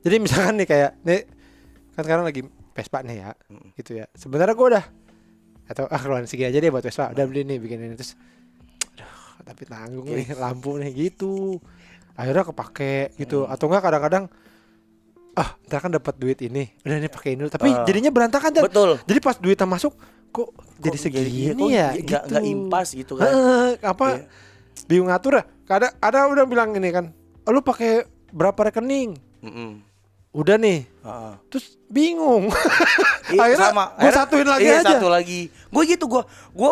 Jadi 0.00 0.16
misalkan 0.16 0.54
nih 0.56 0.68
kayak 0.70 0.90
Nih 1.02 1.20
Kan 1.92 2.02
sekarang 2.06 2.24
lagi 2.24 2.40
Vespa 2.72 3.02
nih 3.02 3.16
ya 3.20 3.30
Gitu 3.74 3.98
ya. 3.98 4.06
Sebenarnya 4.14 4.54
gue 4.54 4.66
udah 4.70 4.84
Atau 5.66 5.84
ah 5.86 6.00
keluarin 6.00 6.26
segini 6.26 6.48
aja 6.48 6.58
deh 6.58 6.70
buat 6.70 6.82
Vespa. 6.82 7.10
Udah 7.10 7.24
beli 7.26 7.42
nih 7.44 7.58
bikin 7.58 7.78
ini. 7.82 7.94
Terus 7.98 8.14
Aduh 8.94 9.12
tapi 9.44 9.62
tanggung 9.66 10.06
nih 10.06 10.30
Lampu 10.34 10.78
nih 10.78 10.90
gitu. 10.94 11.58
Akhirnya 12.14 12.46
kepake 12.46 13.18
gitu. 13.18 13.44
Atau 13.44 13.66
enggak 13.66 13.82
kadang-kadang 13.82 14.24
Ah 15.34 15.54
ntar 15.66 15.78
kan 15.78 15.90
dapat 15.90 16.14
duit 16.18 16.38
ini. 16.42 16.70
Udah 16.82 16.96
nih 16.98 17.10
pakai 17.10 17.34
ini. 17.34 17.46
Tapi 17.46 17.70
Ah. 17.70 17.86
jadinya 17.86 18.10
berantakan 18.10 18.50
Chan. 18.50 18.64
Betul. 18.66 18.98
Jadi 19.06 19.18
pas 19.18 19.36
duitnya 19.38 19.66
masuk 19.66 19.94
Kok 20.30 20.48
jadi 20.78 20.96
segini 20.96 21.50
kok 21.50 21.68
ya 21.68 21.90
nggak- 21.90 21.98
gitu 21.98 22.14
nggak 22.28 22.44
impas 22.46 22.88
gitu 22.92 23.12
kan. 23.14 23.26
Heeh, 23.26 23.68
apa 23.80 24.06
Iya. 24.12 24.24
bingung 24.86 25.08
ngatur 25.08 25.32
ya 25.34 25.44
ada 25.68 25.88
ada 25.98 26.18
udah 26.26 26.44
bilang 26.44 26.70
ini 26.72 26.88
kan 26.88 27.10
"Oh, 27.42 27.50
lu 27.50 27.60
pakai 27.60 28.02
berapa 28.28 28.58
rekening 28.64 29.18
Mm-mm. 29.40 29.82
udah 30.32 30.56
nih 30.56 30.86
Heeh. 30.86 31.32
terus 31.46 31.78
bingung 31.86 32.46
Iya, 33.28 33.38
Akhirnya 33.44 33.68
sama. 33.68 33.84
gua 33.88 33.94
Akhirnya- 34.00 34.16
satuin 34.16 34.48
lagi 34.48 34.64
iya, 34.64 34.74
aja. 34.76 34.90
satu 34.92 35.06
lagi. 35.06 35.40
Gue 35.68 35.82
gitu 35.84 36.04
gue, 36.04 36.22
gue 36.50 36.70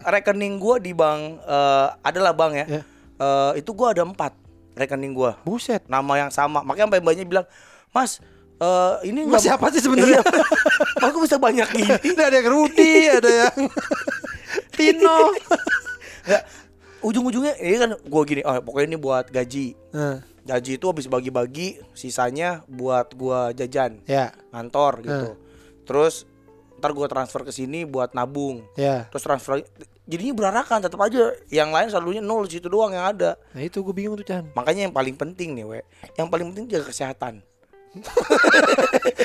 rekening 0.00 0.54
gue 0.56 0.74
di 0.80 0.92
bank 0.92 1.20
eh, 1.40 1.86
adalah 2.00 2.32
bank 2.32 2.52
ya. 2.56 2.66
Ya. 2.68 2.82
Eh, 3.16 3.52
itu 3.56 3.70
gue 3.70 3.86
ada 3.86 4.02
empat 4.02 4.34
rekening 4.72 5.12
gue, 5.12 5.30
buset 5.40 5.82
nama 5.86 6.08
yang 6.16 6.30
sama. 6.30 6.62
Makanya 6.62 6.86
sampai 6.88 7.02
banyak 7.04 7.26
bilang, 7.26 7.46
Mas, 7.88 8.18
eh, 8.60 8.94
ini 9.08 9.24
Mas 9.24 9.42
siapa 9.42 9.72
sih 9.72 9.80
sebenarnya? 9.80 10.20
Iya. 10.20 11.08
Kok 11.12 11.20
bisa 11.24 11.40
banyak? 11.40 11.68
Ini 12.04 12.20
ada 12.20 12.36
yang 12.36 12.48
Rudy 12.52 12.92
ada 13.08 13.30
yang 13.48 13.56
Tino 14.76 15.32
ujung-ujungnya 17.00 17.56
ini 17.56 17.76
kan 17.80 17.90
gue 17.96 18.22
gini, 18.28 18.42
oh 18.44 18.60
pokoknya 18.60 18.86
ini 18.92 18.98
buat 19.00 19.32
gaji. 19.32 19.72
Nah, 19.96 20.20
Gaji 20.40 20.80
itu 20.80 20.86
habis 20.88 21.06
bagi-bagi, 21.06 21.78
sisanya 21.92 22.64
buat 22.64 23.12
gua 23.12 23.52
jajan 23.52 24.00
ya 24.08 24.32
kantor 24.50 25.04
gitu. 25.04 25.28
Terus 25.84 26.24
ntar 26.80 26.96
gua 26.96 27.06
transfer 27.12 27.44
ke 27.44 27.52
sini 27.52 27.84
buat 27.84 28.16
nabung. 28.16 28.64
ya 28.72 29.04
terus 29.12 29.20
transfer 29.20 29.60
jadinya 30.08 30.34
berarakan 30.34 30.80
tetap 30.80 30.96
aja 31.04 31.36
yang 31.52 31.70
lain 31.70 31.92
selalunya 31.92 32.24
nol 32.24 32.48
situ 32.48 32.66
doang 32.66 32.90
yang 32.96 33.04
ada 33.14 33.36
nah 33.54 33.62
itu 33.62 33.78
gue 33.78 33.94
bingung 33.94 34.18
tuh 34.18 34.26
Chan 34.26 34.48
makanya 34.58 34.88
yang 34.90 34.94
paling 34.96 35.14
penting 35.14 35.54
nih 35.54 35.62
we 35.62 35.78
yang 36.18 36.26
paling 36.26 36.50
penting 36.50 36.66
jaga 36.66 36.90
kesehatan 36.90 37.46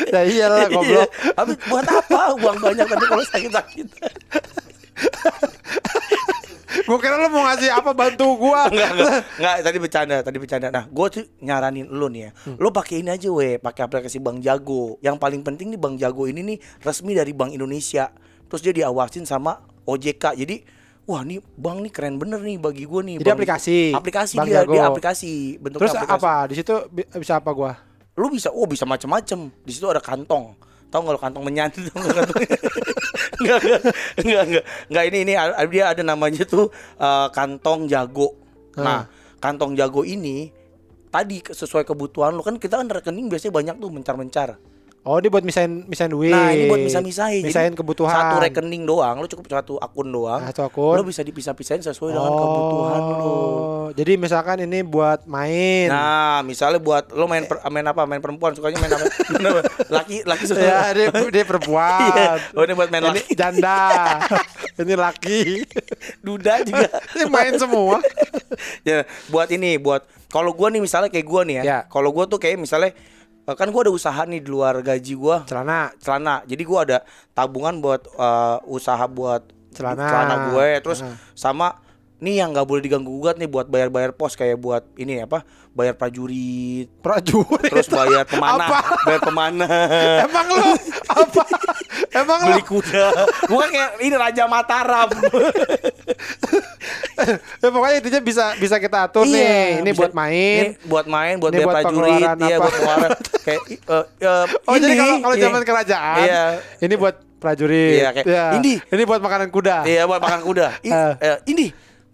ya 0.09 0.22
iyalah 0.32 0.66
goblok. 0.68 1.05
Iya. 1.05 1.34
tapi 1.34 1.53
buat 1.66 1.86
apa? 1.86 2.22
Uang 2.36 2.57
banyak 2.59 2.86
tapi 2.86 3.05
kalau 3.05 3.24
sakit 3.24 3.51
sakit 3.51 3.88
gue 6.76 6.97
kira 6.99 7.16
lu 7.16 7.30
mau 7.30 7.45
ngasih 7.45 7.72
apa 7.72 7.91
bantu 7.93 8.36
gua. 8.36 8.68
Enggak 8.68 8.89
enggak. 8.91 9.13
Enggak 9.38 9.55
tadi 9.61 9.78
bercanda 9.80 10.16
tadi 10.22 10.38
bercanda. 10.38 10.68
Nah 10.70 10.86
gue 10.86 11.05
tuh 11.09 11.24
nyaranin 11.39 11.88
lu 11.88 12.09
nih 12.09 12.22
ya. 12.22 12.32
Hmm. 12.43 12.57
lu 12.57 12.70
pakai 12.70 12.99
ini 12.99 13.09
aja 13.09 13.30
we. 13.30 13.57
Pakai 13.57 13.86
aplikasi 13.86 14.20
Bank 14.20 14.41
Jago. 14.41 14.99
Yang 14.99 15.16
paling 15.18 15.41
penting 15.41 15.72
nih 15.72 15.80
Bank 15.80 15.95
Jago 15.95 16.26
ini 16.26 16.41
nih 16.43 16.57
resmi 16.82 17.13
dari 17.13 17.32
Bank 17.32 17.53
Indonesia. 17.53 18.11
Terus 18.45 18.61
dia 18.61 18.74
diawasin 18.76 19.24
sama 19.24 19.57
OJK 19.84 20.36
jadi 20.36 20.61
wah 21.05 21.22
nih 21.22 21.38
bank 21.53 21.78
nih 21.80 21.91
keren 21.91 22.18
bener 22.18 22.41
nih 22.41 22.57
bagi 22.57 22.84
gue 22.84 23.01
nih. 23.03 23.16
Jadi 23.18 23.24
Bank- 23.24 23.38
aplikasi, 23.38 23.78
aplikasi 23.91 24.34
Bank 24.36 24.47
dia 24.47 24.55
Jago. 24.59 24.74
dia 24.74 24.84
aplikasi. 24.86 25.34
Bentuknya 25.57 25.82
terus 25.86 25.95
aplikasi. 25.95 26.18
apa? 26.20 26.34
Di 26.45 26.55
situ 26.55 26.74
bi- 26.89 27.09
bisa 27.16 27.34
apa 27.38 27.51
gua 27.51 27.74
lu 28.16 28.32
bisa 28.32 28.47
oh 28.51 28.63
bisa 28.68 28.88
macam-macam 28.88 29.51
di 29.51 29.72
situ 29.72 29.86
ada 29.88 29.99
kantong. 29.99 30.55
Tahu 30.88 30.99
nggak 31.03 31.16
lo 31.16 31.20
kantong 31.20 31.43
menyanyi? 31.43 31.80
Tahu 31.91 31.99
nggak. 32.03 32.16
Kantong 32.16 33.61
nggak. 33.63 33.82
Nggak 34.24 34.43
nggak. 34.47 34.63
Nggak 34.88 35.03
ini 35.11 35.18
ini. 35.28 35.34
Dia 35.72 35.84
ada 35.91 36.01
namanya 36.03 36.43
tuh 36.47 36.72
eh, 36.95 37.28
kantong 37.36 37.91
jago. 37.91 38.36
Nah 38.80 39.07
kantong 39.43 39.76
jago 39.76 40.07
ini 40.07 40.49
tadi 41.11 41.43
sesuai 41.43 41.84
kebutuhan 41.84 42.32
lu. 42.32 42.43
Kan 42.43 42.55
kita 42.55 42.80
kan 42.80 42.88
rekening 42.88 43.28
biasanya 43.28 43.53
banyak 43.53 43.76
tuh 43.84 43.91
mencar-mencar 43.91 44.49
oh 45.06 45.16
ini 45.16 45.30
buat 45.30 45.41
misain 45.41 45.86
misain 45.86 46.10
duit 46.10 46.34
nah 46.34 46.49
ini 46.49 46.66
buat 46.66 46.82
misah-misahin 46.82 47.39
Jadi, 47.39 47.47
misain 47.47 47.72
kebutuhan 47.72 48.10
satu 48.10 48.41
rekening 48.41 48.84
doang 48.84 49.22
lu 49.22 49.28
cukup 49.28 49.45
satu 49.47 49.78
akun 49.78 50.10
doang 50.10 50.41
Satu 50.49 50.66
akun. 50.66 50.97
lu 50.97 51.06
bisa 51.06 51.22
dipisah-pisahin 51.22 51.80
sesuai 51.80 52.12
dengan 52.12 52.34
kebutuhan 52.34 52.99
lu 53.01 53.16
Oh, 53.86 53.93
Jadi 53.93 54.18
misalkan 54.18 54.58
ini 54.60 54.82
buat 54.82 55.30
main. 55.30 55.93
Nah, 55.93 56.41
misalnya 56.41 56.82
buat 56.82 57.14
lo 57.14 57.30
main 57.30 57.45
per- 57.45 57.62
main 57.70 57.86
apa? 57.86 58.01
Main 58.03 58.18
perempuan 58.18 58.58
sukanya 58.58 58.82
main 58.82 58.89
apa? 58.89 59.06
Laki 59.95 60.26
laki 60.26 60.43
suka. 60.43 60.58
ya 60.58 60.89
dia, 60.89 61.08
dia 61.30 61.43
perempuan. 61.45 62.01
Iya. 62.10 62.34
Oh, 62.58 62.66
ini 62.66 62.74
buat 62.74 62.89
main 62.89 63.06
ini 63.06 63.22
laki. 63.22 63.38
janda. 63.38 63.78
ini 64.82 64.93
laki. 64.97 65.39
Duda 66.20 66.66
juga. 66.66 66.89
Ini 67.14 67.30
main 67.30 67.53
semua. 67.56 68.01
ya, 68.82 69.06
buat 69.30 69.53
ini, 69.53 69.78
buat 69.78 70.01
kalau 70.28 70.49
gua 70.49 70.74
nih 70.74 70.82
misalnya 70.82 71.14
kayak 71.14 71.24
gua 71.24 71.45
nih 71.45 71.62
ya. 71.62 71.64
Ya. 71.64 71.80
Kalau 71.86 72.10
gua 72.10 72.26
tuh 72.26 72.41
kayak 72.41 72.58
misalnya 72.58 72.89
eh, 72.89 72.97
kan 73.54 73.70
gua 73.70 73.86
ada 73.86 73.93
usaha 73.93 74.26
nih 74.26 74.41
di 74.41 74.50
luar 74.50 74.82
gaji 74.82 75.14
gua 75.14 75.46
Celana. 75.46 75.93
celana. 76.02 76.41
Jadi 76.50 76.64
gua 76.66 76.80
ada 76.82 76.98
tabungan 77.38 77.78
buat 77.78 78.10
eh, 78.10 78.58
usaha 78.66 79.06
buat 79.06 79.54
Celana. 79.76 80.56
gue 80.56 80.68
terus 80.80 81.04
Heeh. 81.04 81.16
sama 81.36 81.84
nih 82.24 82.39
yang 82.39 82.56
nggak 82.56 82.64
boleh 82.64 82.80
diganggu 82.80 83.12
gugat 83.12 83.36
nih 83.36 83.52
buat 83.52 83.68
bayar-bayar 83.68 84.16
pos 84.16 84.39
kayak 84.39 84.56
buat 84.56 84.88
ini 84.96 85.28
apa 85.28 85.43
bayar 85.76 85.92
prajurit 85.94 86.88
Prajurit. 86.98 87.68
terus 87.68 87.88
bayar 87.88 88.24
pemanah 88.24 88.64
Apa? 88.66 88.80
bayar 89.04 89.22
pemanah 89.22 89.70
Emang 90.24 90.46
lu 90.50 90.72
apa? 91.06 91.44
Emang 92.12 92.40
beli 92.42 92.64
kuda 92.64 93.06
bukan 93.46 93.68
kayak 93.70 93.92
ini 94.00 94.16
raja 94.16 94.44
Mataram 94.46 95.12
ya, 97.58 97.68
pokoknya 97.68 97.96
intinya 97.98 98.22
bisa 98.22 98.46
bisa 98.56 98.76
kita 98.78 98.98
atur 99.04 99.24
nih. 99.26 99.34
Ini 99.34 99.44
Iya, 99.82 99.82
bisa- 99.86 100.00
buat 100.02 100.14
main. 100.14 100.62
ini 100.62 100.72
buat 100.86 101.06
main 101.06 101.36
buat 101.38 101.52
Ini 101.52 101.58
bayar 101.58 101.66
buat 101.66 101.76
prajurit 101.78 101.96
pengeluaran 102.06 102.38
iya 102.42 102.56
buat 102.58 102.72
pengeluaran 102.72 103.10
kayak 103.42 103.62
eh, 103.68 104.06
eh, 104.22 104.46
Oh 104.66 104.74
ini, 104.74 104.82
jadi 104.82 104.94
kalau 104.96 105.16
kalau 105.22 105.36
ini. 105.36 105.44
zaman 105.44 105.62
kerajaan 105.62 106.18
iya 106.22 106.44
ini 106.80 106.96
buat 106.96 107.16
prajurit. 107.36 107.94
Iya, 107.96 108.10
kayak, 108.12 108.26
Ya. 108.26 108.46
ini. 108.56 108.74
Ini 108.82 109.04
buat 109.04 109.20
makanan 109.20 109.50
kuda. 109.50 109.78
iya 109.86 110.04
buat 110.04 110.18
makan 110.18 110.42
kuda 110.42 110.68
I- 110.82 110.90
Eh. 110.90 111.14
eh, 111.22 111.38
ini 111.48 111.66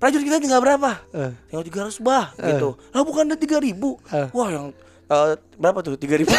prajurit 0.01 0.25
kita 0.25 0.41
tinggal 0.41 0.65
berapa? 0.65 0.97
Eh. 1.13 1.29
tinggal 1.45 1.61
tiga 1.61 1.79
ratus 1.85 2.01
bah 2.01 2.33
gitu. 2.33 2.73
Lah 2.89 3.05
bukan 3.05 3.29
ada 3.29 3.37
tiga 3.37 3.61
ribu. 3.61 4.01
Eh. 4.09 4.27
wah 4.33 4.49
yang 4.49 4.73
eh, 5.07 5.37
berapa 5.61 5.85
tuh? 5.85 5.93
tiga 5.93 6.17
ribu. 6.17 6.33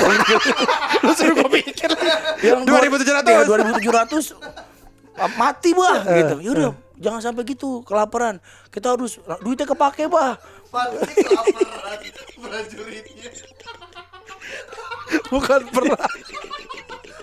Lu 1.07 1.15
suruh 1.15 1.35
gue 1.39 1.51
pikir. 1.63 1.91
yang 2.43 2.67
2700. 2.67 3.23
ya, 3.23 3.47
2700 3.47 4.35
Ah, 5.13 5.29
mati 5.37 5.71
bah 5.77 6.03
Eh, 6.09 6.25
gitu. 6.25 6.37
Yaudah 6.43 6.73
jangan 6.99 7.21
sampai 7.23 7.47
gitu 7.47 7.87
kelaparan. 7.87 8.43
Kita 8.75 8.99
harus 8.99 9.23
duitnya 9.39 9.71
kepake 9.71 10.11
bah. 10.11 10.43
Prajuritnya. 12.43 13.31
Bukan 15.31 15.61
perang. 15.71 16.01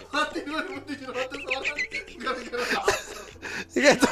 mati 0.09 0.39
2700 0.41 1.11
orang 1.51 1.77
gara-gara 2.19 2.81
Gitu. 3.69 4.07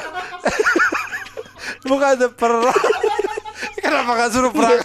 Bukan 1.86 2.08
ada 2.18 2.26
perang. 2.30 2.74
Kenapa 3.84 4.10
gak 4.14 4.30
suruh 4.34 4.52
perang? 4.52 4.80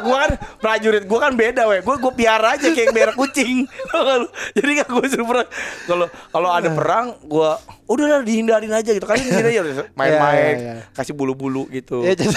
gua 0.00 0.16
kan 0.26 0.32
prajurit 0.58 1.04
gua 1.04 1.18
kan 1.28 1.32
beda 1.36 1.68
weh. 1.68 1.80
Gua 1.84 1.96
gua 2.00 2.12
piara 2.12 2.56
aja 2.56 2.72
kayak 2.72 2.90
merah 2.92 3.14
kucing. 3.14 3.68
Gak 3.90 4.30
jadi 4.56 4.72
kan 4.84 4.88
gua 4.88 5.04
suruh 5.06 5.26
perang. 5.28 5.48
Kalau 5.84 6.06
kalau 6.32 6.48
ada 6.50 6.68
perang 6.72 7.06
gua 7.24 7.60
udahlah 7.90 8.22
dihindarin 8.22 8.72
aja 8.72 8.90
gitu. 8.90 9.04
Kan 9.04 9.18
di 9.20 9.30
sini 9.30 9.48
aja. 9.50 9.62
Main-main 9.98 10.38
Iya, 10.40 10.56
iya, 10.56 10.72
iya. 10.80 10.84
kasih 10.94 11.12
bulu-bulu 11.12 11.66
gitu. 11.68 12.06
Ya, 12.06 12.14
jadi, 12.16 12.36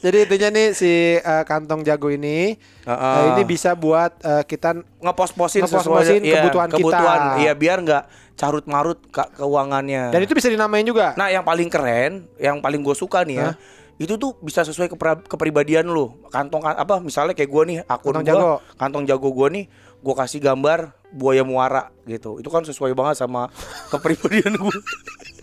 jadi 0.00 0.18
intinya 0.28 0.48
nih 0.54 0.66
si 0.72 1.18
eh, 1.18 1.44
kantong 1.44 1.82
jago 1.82 2.08
ini 2.08 2.56
Heeh. 2.86 3.14
eh, 3.18 3.24
ini 3.34 3.42
bisa 3.44 3.74
buat 3.74 4.14
eh, 4.22 4.42
kita 4.46 4.78
ngepos-posin 5.02 5.66
Ngepos-posin 5.66 6.22
sesuai 6.22 6.24
iya, 6.24 6.40
kebutuhan 6.40 6.68
kita. 6.70 6.98
iya 7.42 7.52
biar 7.52 7.78
nggak 7.82 8.04
carut 8.34 8.64
marut 8.66 8.98
keuangannya. 9.10 10.10
Dan 10.10 10.20
itu 10.26 10.34
bisa 10.34 10.50
dinamain 10.50 10.82
juga. 10.84 11.14
Nah, 11.14 11.30
yang 11.30 11.46
paling 11.46 11.70
keren, 11.70 12.26
yang 12.38 12.58
paling 12.58 12.82
gue 12.82 12.96
suka 12.98 13.22
nih 13.22 13.38
ya, 13.38 13.50
itu 13.94 14.18
tuh 14.18 14.34
bisa 14.42 14.66
sesuai 14.66 14.90
kepribadian 15.26 15.86
lu. 15.86 16.18
Kantong 16.28 16.62
kan- 16.62 16.78
apa 16.78 16.98
misalnya 16.98 17.34
kayak 17.34 17.50
gue 17.50 17.62
nih, 17.66 17.78
akun 17.86 18.14
Kantong 18.14 18.24
gua, 18.26 18.30
jago. 18.34 18.52
kantong 18.74 19.04
jago 19.06 19.28
gue 19.30 19.48
nih, 19.54 19.64
gue 20.02 20.14
kasih 20.14 20.40
gambar 20.42 20.78
buaya 21.14 21.46
muara 21.46 21.94
gitu. 22.04 22.42
Itu 22.42 22.50
kan 22.50 22.66
sesuai 22.66 22.90
banget 22.92 23.22
sama 23.22 23.50
kepribadian 23.90 24.54
gue. 24.54 24.76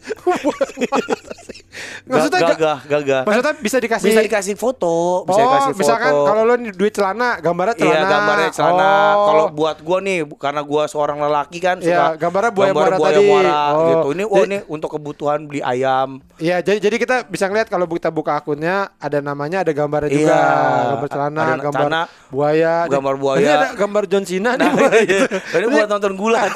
Maksudnya 2.04 2.40
ga- 2.40 2.50
gagah, 2.52 2.78
gagah. 2.84 3.22
Maksudnya 3.24 3.54
bisa 3.56 3.78
dikasih 3.80 4.08
Bisa 4.10 4.22
dikasih 4.22 4.56
foto, 4.56 5.24
bisa 5.24 5.40
oh, 5.40 5.46
dikasih 5.46 5.72
foto. 5.72 5.80
misalkan 5.80 6.12
kalau 6.12 6.42
lo 6.44 6.54
nih 6.56 6.72
duit 6.72 6.92
celana, 6.92 7.40
gambarnya 7.40 7.76
celana. 7.78 7.96
Iya 7.96 8.02
gambarnya 8.06 8.50
celana. 8.52 8.90
Oh. 8.92 9.26
Kalau 9.26 9.46
buat 9.50 9.78
gua 9.80 9.98
nih, 10.00 10.20
karena 10.36 10.62
gua 10.62 10.84
seorang 10.86 11.18
lelaki 11.18 11.58
kan 11.58 11.80
suka 11.80 11.94
Iya, 12.12 12.20
gambarnya 12.20 12.52
buaya 12.52 12.70
gambar 12.70 12.84
muara 12.84 12.98
buaya 12.98 13.14
tadi. 13.14 13.26
muara 13.26 13.60
Oh. 13.72 13.88
gitu. 13.88 14.08
Ini 14.12 14.24
oh 14.24 14.34
Jadi- 14.36 14.48
ini 14.48 14.58
untuk 14.68 14.90
kebutuhan 14.92 15.40
beli 15.46 15.62
ayam. 15.62 16.10
Iya, 16.36 16.58
jadi 16.60 16.78
jadi 16.82 16.96
kita 16.98 17.16
bisa 17.26 17.46
ngeliat 17.48 17.68
kalau 17.68 17.86
kita 17.88 18.10
buka 18.10 18.36
akunnya 18.36 18.92
ada 18.98 19.20
namanya, 19.20 19.64
ada 19.64 19.72
gambarnya 19.72 20.10
juga, 20.12 20.36
Iya, 20.36 20.44
gambar 20.92 21.08
celana, 21.10 21.40
ada 21.40 21.56
gambar 21.62 21.82
celana, 21.88 22.02
buaya, 22.28 22.74
gambar 22.90 23.16
buaya. 23.16 23.40
Ini 23.40 23.50
ada 23.50 23.70
gambar 23.74 24.04
John 24.06 24.26
Cena 24.26 24.52
nih. 24.54 24.70
Nah, 24.72 24.92
iya. 24.98 25.22
ini 25.56 25.68
buat 25.70 25.88
nonton 25.88 26.14
gulat. 26.18 26.52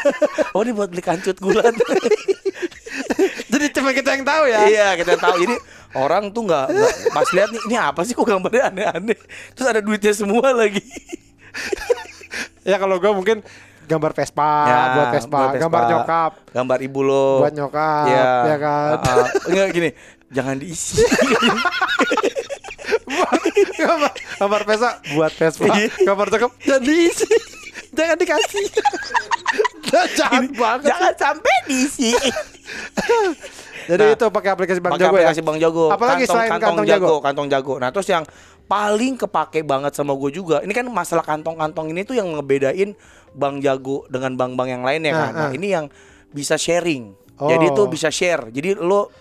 oh, 0.54 0.60
ini 0.62 0.72
buat 0.72 0.88
beli 0.88 1.02
kancut 1.02 1.36
gulat. 1.36 1.74
cuma 3.84 3.92
kita 3.92 4.08
yang 4.10 4.24
tahu 4.24 4.44
ya. 4.46 4.60
iya, 4.64 4.88
kita 4.96 5.12
tahu. 5.14 5.36
Jadi 5.38 5.56
orang 5.94 6.24
tuh 6.28 6.42
nggak 6.42 6.66
pas 7.12 7.28
lihat 7.30 7.48
nih, 7.50 7.62
ini 7.62 7.76
apa 7.76 8.00
sih 8.02 8.12
kok 8.12 8.24
gambarnya 8.24 8.62
aneh-aneh. 8.66 9.18
Terus 9.52 9.68
ada 9.68 9.78
duitnya 9.78 10.10
semua 10.10 10.48
lagi. 10.50 10.80
Ya 12.64 12.80
kalau 12.80 12.96
gue 12.96 13.12
mungkin 13.12 13.44
gambar 13.84 14.10
Vespa 14.10 14.50
Ya, 14.64 14.80
buat 14.90 15.08
Vespa, 15.12 15.36
buat 15.36 15.50
Vespa. 15.52 15.62
gambar 15.62 15.82
nyokap 15.86 16.32
Gambar 16.50 16.78
ibu 16.80 17.00
lo. 17.00 17.44
buat 17.44 17.52
nyokap, 17.52 18.08
Iya. 18.08 18.32
ya 18.42 18.56
kan. 18.56 18.90
Uh-uh. 18.96 19.26
Enggak 19.46 19.66
gini, 19.70 19.90
jangan 20.32 20.56
diisi. 20.56 21.04
gambar, 23.76 24.10
gambar 24.34 24.60
Vespa 24.64 24.90
buat 25.12 25.32
Vespa, 25.32 25.64
Iya. 25.70 25.88
gambar 26.02 26.26
cakep 26.30 26.50
jangan 26.58 26.82
diisi, 26.82 27.28
jangan 27.94 28.16
dikasih. 28.18 28.66
Jangan 30.18 30.50
banget. 30.58 30.90
jangan 30.90 31.14
sampai 31.14 31.54
diisi. 31.70 32.10
Jadi 33.90 34.00
Nah, 34.00 34.16
itu 34.16 34.26
pakai 34.26 34.50
aplikasi 34.56 34.80
Bang 34.80 34.96
Jago 34.96 35.14
ya. 35.14 35.28
aplikasi 35.28 35.40
Bang 35.44 35.58
Jago. 35.60 35.92
Apalagi 35.92 36.24
selain 36.24 36.50
kantong 36.50 36.82
jago, 36.82 36.88
jago? 36.88 37.14
kantong 37.20 37.48
jago. 37.52 37.74
Nah, 37.76 37.92
terus 37.92 38.08
yang 38.08 38.24
paling 38.64 39.14
kepake 39.14 39.60
banget 39.60 39.92
sama 39.92 40.16
gue 40.16 40.30
juga. 40.32 40.64
Ini 40.64 40.72
kan 40.72 40.88
masalah 40.88 41.20
kantong-kantong 41.22 41.92
ini 41.92 42.02
tuh 42.02 42.16
yang 42.16 42.32
ngebedain 42.32 42.96
Bang 43.36 43.60
Jago 43.60 44.08
dengan 44.08 44.34
bank-bank 44.34 44.68
yang 44.72 44.82
lainnya 44.82 45.12
Ah, 45.12 45.20
kan. 45.20 45.32
Nah, 45.36 45.46
ah. 45.46 45.50
ini 45.52 45.68
yang 45.70 45.86
bisa 46.32 46.56
sharing. 46.56 47.12
Oh. 47.36 47.46
Jadi 47.52 47.64
itu 47.70 47.82
bisa 47.86 48.08
share. 48.08 48.48
Jadi 48.48 48.72
lo 48.74 49.12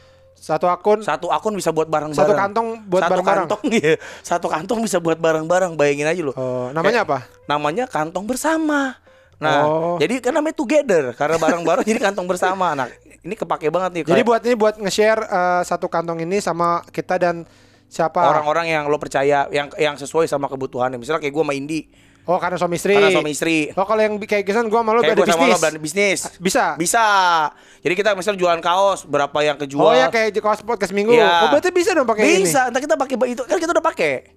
Satu 0.44 0.68
akun 0.68 1.00
satu 1.00 1.32
akun 1.32 1.56
bisa 1.56 1.72
buat 1.72 1.88
barang-barang. 1.88 2.20
Satu 2.20 2.36
kantong 2.36 2.84
buat 2.92 3.08
satu 3.08 3.12
barang-barang? 3.16 3.48
kantong 3.48 3.64
iya. 3.72 3.96
Satu 4.20 4.48
kantong 4.52 4.80
bisa 4.84 5.00
buat 5.00 5.16
barang-barang. 5.16 5.80
Bayangin 5.80 6.04
aja 6.04 6.20
lo. 6.20 6.36
Oh, 6.36 6.68
namanya 6.76 7.08
apa? 7.08 7.24
Namanya 7.48 7.88
kantong 7.88 8.28
bersama. 8.28 9.00
Nah, 9.40 9.64
Oh. 9.64 9.96
jadi 10.04 10.20
kan 10.20 10.36
namanya 10.36 10.60
together 10.60 11.16
karena 11.16 11.40
barang-barang 11.40 11.88
jadi 11.96 12.00
kantong 12.12 12.28
bersama. 12.28 12.76
Nah, 12.76 12.92
ini 13.24 13.40
kepake 13.40 13.72
banget 13.72 13.92
nih. 13.96 14.04
Jadi 14.04 14.20
kayak 14.20 14.28
buat 14.28 14.42
ini 14.44 14.56
buat 14.60 14.76
nge-share 14.84 15.22
eh, 15.24 15.62
satu 15.64 15.88
kantong 15.88 16.20
ini 16.28 16.44
sama 16.44 16.84
kita 16.92 17.16
dan 17.16 17.48
siapa? 17.88 18.20
orang-orang 18.20 18.68
yang 18.68 18.84
lo 18.92 19.00
percaya, 19.00 19.48
yang 19.48 19.72
yang 19.80 19.96
sesuai 19.96 20.28
sama 20.28 20.52
kebutuhannya. 20.52 21.00
Misalnya 21.00 21.24
kayak 21.24 21.32
gue 21.40 21.44
sama 21.48 21.56
Indi, 21.56 21.88
Oh, 22.24 22.40
karena 22.40 22.56
suami 22.56 22.80
istri. 22.80 22.96
karena 22.96 23.12
suami 23.12 23.32
istri. 23.36 23.68
Oh, 23.76 23.84
kalau 23.84 24.00
yang 24.00 24.16
kayak 24.16 24.48
gitu 24.48 24.56
gua 24.72 24.80
malu 24.80 25.04
Kayak 25.04 25.20
ada 25.20 25.22
gue 25.22 25.28
sama 25.28 25.44
lo 25.44 25.58
bisnis. 25.60 25.80
bisnis. 25.80 26.20
Bisa. 26.40 26.66
Bisa. 26.80 27.06
Jadi 27.84 27.94
kita 28.00 28.16
misalnya 28.16 28.40
jualan 28.40 28.62
kaos, 28.64 29.04
berapa 29.04 29.38
yang 29.44 29.60
kejual? 29.60 29.84
Oh 29.84 29.92
ya 29.92 30.08
kayak 30.08 30.32
kaos 30.40 30.64
podcast 30.64 30.96
minggu. 30.96 31.12
Iya. 31.12 31.48
Oh, 31.48 31.48
berarti 31.52 31.70
bisa 31.76 31.92
dong 31.92 32.08
pakai 32.08 32.24
ini. 32.40 32.48
Bisa. 32.48 32.72
Entar 32.72 32.80
kita 32.80 32.96
pakai 32.96 33.16
itu 33.28 33.44
kan 33.44 33.58
kita 33.60 33.72
udah 33.76 33.86
pakai. 33.86 34.33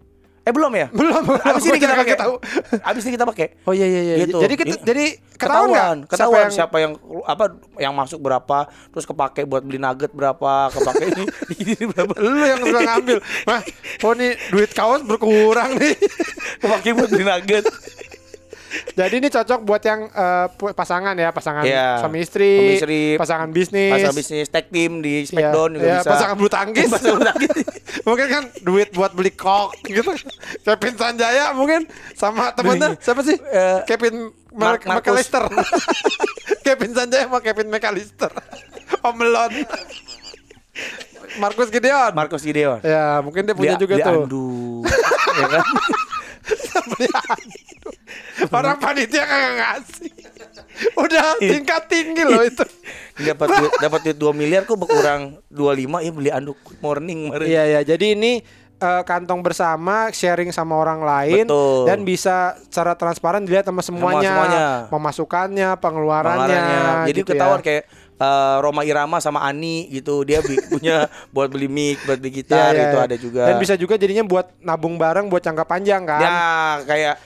Eh 0.47 0.55
belum 0.55 0.73
ya? 0.79 0.87
Belum. 0.99 1.23
Abis 1.43 1.65
ini 1.67 1.79
kita 1.83 1.99
pakai. 1.99 2.15
tahu. 2.15 2.35
Abis 2.79 3.03
ini 3.03 3.13
kita 3.19 3.27
pakai. 3.27 3.47
Oh 3.67 3.75
iya 3.75 3.83
iya 3.91 4.01
iya. 4.07 4.17
Gitu. 4.23 4.39
Jadi 4.39 4.55
kita, 4.55 4.75
jadi 4.87 5.05
ketahuan 5.35 6.07
ketahuan, 6.07 6.07
ketahuan 6.07 6.47
siapa 6.55 6.55
siapa 6.55 6.77
yang 6.79 6.93
yang, 6.95 7.23
apa 7.27 7.45
yang 7.83 7.93
masuk 7.99 8.23
berapa, 8.23 8.71
terus 8.95 9.05
kepake 9.11 9.43
buat 9.43 9.67
beli 9.67 9.83
nugget 9.83 10.15
berapa, 10.15 10.71
kepake 10.71 11.05
ini, 11.13 11.25
ini 11.67 11.75
berapa, 11.91 12.15
lu 12.23 12.39
yang 12.47 12.63
suka 12.63 12.81
ngambil. 12.95 13.19
Wah, 13.51 13.61
oh 14.07 14.13
nih 14.15 14.31
duit 14.55 14.71
kaos 14.71 15.03
berkurang 15.03 15.75
nih. 15.83 15.99
kepake 16.63 16.95
buat 16.95 17.11
beli 17.11 17.27
nugget. 17.27 17.67
Jadi 18.93 19.15
ini 19.17 19.29
cocok 19.29 19.61
buat 19.61 19.81
yang 19.81 20.09
pu- 20.53 20.73
pasangan 20.73 21.13
ya, 21.13 21.31
pasangan 21.31 21.63
Iya. 21.63 22.01
suami 22.01 22.19
istri, 22.19 22.53
Suami 22.53 22.75
istri, 22.75 23.01
pasangan 23.15 23.49
bisnis. 23.49 23.93
Masa 23.93 24.11
bisnis 24.11 24.47
tag 24.47 24.67
team 24.67 24.99
di 24.99 25.23
Iya, 25.23 25.29
Smackdown 25.29 25.71
juga 25.73 25.85
iya, 25.85 25.97
bisa. 25.99 26.11
pasangan 26.11 26.35
bulu 26.35 26.49
tangkis. 26.49 26.89
Pasangan 26.89 27.13
bulu 27.13 27.27
tangkis. 27.27 27.57
mungkin 28.07 28.27
kan 28.27 28.43
duit 28.61 28.89
buat 28.91 29.13
beli 29.13 29.31
kok 29.31 29.71
gitu. 29.83 30.11
Kevin 30.63 30.95
Sanjaya 30.95 31.53
mungkin 31.53 31.85
sama 32.13 32.51
temennya 32.51 32.95
siapa 32.97 33.21
sih? 33.21 33.37
Eh, 33.37 33.79
Kevin 33.85 34.31
Mar- 34.51 34.81
Marcus. 34.81 34.89
McAllister. 35.13 35.45
Kevin 36.65 36.93
Sanjaya 36.93 37.25
sama 37.25 37.39
Kevin 37.39 37.69
McAllister. 37.69 38.33
Om 39.05 39.15
Melon. 39.15 39.53
Markus 41.37 41.69
Gideon. 41.69 42.13
Marcos 42.13 42.41
Gideon. 42.41 42.81
ya, 42.81 43.21
mungkin 43.21 43.45
dia 43.45 43.53
punya 43.53 43.77
Beli- 43.77 43.83
juga 43.83 43.95
beli 43.95 44.07
tuh. 44.07 44.23
andu. 44.25 44.49
ya 45.35 45.47
kan? 45.51 45.65
Orang 48.53 48.77
panitia 48.77 49.25
kagak 49.25 49.55
ngasih. 49.57 50.13
Udah 50.97 51.41
tingkat 51.41 51.83
tinggi 51.89 52.23
loh 52.25 52.45
itu. 52.45 52.65
Dapat 53.17 53.49
duit, 53.49 53.73
dapat 53.81 54.01
duit 54.05 54.19
2 54.21 54.37
miliar 54.37 54.63
kok 54.69 54.77
berkurang 54.77 55.41
25 55.49 56.05
ya 56.05 56.11
beli 56.13 56.31
anduk 56.31 56.59
morning 56.85 57.33
kemarin. 57.33 57.49
Iya 57.49 57.63
ya, 57.65 57.81
jadi 57.97 58.13
ini 58.13 58.45
eh, 58.77 59.03
kantong 59.09 59.41
bersama 59.41 60.13
sharing 60.13 60.53
sama 60.53 60.77
orang 60.77 61.01
lain 61.01 61.45
Betul. 61.49 61.89
dan 61.89 61.99
bisa 62.05 62.61
secara 62.69 62.93
transparan 62.93 63.41
dilihat 63.45 63.65
sama 63.65 63.81
semuanya, 63.81 64.33
semuanya. 64.33 64.67
pemasukannya, 64.93 65.69
pengeluarannya. 65.81 66.45
Pengeluarannya. 66.45 67.09
Jadi 67.09 67.21
gitu 67.25 67.31
ketahuan 67.33 67.61
ya. 67.61 67.65
kayak 67.65 67.83
eh, 68.21 68.57
Roma 68.61 68.83
Irama 68.85 69.17
sama 69.25 69.41
Ani 69.49 69.89
gitu 69.89 70.25
dia 70.29 70.45
punya 70.69 71.09
buat 71.35 71.49
beli 71.49 71.73
mic, 71.73 72.05
buat 72.05 72.21
beli 72.21 72.37
Iya, 72.37 72.39
gitar 72.45 72.71
iya, 72.77 72.85
itu 72.93 72.97
iya. 73.01 73.07
ada 73.09 73.17
juga. 73.17 73.43
Dan 73.49 73.55
bisa 73.57 73.75
juga 73.81 73.95
jadinya 73.97 74.25
buat 74.29 74.53
nabung 74.61 75.01
bareng 75.01 75.33
buat 75.33 75.41
jangka 75.41 75.65
panjang 75.65 76.05
kan. 76.05 76.21
Ya 76.21 76.37
kayak 76.85 77.17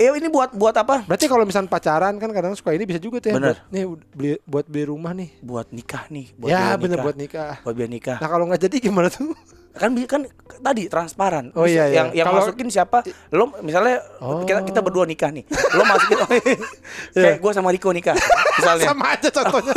eh 0.00 0.08
ini 0.16 0.32
buat 0.32 0.56
buat 0.56 0.72
apa? 0.72 1.04
Berarti 1.04 1.28
kalau 1.28 1.44
misalnya 1.44 1.68
pacaran 1.68 2.16
kan 2.16 2.32
kadang 2.32 2.56
suka 2.56 2.72
ini 2.72 2.88
bisa 2.88 2.96
juga 2.96 3.20
tuh 3.20 3.28
ya. 3.30 3.34
Bener. 3.36 3.56
Buat, 3.60 3.68
nih 3.68 3.84
beli 4.16 4.32
buat 4.48 4.64
beli 4.64 4.84
rumah 4.88 5.12
nih. 5.12 5.28
Buat 5.44 5.76
nikah 5.76 6.08
nih, 6.08 6.32
buat 6.40 6.48
ya 6.48 6.72
bener 6.80 6.96
nikah. 6.96 7.04
buat 7.04 7.16
nikah. 7.20 7.54
Buat 7.60 7.74
biaya 7.76 7.90
nikah. 7.92 8.18
Nah 8.24 8.28
kalau 8.32 8.44
nggak 8.48 8.60
jadi 8.64 8.76
gimana 8.80 9.12
tuh? 9.12 9.36
kan 9.70 9.94
kan 10.02 10.26
tadi 10.66 10.90
transparan. 10.90 11.54
Oh, 11.54 11.62
iya, 11.62 11.86
iya. 11.86 12.02
Yang 12.02 12.08
yang 12.18 12.26
Kalau- 12.26 12.42
masukin 12.42 12.68
siapa? 12.74 13.06
Lo 13.30 13.54
misalnya 13.62 14.02
Oh. 14.18 14.42
kita 14.42 14.66
kita 14.66 14.82
berdua 14.82 15.06
nikah 15.06 15.30
nih. 15.30 15.46
Lo 15.78 15.86
masukin 15.86 16.18
kayak 17.14 17.38
gua 17.38 17.52
sama 17.54 17.70
Riko 17.70 17.94
nikah 17.94 18.18
misalnya. 18.58 18.90
Sama 18.90 19.14
aja 19.14 19.28
contohnya. 19.30 19.74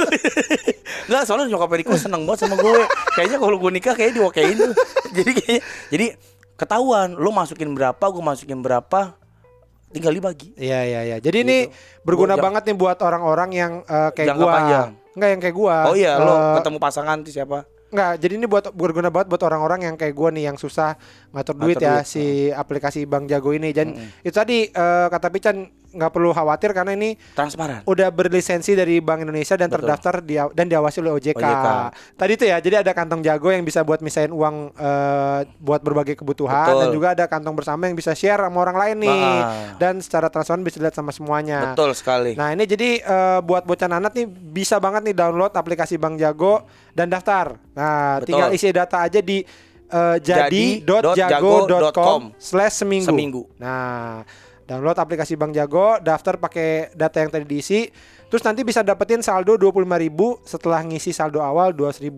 Enggak, 1.08 1.24
soalnya 1.30 1.46
nyokap 1.46 1.70
Riko 1.78 1.94
seneng 1.94 2.26
banget 2.26 2.48
sama 2.48 2.56
gue. 2.58 2.84
Kayaknya 3.14 3.38
kalau 3.38 3.58
gue 3.62 3.72
nikah 3.76 3.94
kayaknya 3.94 4.16
diokein 4.24 4.58
jadi 5.14 5.32
kayaknya 5.36 5.62
jadi 5.94 6.06
ketahuan 6.58 7.14
lo 7.14 7.30
masukin 7.30 7.70
berapa, 7.78 8.02
gue 8.02 8.24
masukin 8.24 8.60
berapa, 8.66 9.14
tinggal 9.94 10.12
dibagi. 10.12 10.50
Iya 10.58 10.80
iya 10.84 11.02
iya. 11.06 11.18
Jadi 11.18 11.38
ini 11.42 11.58
berguna 12.02 12.34
jang- 12.34 12.44
banget 12.44 12.62
nih 12.68 12.76
buat 12.76 12.98
orang-orang 13.00 13.50
yang 13.54 13.74
eh, 13.82 14.10
kayak 14.12 14.36
gua. 14.36 14.52
panjang. 14.52 14.90
Enggak 15.14 15.30
yang 15.30 15.42
kayak 15.42 15.56
gua. 15.56 15.76
Oh 15.86 15.96
iya, 15.96 16.14
lo 16.18 16.34
Eh, 16.34 16.54
ketemu 16.58 16.78
pasangan 16.78 17.18
tuh 17.22 17.32
siapa? 17.32 17.60
Enggak, 17.94 18.12
jadi 18.18 18.34
ini 18.36 18.46
buat 18.50 18.66
berguna 18.74 19.14
banget 19.14 19.30
buat 19.30 19.44
orang-orang 19.46 19.80
yang 19.86 19.96
kayak 19.96 20.12
gua 20.12 20.34
nih 20.34 20.50
yang 20.50 20.58
susah 20.58 20.98
ngatur 21.30 21.54
duit 21.56 21.78
Ngatur 21.78 21.86
ya 21.86 21.96
duit, 21.96 22.10
si 22.10 22.24
aplikasi 22.50 23.06
Bang 23.06 23.30
Jago 23.30 23.54
ini. 23.54 23.70
Dan 23.70 23.94
itu 24.20 24.34
tadi 24.34 24.66
eh, 24.66 25.08
kata 25.08 25.30
Pican 25.30 25.70
nggak 25.94 26.12
perlu 26.12 26.34
khawatir 26.34 26.74
karena 26.74 26.98
ini 26.98 27.14
Transparan. 27.38 27.86
udah 27.86 28.10
berlisensi 28.10 28.74
dari 28.74 28.98
Bank 28.98 29.22
Indonesia 29.22 29.54
dan 29.54 29.70
Betul. 29.70 29.78
terdaftar 29.86 30.14
di, 30.26 30.36
dan 30.58 30.66
diawasi 30.66 30.98
oleh 31.06 31.14
OJK. 31.14 31.38
OJK. 31.38 31.68
Tadi 32.18 32.32
itu 32.34 32.46
ya, 32.50 32.58
jadi 32.58 32.76
ada 32.82 32.92
kantong 32.92 33.22
jago 33.22 33.54
yang 33.54 33.62
bisa 33.62 33.86
buat 33.86 34.02
misain 34.02 34.34
uang 34.34 34.74
eh, 34.74 35.40
buat 35.62 35.86
berbagai 35.86 36.18
kebutuhan 36.18 36.74
Betul. 36.74 36.82
dan 36.82 36.88
juga 36.90 37.08
ada 37.14 37.26
kantong 37.30 37.56
bersama 37.56 37.86
yang 37.86 37.96
bisa 37.96 38.18
share 38.18 38.42
sama 38.42 38.58
orang 38.66 38.78
lain 38.78 38.96
nih. 39.06 39.22
Nah. 39.22 39.78
Dan 39.78 40.02
secara 40.02 40.28
transparan 40.34 40.66
bisa 40.66 40.82
dilihat 40.82 40.98
sama 40.98 41.14
semuanya. 41.14 41.72
Betul 41.72 41.94
sekali. 41.94 42.34
Nah 42.34 42.50
ini 42.52 42.66
jadi 42.66 42.90
eh, 43.00 43.40
buat 43.46 43.64
bocah 43.70 43.86
anak 43.86 44.18
nih 44.18 44.26
bisa 44.28 44.82
banget 44.82 45.06
nih 45.06 45.16
download 45.16 45.54
aplikasi 45.54 46.02
Bank 46.02 46.18
Jago 46.18 46.66
dan 46.98 47.14
daftar. 47.14 47.62
Nah 47.78 48.18
Betul. 48.20 48.28
tinggal 48.34 48.50
isi 48.56 48.74
data 48.74 49.06
aja 49.06 49.22
di 49.22 49.46
eh, 49.94 50.18
Jadi.jago.com 50.18 51.14
jadi.jago.com 51.14 52.22
slash 52.42 52.82
seminggu. 52.82 53.08
Seminggu. 53.14 53.42
Nah 53.62 54.26
download 54.64 54.96
aplikasi 54.96 55.36
Bank 55.36 55.52
Jago, 55.52 56.00
daftar 56.00 56.36
pakai 56.36 56.92
data 56.92 57.20
yang 57.20 57.30
tadi 57.30 57.46
diisi, 57.46 57.88
terus 58.28 58.42
nanti 58.42 58.62
bisa 58.62 58.80
dapetin 58.80 59.20
saldo 59.20 59.56
25.000 59.56 59.84
setelah 60.42 60.80
ngisi 60.82 61.12
saldo 61.12 61.40
awal 61.40 61.72
200.000. 61.72 62.10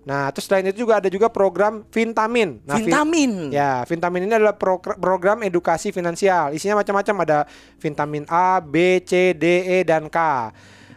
Nah 0.00 0.32
terus 0.32 0.48
selain 0.48 0.64
itu 0.64 0.82
juga 0.82 0.96
ada 0.96 1.06
juga 1.06 1.28
program 1.28 1.84
Vintamin. 1.86 2.64
Nah, 2.64 2.80
Vin- 2.80 2.88
Vitamin. 2.88 3.32
Ya, 3.52 3.84
Vitamin 3.84 4.24
ini 4.24 4.32
adalah 4.32 4.56
progr- 4.56 4.96
program 4.96 5.44
edukasi 5.44 5.92
finansial. 5.92 6.50
Isinya 6.50 6.80
macam-macam 6.80 7.16
ada 7.22 7.38
Vitamin 7.76 8.24
A, 8.26 8.58
B, 8.58 9.04
C, 9.04 9.36
D, 9.36 9.44
E 9.60 9.78
dan 9.84 10.08
K. 10.08 10.18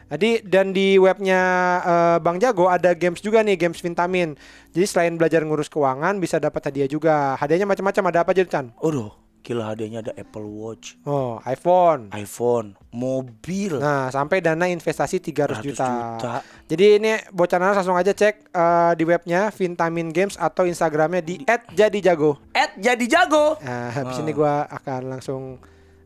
Jadi 0.08 0.46
dan 0.46 0.70
di 0.72 0.96
webnya 0.96 1.42
eh, 1.82 2.18
Bang 2.22 2.38
Jago 2.38 2.70
ada 2.70 2.94
games 2.94 3.18
juga 3.18 3.42
nih, 3.42 3.58
games 3.58 3.82
Vitamin. 3.82 4.38
Jadi 4.72 4.86
selain 4.86 5.14
belajar 5.18 5.42
ngurus 5.42 5.68
keuangan 5.68 6.16
bisa 6.18 6.38
dapat 6.38 6.70
hadiah 6.70 6.88
juga. 6.88 7.34
Hadiahnya 7.36 7.66
macam-macam 7.66 8.04
ada 8.08 8.20
apa 8.22 8.32
aja 8.32 8.46
Chan? 8.46 8.72
Aduh, 8.78 9.10
gila 9.44 9.68
hadiahnya 9.68 10.00
ada 10.02 10.14
Apple 10.16 10.48
Watch, 10.48 10.96
Oh, 11.04 11.36
iPhone. 11.44 12.08
iPhone, 12.10 12.80
mobil. 12.90 13.76
Nah, 13.76 14.08
sampai 14.08 14.40
dana 14.40 14.66
investasi 14.66 15.20
300 15.20 15.60
100 15.60 15.62
juta. 15.62 15.88
juta. 16.16 16.34
Jadi 16.66 16.86
ini 16.96 17.12
bocah 17.30 17.60
nanas 17.60 17.76
langsung 17.78 17.94
aja 17.94 18.10
cek 18.10 18.50
eh, 18.50 18.92
di 18.96 19.04
webnya 19.04 19.52
Vitamin 19.52 20.10
Games 20.10 20.34
atau 20.34 20.64
Instagramnya 20.64 21.20
di 21.20 21.44
@jadijago. 21.70 22.40
At 22.52 22.74
jadi 22.74 23.04
jago. 23.04 23.60
Nah, 23.60 23.92
habis 23.92 24.18
ini 24.18 24.32
gua 24.32 24.64
akan 24.64 25.02
langsung 25.12 25.60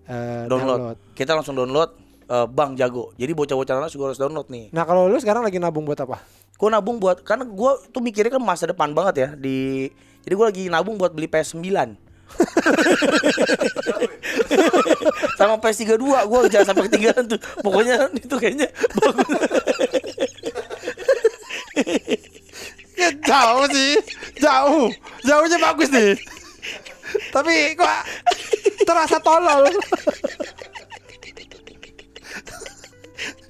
eh, 0.04 0.50
Download. 0.50 0.98
Kita 1.14 1.38
langsung 1.38 1.54
download 1.54 1.94
eh, 2.26 2.48
Bang 2.50 2.74
Jago. 2.74 3.14
Jadi 3.14 3.32
bocah-bocah 3.32 3.78
anak 3.78 3.94
juga 3.94 4.10
harus 4.10 4.18
download 4.18 4.50
nih. 4.50 4.74
Nah, 4.74 4.82
kalau 4.82 5.06
lu 5.06 5.22
sekarang 5.22 5.46
lagi 5.46 5.62
nabung 5.62 5.86
buat 5.86 6.02
apa? 6.02 6.18
Gue 6.58 6.74
nabung 6.74 6.98
buat 6.98 7.22
karena 7.22 7.46
gue 7.46 7.72
tuh 7.94 8.02
mikirnya 8.02 8.34
kan 8.34 8.42
masa 8.42 8.66
depan 8.66 8.90
banget 8.90 9.16
ya 9.16 9.30
di 9.32 9.86
jadi 10.26 10.34
gue 10.34 10.46
lagi 10.50 10.64
nabung 10.68 10.98
buat 10.98 11.14
beli 11.14 11.30
PS 11.30 11.54
9 11.54 12.07
sama 15.40 15.56
PS 15.58 15.88
32 15.88 15.98
gue 15.98 16.40
jangan 16.54 16.68
sampai 16.74 16.84
ketinggalan 16.92 17.26
tuh 17.26 17.40
pokoknya 17.64 17.96
itu 18.14 18.36
kayaknya 18.38 18.68
bagus 19.00 19.28
Ya 22.98 23.14
jauh 23.14 23.70
sih, 23.70 23.94
jauh, 24.42 24.90
jauhnya 25.22 25.58
bagus 25.62 25.86
nih. 25.94 26.18
Tapi 27.30 27.78
kok 27.78 27.94
terasa 28.90 29.22
tolol. 29.22 29.70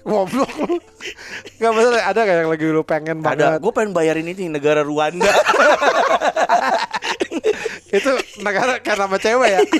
Goblok 0.08 0.52
lu. 0.64 0.80
Gak 1.60 1.72
masalah 1.76 2.04
ada 2.12 2.22
kayak 2.24 2.40
yang 2.44 2.52
lagi 2.52 2.66
lu 2.72 2.84
pengen 2.84 3.18
ada 3.20 3.56
banget. 3.56 3.60
gue 3.60 3.72
pengen 3.76 3.92
bayarin 3.92 4.28
ini 4.32 4.48
negara 4.48 4.84
Rwanda 4.84 5.28
Itu 7.98 8.12
negara 8.46 8.80
kayak 8.80 8.98
nama 9.02 9.18
cewek 9.18 9.50
ya. 9.50 9.62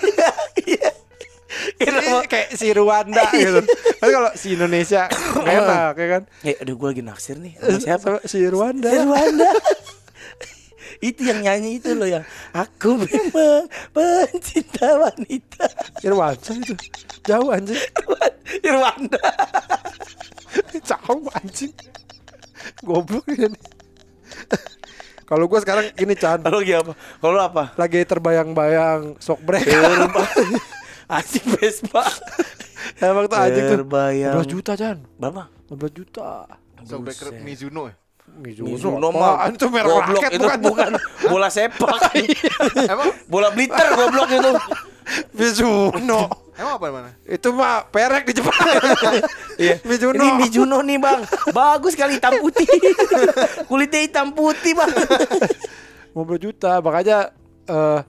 Kenapa? 1.78 2.28
kayak 2.28 2.50
si 2.54 2.68
Rwanda 2.76 3.24
gitu. 3.34 3.62
Tapi 3.98 4.12
kalau 4.12 4.32
si 4.36 4.48
Indonesia 4.54 5.08
enak 5.48 5.96
ya 5.96 6.08
kan. 6.20 6.24
Eh, 6.44 6.56
aduh 6.60 6.76
gue 6.76 6.88
lagi 6.92 7.04
naksir 7.06 7.38
nih 7.40 7.58
sama 7.58 7.80
siapa? 7.80 8.04
Sama 8.04 8.20
si 8.28 8.38
Rwanda. 8.46 8.90
Eh, 8.92 9.02
Rwanda. 9.06 9.50
itu 10.98 11.30
yang 11.30 11.46
nyanyi 11.46 11.78
itu 11.78 11.94
loh 11.94 12.10
yang 12.10 12.26
aku 12.58 12.98
memang 12.98 13.70
pencinta 13.94 14.98
wanita. 14.98 15.66
Irwansa 16.02 16.58
itu. 16.58 16.74
Jauh 17.26 17.54
anjing. 17.54 17.78
Rwanda. 18.66 19.22
Jauh 20.82 21.26
anjing. 21.38 21.74
Goblok 22.82 23.26
ini. 23.30 23.50
Kalau 25.28 25.46
gue 25.52 25.60
sekarang 25.60 25.92
gini 25.92 26.16
Chan 26.16 26.40
Kalau 26.40 26.64
lagi 26.64 26.74
apa? 26.80 26.94
Kalau 26.96 27.40
apa? 27.44 27.64
Lagi 27.76 28.00
terbayang-bayang 28.08 29.20
shock 29.20 29.44
break 29.44 29.68
Asik 31.08 31.44
Vespa. 31.56 32.04
Emang 33.04 33.28
tuh 33.28 33.36
anjing 33.36 33.64
tuh 33.68 33.76
Terbayang. 33.84 34.36
15 34.40 34.54
juta 34.56 34.72
Chan 34.80 34.98
Berapa? 35.20 35.52
15 35.68 36.00
juta 36.00 36.48
Sobreker 36.88 37.36
Mizuno 37.44 37.92
ya? 37.92 37.96
Mizuno 38.40 39.08
mah 39.12 39.52
Itu 39.52 39.68
merek 39.68 39.88
goblok 39.88 40.24
raket 40.24 40.32
itu 40.36 40.44
bukan 40.44 40.60
bukan 40.64 40.90
bola 41.32 41.48
sepak. 41.52 42.00
Emang 42.94 43.10
bola 43.28 43.50
blitter 43.56 43.88
goblok 43.96 44.30
itu. 44.32 44.52
Mizuno 45.32 46.28
emang 46.58 46.74
apa 46.82 46.86
mana? 46.90 47.10
Itu 47.24 47.54
mah 47.54 47.86
perek 47.88 48.34
di 48.34 48.42
Jepang 48.42 48.54
Iya. 49.62 49.78
Mizuno 49.86 50.18
Ini 50.18 50.28
Mizuno 50.38 50.78
nih, 50.82 50.98
Bang. 50.98 51.22
Bagus 51.54 51.94
kali 51.94 52.18
hitam 52.18 52.42
putih. 52.42 52.66
Kulitnya 53.70 54.00
hitam 54.02 54.34
putih, 54.34 54.74
Bang. 54.74 54.90
15 56.18 56.46
juta 56.50 56.82
Makanya 56.82 57.30
eh 57.70 58.02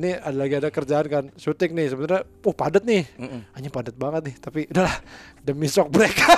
ini 0.00 0.10
ada 0.16 0.36
lagi 0.36 0.54
ada 0.58 0.68
kerjaan 0.68 1.06
kan 1.06 1.24
syuting 1.38 1.72
nih 1.72 1.86
sebenarnya 1.88 2.26
oh 2.44 2.52
padat 2.52 2.82
nih 2.84 3.08
anjing 3.56 3.72
padat 3.72 3.96
banget 3.96 4.28
nih 4.28 4.34
tapi 4.36 4.60
udahlah 4.68 4.96
demi 5.40 5.64
shock 5.64 5.88
breaker 5.88 6.34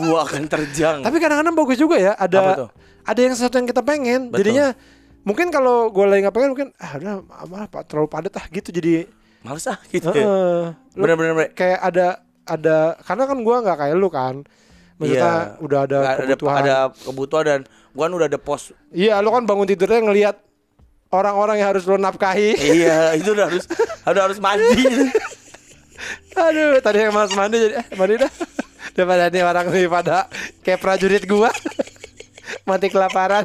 Gua 0.00 0.24
akan 0.24 0.48
terjang. 0.48 1.04
Tapi 1.04 1.16
kadang-kadang 1.20 1.52
bagus 1.52 1.76
juga 1.76 2.00
ya. 2.00 2.12
Ada 2.16 2.68
ada 3.02 3.20
yang 3.20 3.34
sesuatu 3.36 3.60
yang 3.60 3.68
kita 3.68 3.82
pengen. 3.84 4.32
Betul. 4.32 4.38
Jadinya 4.40 4.66
mungkin 5.22 5.48
kalau 5.48 5.88
gue 5.88 6.02
lagi 6.02 6.26
pengen 6.28 6.50
mungkin 6.50 6.68
ah 6.76 6.92
udah 6.94 7.14
malah 7.46 7.66
pak 7.66 7.86
terlalu 7.86 8.08
padat 8.08 8.34
ah 8.34 8.46
gitu 8.48 8.70
jadi. 8.70 9.06
Males 9.42 9.66
ah 9.66 9.78
gitu. 9.88 10.06
ya. 10.08 10.22
Heeh. 10.22 10.62
Lu 10.94 11.02
Bener-bener. 11.02 11.34
bener. 11.34 11.50
kayak 11.52 11.80
ada 11.80 12.06
ada 12.42 12.94
karena 13.02 13.24
kan 13.24 13.38
gua 13.40 13.56
nggak 13.58 13.78
kayak 13.78 13.94
lu 13.94 14.06
kan. 14.06 14.46
Maksudnya 14.98 15.18
Iya. 15.18 15.58
udah 15.58 15.78
ada 15.82 15.98
Nggak 15.98 16.16
kebutuhan. 16.20 16.60
ada 16.60 16.74
kebutuhan 16.94 17.44
dan 17.44 17.60
gua 17.90 18.02
kan 18.04 18.12
udah 18.14 18.26
ada 18.26 18.38
pos. 18.38 18.62
Iya, 18.88 19.18
lu 19.18 19.30
kan 19.30 19.42
bangun 19.42 19.66
tidurnya 19.66 19.98
ngelihat 20.00 20.36
orang-orang 21.08 21.58
yang 21.58 21.68
harus 21.70 21.82
lu 21.84 21.96
nafkahi. 21.96 22.54
iya, 22.54 23.14
itu 23.14 23.30
udah 23.30 23.46
harus 23.46 23.64
udah 24.04 24.22
harus 24.22 24.38
mandi. 24.38 24.78
Aduh, 26.32 26.78
tadi 26.78 26.98
yang 26.98 27.12
malas 27.12 27.30
mandi 27.32 27.56
jadi 27.60 27.74
eh 27.78 27.86
mandi 27.94 28.14
dah. 28.16 28.32
Daripada 28.94 29.26
nih 29.26 29.42
orang 29.42 29.66
nih 29.68 29.86
pada 29.86 30.26
kayak 30.62 30.78
prajurit 30.78 31.24
gua. 31.26 31.50
Mati 32.68 32.86
kelaparan. 32.86 33.42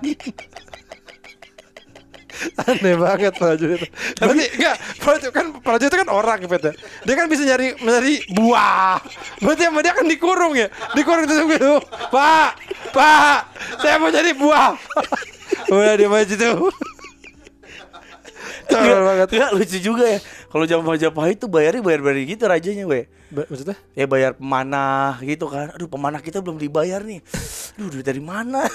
Aneh 2.67 2.95
banget 2.95 3.33
prajurit. 3.35 3.89
Berarti 4.17 4.45
enggak, 4.57 4.75
prajurit 5.01 5.33
kan 5.33 5.45
prajurit 5.61 5.91
itu 5.93 5.97
kan 5.97 6.09
orang 6.09 6.38
gitu. 6.43 6.71
Dia 6.77 7.13
kan 7.15 7.25
bisa 7.29 7.43
nyari 7.45 7.73
nyari 7.79 8.15
buah. 8.33 8.99
Berarti 9.41 9.63
sama 9.65 9.79
dia 9.81 9.93
kan 9.93 10.05
dikurung 10.05 10.53
ya. 10.53 10.67
Dikurung 10.93 11.25
terus 11.25 11.45
gitu. 11.47 11.81
Pak, 12.13 12.49
Pak, 12.93 13.39
saya 13.81 13.97
mau 13.97 14.13
cari 14.13 14.31
buah. 14.33 14.73
Udah 15.71 15.93
dia 15.95 16.09
maju 16.09 16.33
tuh. 16.33 16.71
Tolol 18.67 18.99
banget. 19.07 19.27
Enggak 19.31 19.51
lucu 19.55 19.77
juga 19.79 20.05
ya. 20.05 20.19
Kalau 20.47 20.63
zaman 20.63 20.85
Majapahit 20.88 21.38
tuh 21.39 21.49
bayarnya 21.51 21.83
bayar-bayar 21.83 22.23
gitu 22.23 22.43
rajanya, 22.47 22.83
we. 22.88 23.07
Ba- 23.31 23.47
Maksudnya? 23.47 23.75
Ya 23.95 24.07
bayar 24.07 24.35
pemanah 24.35 25.19
gitu 25.23 25.47
kan. 25.51 25.71
Aduh, 25.75 25.88
pemanah 25.91 26.23
kita 26.23 26.39
belum 26.39 26.55
dibayar 26.59 27.03
nih. 27.03 27.19
Duh, 27.75 27.91
duit 27.91 28.03
dari 28.07 28.23
mana? 28.23 28.63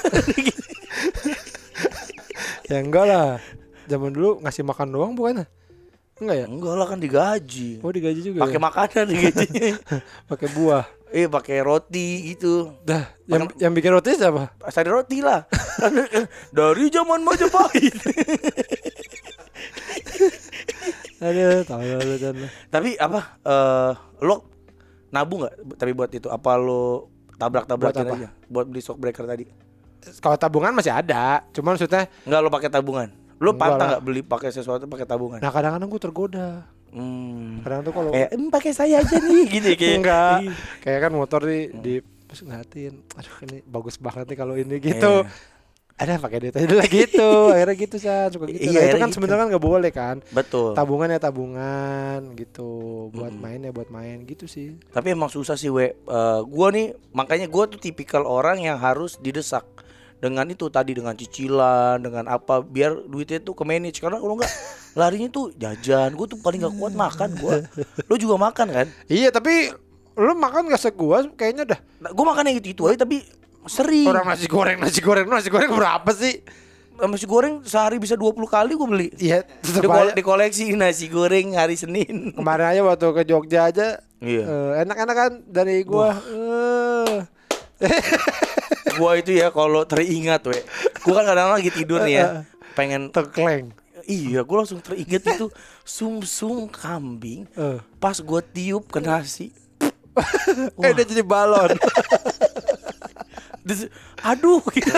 Ya 2.73 2.81
enggak 2.81 3.05
lah. 3.05 3.37
Zaman 3.85 4.17
dulu 4.17 4.41
ngasih 4.41 4.65
makan 4.65 4.89
doang 4.89 5.13
bukan? 5.13 5.45
Enggak 6.17 6.37
ya? 6.41 6.47
Enggak 6.49 6.75
lah 6.81 6.87
kan 6.89 6.97
digaji. 6.97 7.85
Oh 7.85 7.93
digaji 7.93 8.25
juga. 8.25 8.49
Pakai 8.49 8.57
ya? 8.57 8.65
makanan 8.65 9.05
digajinya. 9.13 9.77
pakai 10.33 10.49
buah. 10.57 10.89
Eh, 11.13 11.29
pakai 11.29 11.61
roti 11.61 12.33
gitu. 12.33 12.73
Dah, 12.89 13.13
yang 13.29 13.45
yang 13.61 13.77
bikin 13.77 13.93
roti 13.93 14.17
siapa? 14.17 14.57
Sari 14.73 14.89
roti 14.89 15.21
lah. 15.21 15.45
dari 16.57 16.89
zaman 16.89 17.21
Majapahit. 17.21 17.93
Aduh, 21.23 21.63
tahu 21.69 21.85
lu. 21.85 22.49
Tapi 22.73 22.97
apa? 22.97 23.37
Eh, 23.45 23.93
lo 24.25 24.49
nabung 25.13 25.45
nggak? 25.45 25.77
Tapi 25.77 25.93
buat 25.93 26.09
itu 26.17 26.33
apa 26.33 26.57
lo 26.57 27.13
tabrak-tabrakin 27.37 28.09
Buat 28.09 28.09
apa? 28.09 28.17
aja? 28.17 28.29
Buat 28.49 28.67
beli 28.73 28.81
shock 28.81 28.97
breaker 28.97 29.29
tadi? 29.29 29.45
Kalau 30.19 30.37
tabungan 30.37 30.73
masih 30.73 30.91
ada, 30.91 31.47
cuman 31.51 31.75
maksudnya 31.75 32.11
Enggak 32.23 32.41
lo 32.41 32.49
pakai 32.49 32.69
tabungan. 32.69 33.09
Lo 33.37 33.51
pantang 33.53 33.79
lah. 33.81 33.91
nggak 33.93 34.05
beli 34.05 34.21
pakai 34.21 34.51
sesuatu 34.51 34.87
pakai 34.87 35.03
tabungan? 35.05 35.39
nah 35.39 35.49
kadang-kadang 35.49 35.89
gue 35.89 36.01
tergoda. 36.01 36.49
Hmm. 36.89 37.59
Kadang 37.61 37.81
tuh 37.83 37.93
kalau 37.93 38.11
Kayak 38.11 38.31
"Em, 38.31 38.45
pakai 38.49 38.71
saya 38.71 38.97
aja 38.99 39.17
nih 39.17 39.45
gitu 39.55 39.67
ya, 39.67 39.77
kayak. 39.77 39.97
enggak, 39.97 40.37
kayak 40.81 40.99
kan 41.01 41.13
motor 41.13 41.41
di 41.43 41.59
di 41.75 41.95
terus 42.23 42.41
ngeliatin, 42.43 42.95
aduh 43.13 43.37
ini 43.43 43.59
bagus 43.63 43.97
banget 43.97 44.25
nih 44.27 44.39
kalau 44.39 44.55
ini 44.55 44.77
gitu. 44.79 45.13
Iya. 45.23 45.51
ada 45.95 46.19
pakai 46.19 46.39
duit 46.41 46.51
aja 46.53 46.67
dulu 46.67 46.83
gitu 46.83 47.31
akhirnya 47.53 47.77
gitu 47.77 47.97
San 47.97 48.27
suka 48.29 48.49
gitu 48.49 48.65
Iya, 48.65 48.75
Nah, 48.75 48.83
itu 48.83 48.97
kan 48.97 49.07
gitu. 49.07 49.15
sebenarnya 49.15 49.39
kan 49.39 49.49
nggak 49.51 49.65
boleh 49.65 49.91
kan 49.93 50.17
Betul. 50.29 50.73
tabungan 50.73 51.09
ya 51.09 51.21
tabungan 51.21 52.19
gitu 52.35 52.69
buat 53.11 53.31
Mm-mm. 53.31 53.39
main 53.39 53.61
ya 53.61 53.71
buat 53.71 53.87
main 53.89 54.25
gitu 54.25 54.45
sih 54.47 54.81
Tapi 54.89 55.09
emang 55.09 55.29
susah 55.29 55.55
sih, 55.55 55.69
we. 55.69 55.93
Eh, 55.93 56.41
gua 56.45 56.69
nih 56.71 56.91
makanya 57.11 57.47
gua 57.47 57.65
tuh 57.67 57.79
tipikal 57.79 58.25
orang 58.25 58.59
yang 58.61 58.77
harus 58.77 59.15
didesak 59.17 59.63
dengan 60.23 60.47
itu 60.47 60.71
tadi 60.71 60.95
dengan 60.95 61.13
cicilan, 61.13 61.99
dengan 61.99 62.25
apa 62.27 62.63
biar 62.63 62.95
duitnya 63.05 63.39
tuh 63.39 63.53
ke 63.53 63.63
manage 63.63 63.99
karena 63.99 64.17
kalau 64.17 64.39
enggak 64.39 64.53
larinya 64.95 65.27
tuh 65.29 65.51
jajan. 65.53 66.15
Gua 66.15 66.25
tuh 66.25 66.39
paling 66.39 66.63
gak 66.63 66.73
kuat 66.73 66.95
makan 66.95 67.35
gua. 67.37 67.59
Lu 68.07 68.15
juga 68.15 68.39
makan 68.39 68.67
kan? 68.71 68.87
iya 69.05 69.29
tapi 69.29 69.75
lu 70.15 70.33
makan 70.33 70.69
gak 70.69 70.79
segua 70.81 71.27
kayaknya 71.29 71.65
dah 71.67 71.81
Nah, 71.99 72.11
gua 72.11 72.31
makan 72.31 72.47
yang 72.47 72.59
itu-itu 72.59 72.87
aja 72.87 73.03
tapi 73.03 73.27
sering. 73.65 74.07
orang 74.07 74.29
nasi 74.29 74.47
goreng 74.47 74.77
nasi 74.77 75.01
goreng 75.01 75.27
nasi 75.27 75.49
goreng 75.49 75.71
berapa 75.73 76.11
sih 76.13 76.39
nasi 76.95 77.25
goreng 77.25 77.63
sehari 77.63 77.97
bisa 77.97 78.13
20 78.13 78.37
kali 78.45 78.73
gua 78.73 78.87
beli. 78.87 79.09
iya 79.17 79.43
tetep 79.59 79.83
Diko- 79.83 79.97
aja. 79.97 80.13
dikoleksi 80.13 80.71
nasi 80.73 81.09
goreng 81.09 81.57
hari 81.57 81.75
Senin. 81.75 82.31
kemarin 82.31 82.67
aja 82.69 82.81
waktu 82.85 83.07
ke 83.09 83.23
Jogja 83.25 83.67
aja 83.67 83.99
Iya. 84.19 84.45
eh, 84.45 84.73
enak-enak 84.83 85.17
kan 85.17 85.33
dari 85.45 85.83
gua 85.83 86.15
eh. 86.15 87.27
gua 88.99 89.19
itu 89.19 89.37
ya 89.37 89.49
kalau 89.55 89.85
teringat 89.87 90.43
we. 90.49 90.59
Gua 91.07 91.23
kan 91.23 91.25
kadang 91.33 91.51
lagi 91.55 91.71
tidur 91.71 92.03
nih 92.05 92.15
ya. 92.19 92.27
Pengen 92.73 93.13
tekleng 93.13 93.73
Iya, 94.03 94.43
gue 94.43 94.57
langsung 94.59 94.83
teringat 94.83 95.23
itu 95.23 95.47
sumsum 95.87 96.67
kambing. 96.67 97.47
Eh. 97.55 97.79
Pas 98.03 98.19
gue 98.19 98.41
tiup 98.51 98.91
ke 98.91 98.99
nasi, 98.99 99.55
eh 100.85 100.93
dia 100.93 101.05
jadi 101.09 101.25
balon 101.25 101.73
dis- 103.67 103.89
aduh, 104.21 104.61
gitu. 104.75 104.91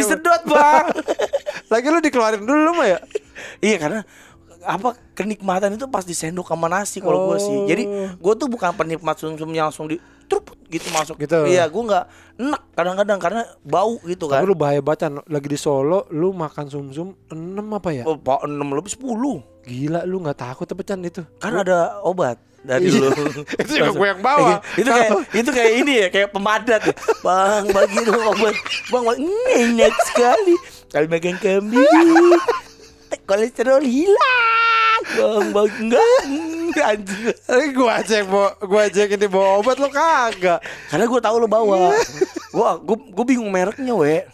disedot 0.00 0.42
bang. 0.48 0.86
lagi 1.70 1.86
lu 1.86 2.02
dikeluarin 2.02 2.42
dulu 2.42 2.74
mah 2.74 2.88
ya 2.90 2.98
iya 3.62 3.76
karena 3.78 4.00
apa 4.66 4.98
kenikmatan 5.14 5.78
itu 5.78 5.86
pas 5.86 6.02
disendok 6.02 6.50
sama 6.50 6.68
nasi 6.68 7.00
kalau 7.00 7.32
gue 7.32 7.38
sih. 7.40 7.58
Jadi 7.64 7.82
gue 8.20 8.32
tuh 8.36 8.48
bukan 8.48 8.76
penikmat 8.76 9.16
sumsumnya 9.16 9.68
langsung 9.68 9.88
di 9.88 9.96
trup 10.30 10.54
gitu 10.70 10.86
masuk. 10.88 11.18
Gitu. 11.18 11.34
Iya, 11.44 11.66
gue 11.66 11.82
nggak 11.82 12.04
enak 12.38 12.62
kadang-kadang 12.72 13.18
karena 13.18 13.42
bau 13.60 13.98
gitu 14.00 14.30
kan. 14.30 14.38
tapi 14.38 14.46
lu 14.46 14.54
bahaya 14.54 14.78
banget 14.78 14.98
Chan. 15.02 15.14
lagi 15.20 15.48
di 15.50 15.58
Solo 15.58 16.06
lu 16.08 16.30
makan 16.30 16.70
sumsum 16.70 17.18
6 17.26 17.36
apa 17.68 17.90
ya 17.90 18.06
Oh, 18.06 18.14
Pak, 18.14 18.46
6 18.46 18.54
lebih 18.70 18.90
10 18.94 19.66
gila 19.66 20.00
lu 20.06 20.22
nggak 20.22 20.38
takut 20.38 20.64
apa 20.64 20.80
Chan 20.80 21.02
itu 21.02 21.20
Kan 21.36 21.52
ada 21.52 21.98
obat 22.00 22.38
dari 22.60 22.86
Iya. 22.86 23.08
dulu. 23.08 23.40
Itu 23.64 23.72
juga 23.74 23.90
gue 23.90 24.06
yang 24.06 24.20
bawa. 24.20 24.60
itu 24.80 24.84
kayak 24.86 25.10
itu 25.32 25.48
kayak 25.50 25.72
ini 25.80 25.92
ya, 25.96 26.08
kayak 26.08 26.28
pemadat. 26.28 26.80
ya. 26.84 26.94
Bang, 27.24 27.64
bagi 27.72 28.04
dong 28.04 28.20
obat. 28.20 28.52
Bang, 28.92 29.04
enak 29.48 29.94
sekali. 30.06 30.54
Kalau 30.92 31.08
makan 31.08 31.36
kambing, 31.40 32.36
kolesterol 33.28 33.80
hilang. 33.80 35.00
Bang, 35.16 35.46
bang 35.50 35.70
enggak. 35.80 36.20
Anjing. 36.90 37.34
Gua 37.74 37.90
aja 38.00 38.14
yang 38.22 38.28
bawa, 38.30 38.50
gua 38.62 38.80
aja 38.86 38.98
yang 39.04 39.12
ini 39.16 39.26
bawa 39.26 39.48
obat 39.60 39.76
lo 39.78 39.88
kagak. 39.90 40.60
Karena 40.90 41.04
gue 41.06 41.20
tahu 41.20 41.36
lo 41.42 41.48
bawa. 41.50 41.94
Gua 42.50 42.78
gua 42.82 42.96
gua 42.96 43.24
bingung 43.26 43.50
mereknya, 43.50 43.94
we. 43.94 44.26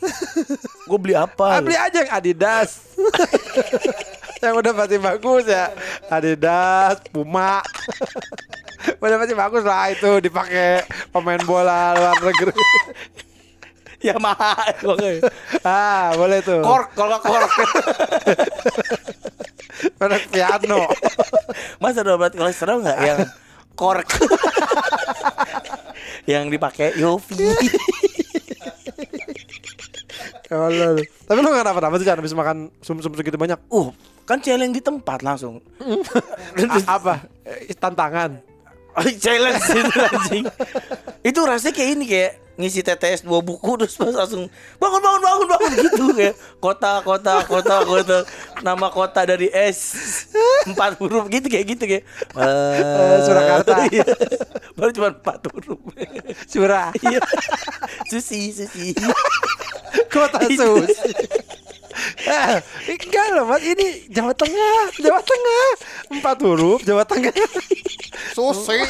Gue 0.87 0.99
beli 1.03 1.15
apa? 1.19 1.59
Ah, 1.59 1.63
beli 1.63 1.75
aja 1.75 2.05
yang 2.05 2.13
Adidas. 2.13 2.85
yang 4.45 4.55
udah 4.55 4.73
pasti 4.77 4.97
bagus 5.01 5.45
ya. 5.49 5.73
Adidas, 6.13 7.03
Puma. 7.11 7.65
udah 9.03 9.19
pasti 9.19 9.35
bagus 9.35 9.63
lah 9.67 9.91
itu 9.91 10.11
dipakai 10.23 10.87
pemain 11.11 11.43
bola 11.43 11.97
luar 11.99 12.17
negeri. 12.23 12.55
Ya 14.05 14.15
mahal. 14.21 14.77
Oke. 14.87 15.25
ah, 15.67 16.15
boleh 16.15 16.39
tuh. 16.45 16.63
Kork, 16.63 16.95
kalau 16.95 17.19
kork. 17.19 17.51
Merek 20.01 20.25
piano. 20.33 20.89
Mas 21.83 21.97
ada 21.97 22.17
obat 22.17 22.33
kolesterol 22.33 22.83
nggak 22.83 22.99
yang 23.05 23.21
kork? 23.77 24.09
yang 26.33 26.49
dipakai 26.51 26.97
Yofi. 26.97 27.37
Tolol. 30.47 31.03
Tapi 31.27 31.39
lu 31.43 31.51
gak 31.51 31.67
kenapa-napa 31.67 31.99
sih 31.99 32.07
Chan 32.07 32.23
habis 32.23 32.31
makan 32.31 32.71
sum-sum 32.79 33.11
segitu 33.19 33.35
banyak. 33.35 33.59
Uh, 33.67 33.91
kan 34.23 34.39
challenge 34.39 34.79
di 34.79 34.83
tempat 34.83 35.27
langsung. 35.27 35.59
Apa? 36.87 37.27
Eh, 37.43 37.75
Tantangan. 38.97 39.21
challenge 39.21 39.65
itu 39.69 39.99
anjing. 40.03 40.45
Itu 41.23 41.41
rasanya 41.43 41.73
kayak 41.73 41.91
ini 41.93 42.05
kayak 42.07 42.33
ngisi 42.57 42.81
TTS 42.81 43.21
dua 43.21 43.39
buku 43.39 43.77
terus 43.77 43.93
pas 43.95 44.09
langsung 44.09 44.49
bangun 44.81 44.97
bangun 44.99 45.21
bangun 45.21 45.47
bangun 45.47 45.73
gitu 45.77 46.05
kayak 46.11 46.35
kota 46.57 47.05
kota 47.05 47.45
kota 47.45 47.85
kota 47.85 48.19
nama 48.65 48.89
kota 48.89 49.29
dari 49.29 49.53
S 49.53 49.93
empat 50.65 50.97
huruf 50.97 51.29
gitu 51.29 51.53
kayak 51.53 51.67
gitu 51.69 51.85
kayak 51.85 52.05
Eh, 52.33 53.17
Surakarta. 53.21 53.85
Iya. 53.93 54.09
baru 54.73 54.89
cuma 54.91 55.09
empat 55.13 55.45
huruf 55.47 55.77
Curah. 56.49 56.97
iya 57.05 57.21
susi 58.09 58.49
susi 58.51 58.97
Kota 60.09 60.41
sus. 60.49 60.97
Eh, 62.27 62.61
enggak 62.93 63.27
loh 63.33 63.45
mas. 63.49 63.61
Ini 63.65 64.09
Jawa 64.13 64.33
Tengah 64.37 64.93
Jawa 65.01 65.21
Tengah. 65.25 65.69
Empat 66.13 66.37
huruf 66.45 66.81
Jawa 66.85 67.05
Tengah. 67.09 67.33
Susi. 68.37 68.79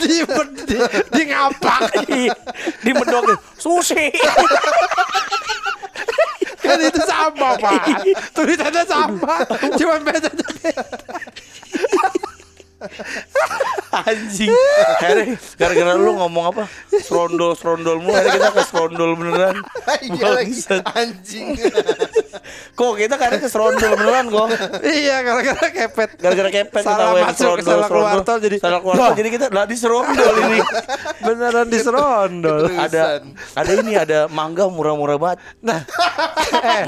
di, 0.00 0.22
di, 0.66 0.76
di 1.14 1.22
ngapak. 1.30 1.80
Di 2.82 2.90
medok. 2.90 3.38
Susi 3.56 4.10
Kan 6.66 6.78
itu 6.82 7.00
sama 7.06 7.54
pak. 7.62 8.02
Tulisannya 8.34 8.82
sama. 8.84 9.46
Cuman 9.78 10.00
bedanya 10.02 10.46
beda 10.62 10.82
anjing. 14.06 14.52
Akhirnya 15.00 15.36
gara-gara 15.56 15.92
lu 15.96 16.12
ngomong 16.20 16.44
apa? 16.52 16.62
Serondol 17.00 17.56
serondol 17.56 17.98
mulu. 18.02 18.12
Akhirnya 18.12 18.36
kita 18.36 18.50
ke 18.52 18.62
serondol 18.68 19.10
beneran. 19.16 19.56
Iya 20.04 20.28
lagi. 20.32 20.52
Bangsat. 20.52 20.82
anjing. 20.92 21.46
kok 22.76 22.92
kita 23.00 23.14
kadang 23.16 23.40
ke 23.40 23.48
serondol 23.48 23.92
beneran 23.96 24.26
kok 24.28 24.46
Iya 24.84 25.16
gara-gara 25.24 25.66
kepet. 25.72 26.10
Gara-gara 26.20 26.50
kepet 26.52 26.82
Salah 26.84 27.16
kita 27.16 27.24
masuk, 27.32 27.56
salah 27.64 27.88
keluar 27.88 28.20
tol 28.22 28.38
jadi- 28.38 28.60
salah 28.60 28.80
keluar 28.84 28.96
tol 28.96 29.12
jadi 29.16 29.28
kita 29.32 29.46
lah 29.50 29.64
di 29.64 29.76
serondol 29.78 30.34
ini. 30.44 30.60
Beneran 31.26 31.66
di 31.70 31.78
serondol. 31.80 32.62
Ada 32.68 33.24
ada 33.56 33.70
ini 33.80 33.92
ada 33.96 34.18
mangga 34.28 34.68
murah-murah 34.68 35.16
banget. 35.16 35.38
Nah 35.64 35.80
eh, 36.76 36.84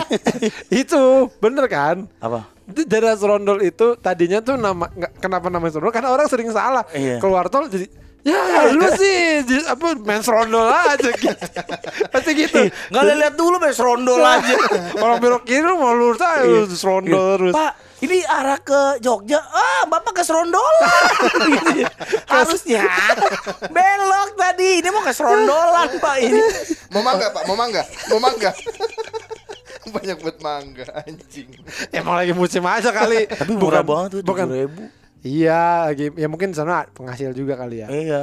Itu 0.69 1.33
bener 1.41 1.65
kan? 1.71 2.05
Apa 2.21 2.58
Di 2.69 2.85
daerah 2.85 3.17
serondol 3.17 3.59
itu 3.61 3.97
tadinya 3.97 4.39
tuh 4.39 4.55
nama 4.55 4.87
nggak 4.87 5.19
kenapa 5.19 5.49
namanya 5.49 5.73
serondol 5.73 5.91
karena 5.91 6.11
orang 6.11 6.29
sering 6.29 6.49
salah 6.49 6.85
Iya. 6.93 7.17
keluar 7.17 7.49
tol 7.49 7.65
jadi 7.65 7.89
ya 8.21 8.37
lu 8.69 8.85
sih 8.93 9.41
di- 9.43 9.65
apa 9.65 9.97
main 9.99 10.21
serondol 10.21 10.69
aja 10.69 11.09
gitu 11.09 11.33
pasti 12.13 12.31
gitu 12.35 12.61
nggak 12.93 13.05
lihat 13.17 13.35
dulu 13.35 13.57
main 13.57 13.73
serondol 13.73 14.21
aja 14.21 14.53
orang 15.01 15.17
belok 15.17 15.43
kiri 15.43 15.65
lu 15.65 15.81
mau 15.81 15.97
lurus 15.97 16.21
aja 16.21 16.45
lu 16.45 16.69
serondol 16.69 17.41
terus 17.41 17.55
Pak, 17.57 17.73
ini 17.99 18.23
arah 18.23 18.61
ke 18.61 19.01
Jogja. 19.01 19.43
Ah, 19.43 19.83
Bapak 19.83 20.13
ke 20.13 20.23
Serondolan. 20.23 21.03
Gitu 21.51 21.83
ya. 21.83 21.91
Harusnya 22.31 22.87
belok 23.67 24.39
tadi. 24.39 24.79
Ini 24.79 24.89
mau 24.89 25.03
ke 25.03 25.11
Serondolan, 25.11 25.99
Pak. 25.99 26.17
Ini. 26.23 26.39
Mau 26.95 27.03
mangga 27.03 27.27
pak? 27.35 27.43
Mau 27.43 27.59
mangga? 27.59 27.83
Mau 28.07 28.23
mangga? 28.23 28.55
Banyak 29.97 30.19
buat 30.19 30.37
mangga 30.39 30.87
anjing. 31.01 31.49
emang 31.91 32.17
lagi 32.17 32.33
musim 32.33 32.63
aja 32.63 32.91
kali 32.91 33.25
Tapi 33.41 33.53
murah 33.53 33.81
banget 33.81 34.09
tuh, 34.11 34.21
bukan 34.23 34.47
tujuh 34.47 34.61
ribu. 34.63 34.83
iya 35.21 35.85
lagi 35.85 36.13
ya 36.13 36.27
mungkin 36.27 36.51
sana 36.51 36.87
penghasil 36.89 37.31
juga 37.31 37.55
kali 37.55 37.83
ya 37.83 37.89
Iya. 37.89 38.23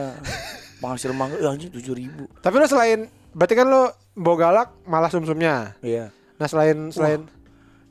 Penghasil 0.77 1.11
mangga, 1.11 1.37
ya 1.37 1.49
anjing 1.49 1.71
tujuh 1.71 1.93
ribu. 1.93 2.25
tapi 2.39 2.55
lu 2.55 2.65
selain 2.65 3.05
berarti 3.31 3.53
kan 3.53 3.65
lu 3.65 3.83
bawa 4.13 4.35
galak 4.37 4.69
malah 4.83 5.07
sumsumnya 5.07 5.75
Iya. 5.79 6.11
nah 6.35 6.45
selain 6.45 6.89
selain 6.89 7.27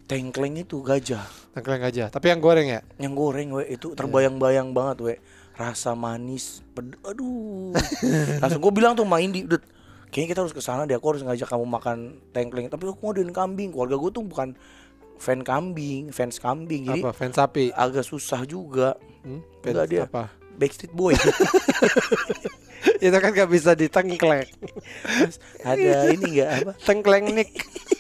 Tengkleng 0.05 0.53
itu 0.59 0.81
gajah. 0.81 1.25
tengkleng 1.51 1.81
aja 1.81 2.09
tapi 2.09 2.29
yang 2.29 2.37
goreng 2.39 2.68
ya 2.68 2.81
Yang 2.99 3.14
goreng, 3.14 3.49
we 3.51 3.64
itu 3.70 3.93
terbayang-bayang 3.93 4.68
banget, 4.70 4.97
we. 5.01 5.14
Rasa 5.55 5.95
manis, 5.95 6.61
ped- 6.68 6.99
aduh. 7.01 7.72
Langsung 8.43 8.59
gue 8.59 8.72
bilang 8.75 8.93
tuh 8.93 9.07
main 9.07 9.31
di, 9.31 9.47
"Dut, 9.47 9.62
kayaknya 10.15 10.31
kita 10.31 10.41
harus 10.41 10.55
ke 10.55 10.62
sana 10.62 10.87
deh. 10.87 10.95
Aku 10.95 11.11
harus 11.11 11.21
ngajak 11.21 11.51
kamu 11.51 11.67
makan 11.67 11.99
tengkleng. 12.31 12.71
Tapi 12.71 12.87
aku 12.87 13.03
mau 13.03 13.12
kambing. 13.12 13.75
Keluarga 13.75 13.99
gue 13.99 14.11
tuh 14.15 14.23
bukan 14.23 14.55
fan 15.17 15.43
kambing, 15.43 16.09
fans 16.09 16.39
kambing. 16.39 16.87
Jadi 16.87 17.03
apa 17.03 17.11
fans 17.11 17.35
sapi 17.35 17.75
agak 17.75 18.07
susah 18.07 18.47
juga. 18.47 18.95
Hmm? 19.27 19.43
Enggak 19.61 19.75
Fans 19.77 19.91
dia. 19.91 20.05
apa 20.07 20.25
Backstreet 20.55 20.95
Boy. 20.95 21.19
itu 23.01 23.11
kan 23.11 23.31
gak 23.33 23.49
bisa 23.49 23.73
ditengkleng 23.73 24.45
Terus 25.01 25.37
ada 25.61 26.09
ini 26.09 26.25
enggak 26.37 26.49
apa? 26.62 26.73
tengkleng 26.79 27.33
nik 27.33 27.49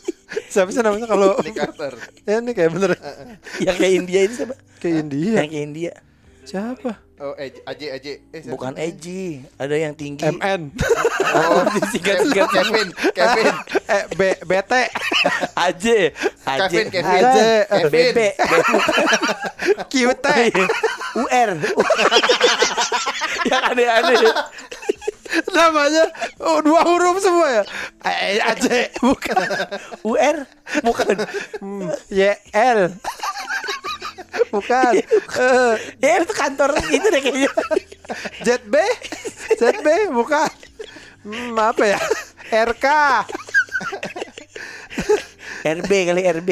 siapa 0.52 0.70
sih 0.70 0.80
namanya 0.80 1.08
kalau 1.08 1.34
Nick 1.40 1.56
Carter. 1.56 1.92
ya 2.22 2.38
nih 2.38 2.52
kayak 2.52 2.70
bener 2.70 2.90
Yang 3.58 3.76
kayak 3.76 3.94
India 3.96 4.20
ini 4.22 4.34
siapa? 4.34 4.54
ke 4.78 4.88
India 4.94 5.30
Yang 5.40 5.48
kayak 5.50 5.64
India. 5.64 5.92
siapa 6.44 6.90
Oh, 7.22 7.30
Aj, 7.38 7.46
AJ, 7.46 7.82
AJ. 7.94 8.06
Eh, 8.34 8.40
siapa 8.42 8.58
Bukan? 8.58 8.74
Eji, 8.74 9.46
ada 9.54 9.76
yang 9.78 9.94
tinggi. 9.94 10.26
MN 10.26 10.74
Oh, 11.34 11.62
Disingkat-singkat. 11.78 12.48
Kevin, 12.50 12.88
Kevin, 13.14 13.54
eh 13.86 14.04
B 14.18 14.20
BT 14.42 14.72
AJ, 15.54 15.86
AJ. 16.42 16.74
Kevin, 16.74 16.86
Kevin. 16.90 17.14
AJ. 17.14 17.38
Kevin. 17.70 17.90
BB, 17.94 18.18
QT 19.94 20.26
UR. 21.22 21.50
yang 23.46 23.62
aneh-aneh. 23.62 24.18
namanya 25.50 26.04
oh, 26.38 26.62
dua 26.62 26.86
huruf 26.86 27.18
semua 27.18 27.46
ya 27.50 27.62
eh 28.06 28.38
aja 28.38 28.86
bukan 29.02 29.34
UR 30.06 30.36
bukan. 30.86 31.16
Hmm, 31.58 31.90
YL 32.06 32.94
bukan 34.48 34.92
Eh, 35.34 35.74
Ya 35.98 36.18
itu 36.18 36.30
kantor 36.30 36.72
itu 36.88 37.04
deh 37.04 37.20
kayaknya. 37.20 37.50
ZB 38.46 38.72
ZB 39.54 39.86
bukan 40.10 40.50
hmm, 41.22 41.54
apa 41.54 41.82
ya 41.86 41.98
RK 42.68 42.86
RB 45.64 45.90
kali 46.04 46.20
RB. 46.30 46.50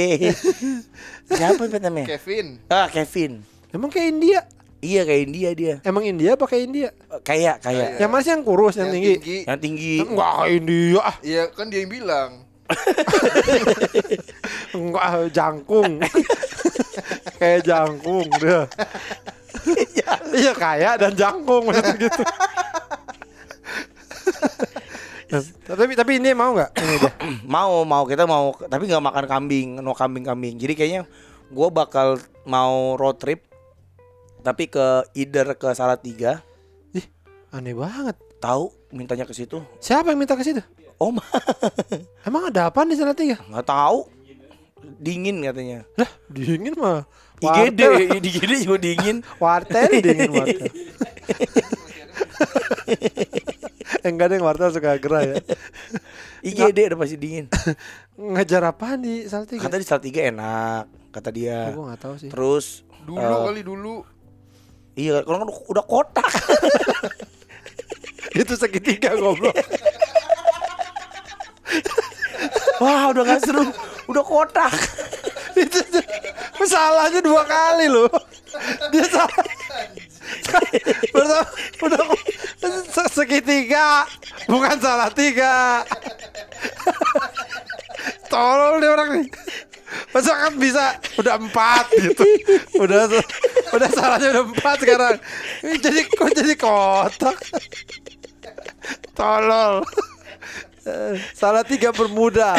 Siapa 1.29 1.63
namanya? 1.79 2.07
Kevin. 2.09 2.59
Ah, 2.67 2.89
Kevin. 2.89 3.45
emang 3.71 3.89
kayak 3.89 4.09
India 4.11 4.41
Iya 4.81 5.07
kayak 5.07 5.23
India 5.23 5.49
dia. 5.55 5.75
emang 5.83 6.03
India 6.03 6.35
apa 6.35 6.45
kayak 6.45 6.63
India 6.67 6.89
Kayak 7.23 7.63
kayak 7.63 7.97
yang 7.97 8.11
mana 8.11 8.21
sih 8.21 8.35
yang 8.35 8.43
kurus 8.43 8.75
yang, 8.75 8.91
tinggi, 8.91 9.47
yang 9.47 9.57
tinggi. 9.57 10.03
enggak 10.03 10.35
India 10.51 10.99
ah. 10.99 11.17
Iya, 11.23 11.43
kan 11.55 11.71
dia 11.71 11.81
yang 11.81 11.93
bilang. 11.93 12.31
enggak 14.75 15.07
jangkung 15.31 16.03
kayak 17.43 17.61
jangkung 17.67 18.31
dia. 18.39 18.63
Iya 20.33 20.57
kaya 20.57 20.97
dan 20.97 21.13
jangkung 21.13 21.69
gitu. 22.01 22.23
Tapi 25.69 25.93
tapi 25.93 26.13
ini 26.17 26.33
mau 26.33 26.57
nggak? 26.57 26.73
Ini 26.73 26.95
dia. 26.99 27.13
Mau 27.53 27.85
mau. 27.85 28.09
Kita 28.09 28.25
mau 28.25 28.57
tapi 28.57 28.89
nggak 28.89 29.05
makan 29.05 29.25
kambing 29.29 29.69
no 29.85 29.93
kambing 29.93 30.25
kambing 30.25 30.57
jadi 30.57 30.73
kayaknya 30.73 31.03
gue 31.53 31.69
bakal 31.69 32.17
mau 32.49 32.97
road 32.97 33.21
trip 33.21 33.45
tapi 34.41 34.73
ke 34.73 35.05
either 35.13 35.53
ke 35.53 35.69
Salatiga. 35.77 36.41
Ih, 36.97 37.05
aneh 37.53 37.77
banget. 37.77 38.17
Tahu 38.41 38.73
mintanya 38.91 39.29
ke 39.29 39.37
situ. 39.37 39.61
Siapa 39.79 40.17
yang 40.17 40.19
minta 40.19 40.33
ke 40.33 40.43
situ? 40.43 40.65
Om 41.03 41.19
emang 42.29 42.49
ada 42.49 42.71
apa 42.71 42.87
di 42.87 42.95
sana 42.95 43.11
tiga 43.11 43.35
nggak 43.51 43.67
tahu 43.67 44.07
dingin 44.99 45.41
katanya. 45.41 45.87
Lah 45.95 46.11
dingin 46.27 46.75
mah 46.75 47.07
IGD. 47.39 47.81
IGD 48.23 48.53
juga 48.63 48.79
dingin. 48.79 49.17
Wartel 49.43 49.91
dingin 49.99 50.31
wartel. 50.31 50.71
Enggak 54.03 54.35
deh 54.35 54.39
wartel 54.39 54.71
suka 54.71 54.99
gerah 54.99 55.23
ya. 55.25 55.35
IGD 56.43 56.91
udah 56.91 56.99
pasti 56.99 57.17
dingin. 57.17 57.47
Ngejar 58.15 58.63
apaan 58.65 58.99
di 58.99 59.27
Salatiga 59.27 59.63
kata 59.63 59.79
di 59.79 59.87
Salatiga 59.87 60.21
enak 60.25 60.85
kata 61.11 61.29
dia. 61.31 61.71
Gue 61.71 61.85
nggak 61.87 62.01
tahu 62.01 62.15
sih. 62.19 62.31
Terus 62.31 62.83
Dulu 63.03 63.19
eh, 63.19 63.43
kali 63.47 63.63
dulu. 63.63 63.95
iya 64.95 65.23
kalau 65.23 65.43
udah- 65.43 65.67
udah 65.69 65.85
kotak. 65.85 66.29
Itu 68.33 68.55
segitiga 68.55 69.15
goblok. 69.15 69.55
Wah 72.79 73.11
udah 73.11 73.23
nggak 73.23 73.41
seru 73.41 73.63
udah 74.09 74.25
kotak. 74.25 74.73
Itu 75.63 75.79
salahnya 76.65 77.21
dua 77.21 77.43
kali 77.45 77.87
loh. 77.91 78.09
Dia 78.93 79.05
salah. 79.09 79.45
Pertama, 81.13 81.45
udah 81.83 82.03
se- 82.89 83.13
segitiga 83.13 84.07
bukan 84.49 84.77
salah 84.81 85.11
tiga. 85.13 85.85
Tolong 88.29 88.81
nih 88.81 88.91
orang 88.91 89.09
nih. 89.21 89.27
Masa 90.13 90.33
kan 90.33 90.57
bisa 90.57 90.97
udah 91.21 91.37
empat 91.37 91.85
gitu. 92.01 92.25
Udah 92.81 93.09
udah 93.77 93.89
salahnya 93.93 94.29
udah 94.41 94.45
empat 94.49 94.77
sekarang. 94.81 95.17
Jadi 95.61 96.01
kok 96.09 96.31
jadi 96.33 96.53
kotak? 96.57 97.37
Tolol. 99.13 99.85
Eh, 100.83 101.15
salah 101.31 101.63
tiga 101.63 101.95
bermuda 101.95 102.59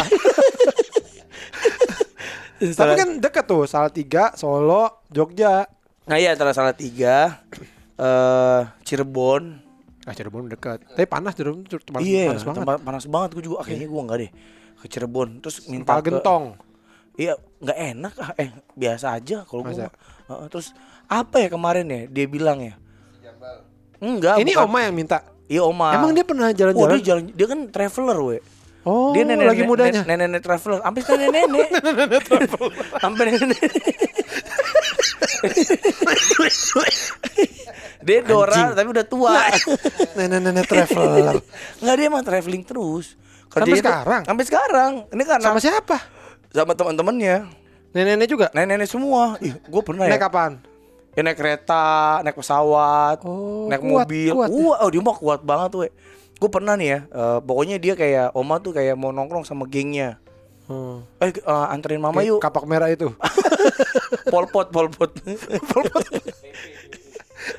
tapi 2.74 2.94
kan 2.96 3.10
deket 3.18 3.44
tuh 3.44 3.64
salah 3.64 3.90
tiga 3.90 4.32
Solo 4.34 5.04
Jogja 5.08 5.68
Nah 6.04 6.16
iya 6.16 6.32
antara 6.32 6.52
salah 6.52 6.72
tiga 6.72 7.44
eh 7.94 8.62
Cirebon 8.82 9.60
Ah 10.02 10.12
Cirebon 10.12 10.48
dekat. 10.48 10.84
Tapi 10.90 11.06
panas 11.06 11.32
Cirebon 11.32 11.64
cu- 11.64 11.80
panas, 11.86 12.04
Iya 12.04 12.28
panas 12.30 12.44
banget. 12.44 12.64
panas 12.82 13.06
banget 13.06 13.30
gue 13.32 13.44
juga 13.46 13.58
Akhirnya 13.62 13.86
gue 13.86 14.02
enggak 14.02 14.20
deh 14.20 14.32
Ke 14.78 14.88
Cirebon 14.90 15.40
Terus 15.40 15.64
minta 15.66 15.96
ke- 15.96 16.08
gentong. 16.10 16.60
Iya 17.14 17.34
nggak 17.58 17.78
enak 17.94 18.14
ah. 18.18 18.32
Eh 18.36 18.48
biasa 18.74 19.16
aja 19.16 19.44
kalau 19.44 19.64
gue. 19.64 19.80
Heeh, 19.80 20.46
Terus 20.50 20.76
apa 21.06 21.36
ya 21.38 21.48
kemarin 21.48 21.86
ya 21.86 22.02
Dia 22.06 22.26
bilang 22.28 22.60
ya 22.60 22.76
Enggak 23.98 24.36
Ini 24.38 24.52
bukan. 24.54 24.66
Oma 24.66 24.80
yang 24.82 24.96
minta. 24.98 25.24
Iya 25.46 25.62
Oma 25.62 25.88
Emang 25.94 26.12
dia 26.12 26.24
pernah 26.24 26.48
Oh 26.48 26.54
jalan-jalan? 26.54 26.90
dia 26.94 27.04
jalan 27.06 27.24
Dia 27.30 27.48
kan 27.48 27.60
traveler 27.70 28.18
we 28.20 28.38
Oh, 28.84 29.12
Dia 29.12 29.24
nenek 29.24 29.48
lagi 29.48 29.64
mudanya. 29.64 30.04
Nenek 30.04 30.28
nenek 30.28 30.42
traveler 30.42 30.80
Sampai 30.80 31.00
sekarang 31.02 31.22
nenek 31.26 31.44
nenek 31.52 32.24
Sampai 32.94 33.24
nenek 33.32 33.60
Dia 38.02 38.20
Dora 38.22 38.76
tapi 38.76 38.88
udah 38.90 39.06
tua 39.06 39.32
Nenek-nenek 40.14 40.66
traveler. 40.66 41.40
Enggak 41.80 41.96
dia 41.96 42.06
emang 42.06 42.22
traveling 42.22 42.62
terus. 42.62 43.16
Sampai 43.48 43.70
Kerjanya 43.70 43.80
tuh- 43.80 43.88
sekarang? 43.88 44.22
Sampai 44.26 44.44
sekarang. 44.46 44.92
Ini 45.08 45.24
karena 45.24 45.46
Sama 45.46 45.60
siapa? 45.60 45.98
sama 46.52 46.74
teman-temannya. 46.74 47.36
Nenek-nenek 47.92 48.28
juga. 48.28 48.48
Nenek-nenek 48.52 48.86
semua. 48.86 49.40
Ih, 49.40 49.56
gue 49.56 49.82
pernah 49.82 50.04
Naik 50.04 50.20
ya. 50.20 50.22
kapan? 50.22 50.52
Ya 51.14 51.22
naik 51.22 51.38
kereta, 51.38 51.86
naik 52.20 52.34
pesawat, 52.34 53.22
Oh, 53.22 53.70
naik 53.70 53.80
kuat, 53.80 54.10
mobil. 54.10 54.34
kuat 54.34 54.50
ya? 54.50 54.58
Wah, 54.60 54.78
oh, 54.82 54.90
dia 54.90 54.98
mah 55.00 55.14
kuat 55.14 55.40
banget 55.42 55.70
tuh. 55.70 55.82
Gue 56.44 56.52
pernah 56.52 56.76
nih 56.76 56.88
ya. 56.92 57.00
eh, 57.08 57.40
pokoknya 57.40 57.80
dia 57.80 57.96
kayak 57.96 58.36
Oma 58.36 58.60
tuh 58.60 58.76
kayak 58.76 59.00
mau 59.00 59.16
nongkrong 59.16 59.48
sama 59.48 59.64
gengnya. 59.64 60.20
Hmm. 60.68 61.08
Eh 61.24 61.32
eh, 61.32 61.66
anterin 61.72 62.04
mama 62.04 62.20
Kayak 62.20 62.36
yuk. 62.36 62.40
Kapak 62.44 62.68
merah 62.68 62.92
itu. 62.92 63.16
Polpot, 64.34 64.68
Polpot. 64.68 65.08
Polpot. 65.72 66.04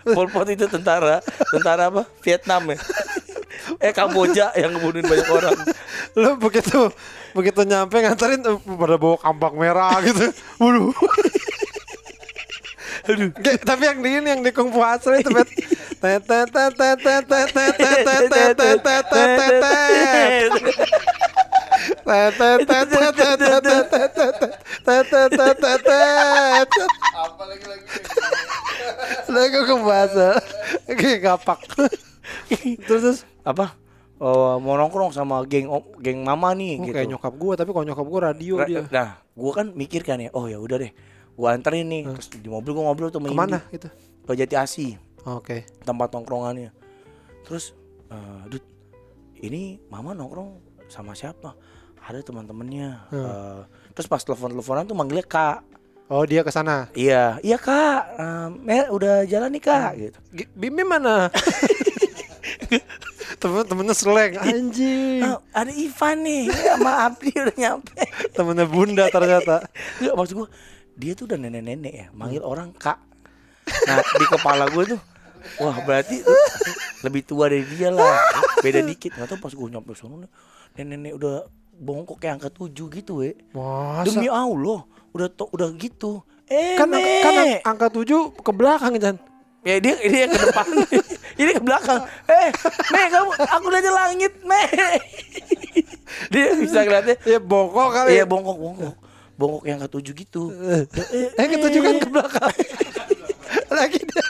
Polpot 0.04 0.46
itu 0.52 0.68
tentara, 0.68 1.24
tentara 1.48 1.88
apa? 1.88 2.04
Vietnam 2.20 2.76
ya. 2.76 2.78
Eh 3.80 3.96
Kamboja 3.96 4.52
yang 4.52 4.76
ngebunuhin 4.76 5.08
banyak 5.08 5.28
orang. 5.32 5.56
Lu 6.20 6.36
begitu 6.36 6.92
begitu 7.32 7.64
nyampe 7.64 8.04
nganterin 8.04 8.44
eh, 8.44 8.60
pada 8.60 9.00
bawa 9.00 9.16
kampak 9.16 9.52
merah 9.56 9.96
gitu. 10.04 10.28
Waduh. 10.60 10.92
Aduh. 13.04 13.30
Tapi 13.68 13.82
yang 13.84 14.00
di 14.00 14.10
ini 14.16 14.28
yang 14.32 14.42
di 14.42 14.50
Kung 14.50 14.72
Fu 14.72 14.80
Hustle 14.80 15.20
itu 15.20 15.30
bet. 15.32 15.48
Apa 27.14 27.44
Terus 32.88 33.24
apa? 33.44 33.84
uh, 34.20 34.56
mau 34.62 34.74
nongkrong 34.78 35.12
sama 35.12 35.42
geng 35.44 35.68
geng 36.00 36.22
mama 36.22 36.54
nih 36.54 36.78
oh, 36.78 36.84
gitu. 36.86 36.94
Kayak 36.94 37.08
nyokap 37.16 37.34
gue, 37.34 37.52
tapi 37.58 37.70
kalau 37.74 37.84
nyokap 37.86 38.06
gue 38.06 38.20
radio 38.20 38.54
Ra 38.56 38.66
dia. 38.66 38.82
Nah, 38.88 39.08
gue 39.34 39.52
kan 39.52 39.66
mikir 39.74 40.00
kan 40.06 40.18
ya, 40.20 40.30
oh 40.32 40.46
ya 40.46 40.58
udah 40.60 40.76
deh 40.80 40.92
gua 41.34 41.52
anterin 41.52 41.86
nih. 41.86 42.02
Terus 42.08 42.28
di 42.32 42.46
mobil 42.46 42.70
gua 42.70 42.88
ngobrol 42.88 43.08
tuh 43.08 43.18
sama 43.18 43.28
Ke 43.28 43.36
mana 43.36 43.58
Indi, 43.60 43.74
gitu? 43.74 43.88
Ke 44.22 44.32
Jati 44.34 44.54
Asi, 44.54 44.88
Oke. 45.24 45.66
tempat 45.82 46.10
nongkrongannya. 46.10 46.70
Terus, 47.42 47.76
Dut, 48.46 48.62
ini 49.36 49.76
mama 49.86 50.12
nongkrong 50.12 50.58
sama 50.86 51.12
siapa? 51.12 51.52
Ada 52.00 52.20
teman-temannya. 52.22 52.88
Eh, 53.10 53.60
terus 53.90 54.06
pas 54.06 54.20
telepon-teleponan 54.20 54.84
tuh 54.84 54.94
manggilnya 54.94 55.24
kak. 55.24 55.64
Oh 56.06 56.22
dia 56.22 56.40
ke 56.40 56.48
sana. 56.48 56.92
Iya, 56.92 57.40
iya 57.40 57.56
kak, 57.56 58.00
eh, 58.14 58.48
Mer 58.54 58.88
udah 58.88 59.24
jalan 59.24 59.48
nih 59.50 59.62
kak, 59.62 59.90
gitu. 59.98 60.18
Gi- 60.30 60.52
Bimi 60.54 60.84
mana? 60.84 61.32
Temen-temennya 63.34 63.94
seleng 63.94 64.36
anjing. 64.36 65.20
"Ah, 65.20 65.40
ada 65.52 65.68
Ivan 65.70 66.16
nih, 66.22 66.44
sama 66.48 66.92
Abdi 67.04 67.28
udah 67.30 67.56
nyampe. 67.56 67.92
Temennya 68.32 68.64
bunda 68.64 69.04
ternyata. 69.08 69.64
Enggak 70.00 70.14
maksud 70.14 70.34
gue 70.38 70.48
dia 70.94 71.12
tuh 71.12 71.26
udah 71.26 71.38
nenek-nenek 71.38 71.92
ya 71.92 72.06
manggil 72.10 72.40
orang 72.40 72.70
kak. 72.72 72.98
Nah 73.86 73.98
di 74.00 74.26
kepala 74.26 74.64
gue 74.68 74.94
tuh 74.94 75.00
wah 75.58 75.76
berarti 75.82 76.22
tuh 76.22 76.38
lebih 77.02 77.22
tua 77.22 77.50
dari 77.50 77.66
dia 77.66 77.90
lah. 77.90 78.18
Beda 78.60 78.80
dikit 78.80 79.12
nggak 79.12 79.28
tahu 79.28 79.38
pas 79.38 79.52
gue 79.52 79.68
nyampe 79.68 79.92
sono 79.92 80.24
nenek-nenek 80.74 81.12
udah 81.14 81.34
bongkok 81.74 82.18
kayak 82.18 82.38
angka 82.38 82.50
tujuh 82.50 82.86
gitu 82.88 83.20
we. 83.20 83.34
Masa? 83.50 84.06
Demi 84.06 84.30
Allah 84.30 84.86
udah 85.10 85.28
to, 85.28 85.50
udah 85.50 85.70
gitu. 85.74 86.22
Eh 86.44 86.76
kan 86.76 86.86
Mek. 86.86 87.22
kan 87.24 87.32
ang- 87.34 87.62
angka 87.74 87.88
7 87.88 88.04
ke 88.36 88.52
belakang 88.52 88.94
kan. 89.00 89.16
Ya 89.64 89.80
dia 89.80 89.96
dia 89.96 90.28
ke 90.28 90.36
depan, 90.36 90.66
ini 91.40 91.56
ke 91.56 91.62
belakang. 91.64 92.04
Eh, 92.28 92.52
Me, 92.92 93.00
kamu 93.08 93.32
aku 93.32 93.64
udah 93.64 93.80
di 93.80 93.88
langit, 93.88 94.32
Me. 94.44 94.60
dia 96.32 96.52
bisa 96.52 96.84
ngeliatnya. 96.84 97.16
Ya 97.24 97.40
bongkok 97.40 97.88
kali. 97.90 98.12
Iya 98.12 98.28
bongkok 98.28 98.60
bongkok, 98.60 98.94
bongkok 99.34 99.64
yang 99.64 99.78
ketujuh 99.80 100.14
gitu. 100.16 100.42
Eh 101.34 101.46
ketujuh 101.48 101.80
kan 101.80 101.94
ke 101.96 102.08
belakang. 102.08 102.52
Lagi 103.76 104.00
dia. 104.00 104.24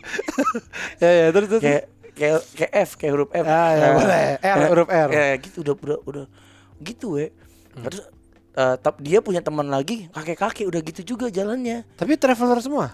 ya 1.02 1.10
ya 1.10 1.26
terus 1.30 1.48
terus. 1.48 1.62
Kayak 1.62 1.84
kayak 2.12 2.38
kayak 2.52 2.72
F, 2.84 2.90
kayak 2.96 3.12
huruf 3.14 3.30
F. 3.30 3.44
Ah, 3.44 3.70
ya, 3.70 3.80
Nah, 3.80 3.90
boleh. 3.96 4.22
R, 4.36 4.56
eh, 4.56 4.68
huruf 4.68 4.88
R. 4.88 5.08
Ya 5.10 5.24
gitu 5.36 5.56
udah 5.62 5.74
udah 5.76 5.98
udah 6.04 6.24
gitu 6.80 7.06
we. 7.16 7.30
Terus 7.72 8.00
eh, 8.52 8.74
tap- 8.76 9.00
dia 9.00 9.18
punya 9.18 9.40
teman 9.40 9.66
lagi 9.66 10.10
kakek-kakek 10.10 10.66
udah 10.66 10.80
gitu 10.82 11.00
juga 11.06 11.26
jalannya 11.28 11.86
Tapi 11.94 12.14
traveler 12.14 12.60
semua. 12.60 12.88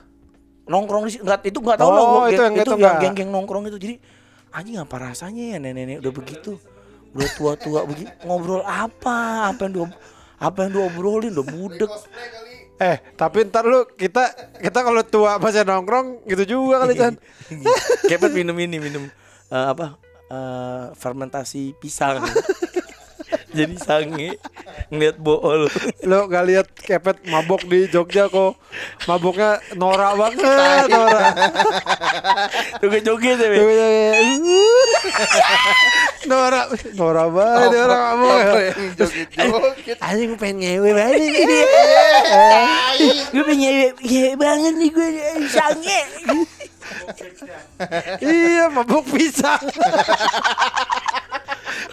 nongkrong 0.67 1.07
di 1.07 1.15
situ 1.15 1.23
nggak 1.23 1.47
itu 1.47 1.59
nggak 1.63 1.79
tahu 1.79 1.87
Oh, 1.89 1.95
gua, 1.95 2.27
itu 2.27 2.43
yang 2.43 2.55
itu 2.59 2.75
yang 2.75 2.99
geng-geng 2.99 3.31
nongkrong 3.31 3.71
itu 3.71 3.79
jadi 3.79 4.03
anjing 4.51 4.75
apa 4.77 4.99
rasanya 4.99 5.55
ya 5.55 5.59
nenek-nenek 5.63 6.03
udah 6.03 6.11
begitu 6.13 6.59
udah 7.15 7.29
tua-tua 7.33 7.87
begitu 7.87 8.11
ngobrol 8.27 8.67
apa 8.67 9.47
apa 9.47 9.63
yang 9.63 9.71
dia 9.71 9.87
apa 10.37 10.69
yang 10.69 10.73
diobrolin 10.77 11.33
udah 11.33 11.47
budek. 11.47 11.93
Eh, 12.77 13.01
tapi 13.17 13.49
ntar 13.49 13.65
lu 13.65 13.89
kita 13.97 14.29
kita 14.61 14.85
kalau 14.85 15.01
tua 15.01 15.41
masih 15.41 15.65
nongkrong 15.65 16.29
gitu 16.29 16.45
juga 16.45 16.85
kali 16.85 16.93
Chan. 16.93 17.17
kepet 18.11 18.33
minum 18.37 18.57
ini 18.61 18.77
minum 18.77 19.09
eh, 19.49 19.67
apa 19.73 19.97
eh, 20.29 20.93
fermentasi 20.93 21.73
pisang 21.81 22.21
jadi 23.57 23.75
sange 23.81 24.37
ngeliat 24.93 25.17
bool 25.17 25.73
Lu 26.05 26.19
gak 26.29 26.45
lihat 26.47 26.69
kepet 26.77 27.25
mabok 27.27 27.65
di 27.67 27.89
Jogja 27.91 28.29
kok. 28.31 28.55
Maboknya 29.09 29.59
norak 29.75 30.13
banget, 30.15 30.87
norak. 30.93 31.33
joget-joget 32.85 33.39
ya 33.41 33.49
Be. 36.27 36.35
norak, 36.35 36.67
norak 36.99 37.29
banget 37.31 37.69
dia 37.71 37.81
orang 37.87 38.03
mabok. 38.19 38.37
Apa 38.37 38.59
yang 38.59 38.91
joget-joget? 38.99 39.97
Anjing 40.03 40.29
gue 40.35 40.39
pengen 40.43 40.57
ngewe 40.59 40.91
banget 40.91 41.19
nih 41.23 41.31
Gue 43.31 43.45
pengen 43.47 43.61
ngewe, 43.63 43.87
ngewe 44.03 44.33
banget 44.35 44.75
nih 44.75 44.91
gue 44.91 45.09
Sange 45.47 46.01
iya, 48.23 48.67
mabok 48.71 49.05
pisang. 49.11 49.63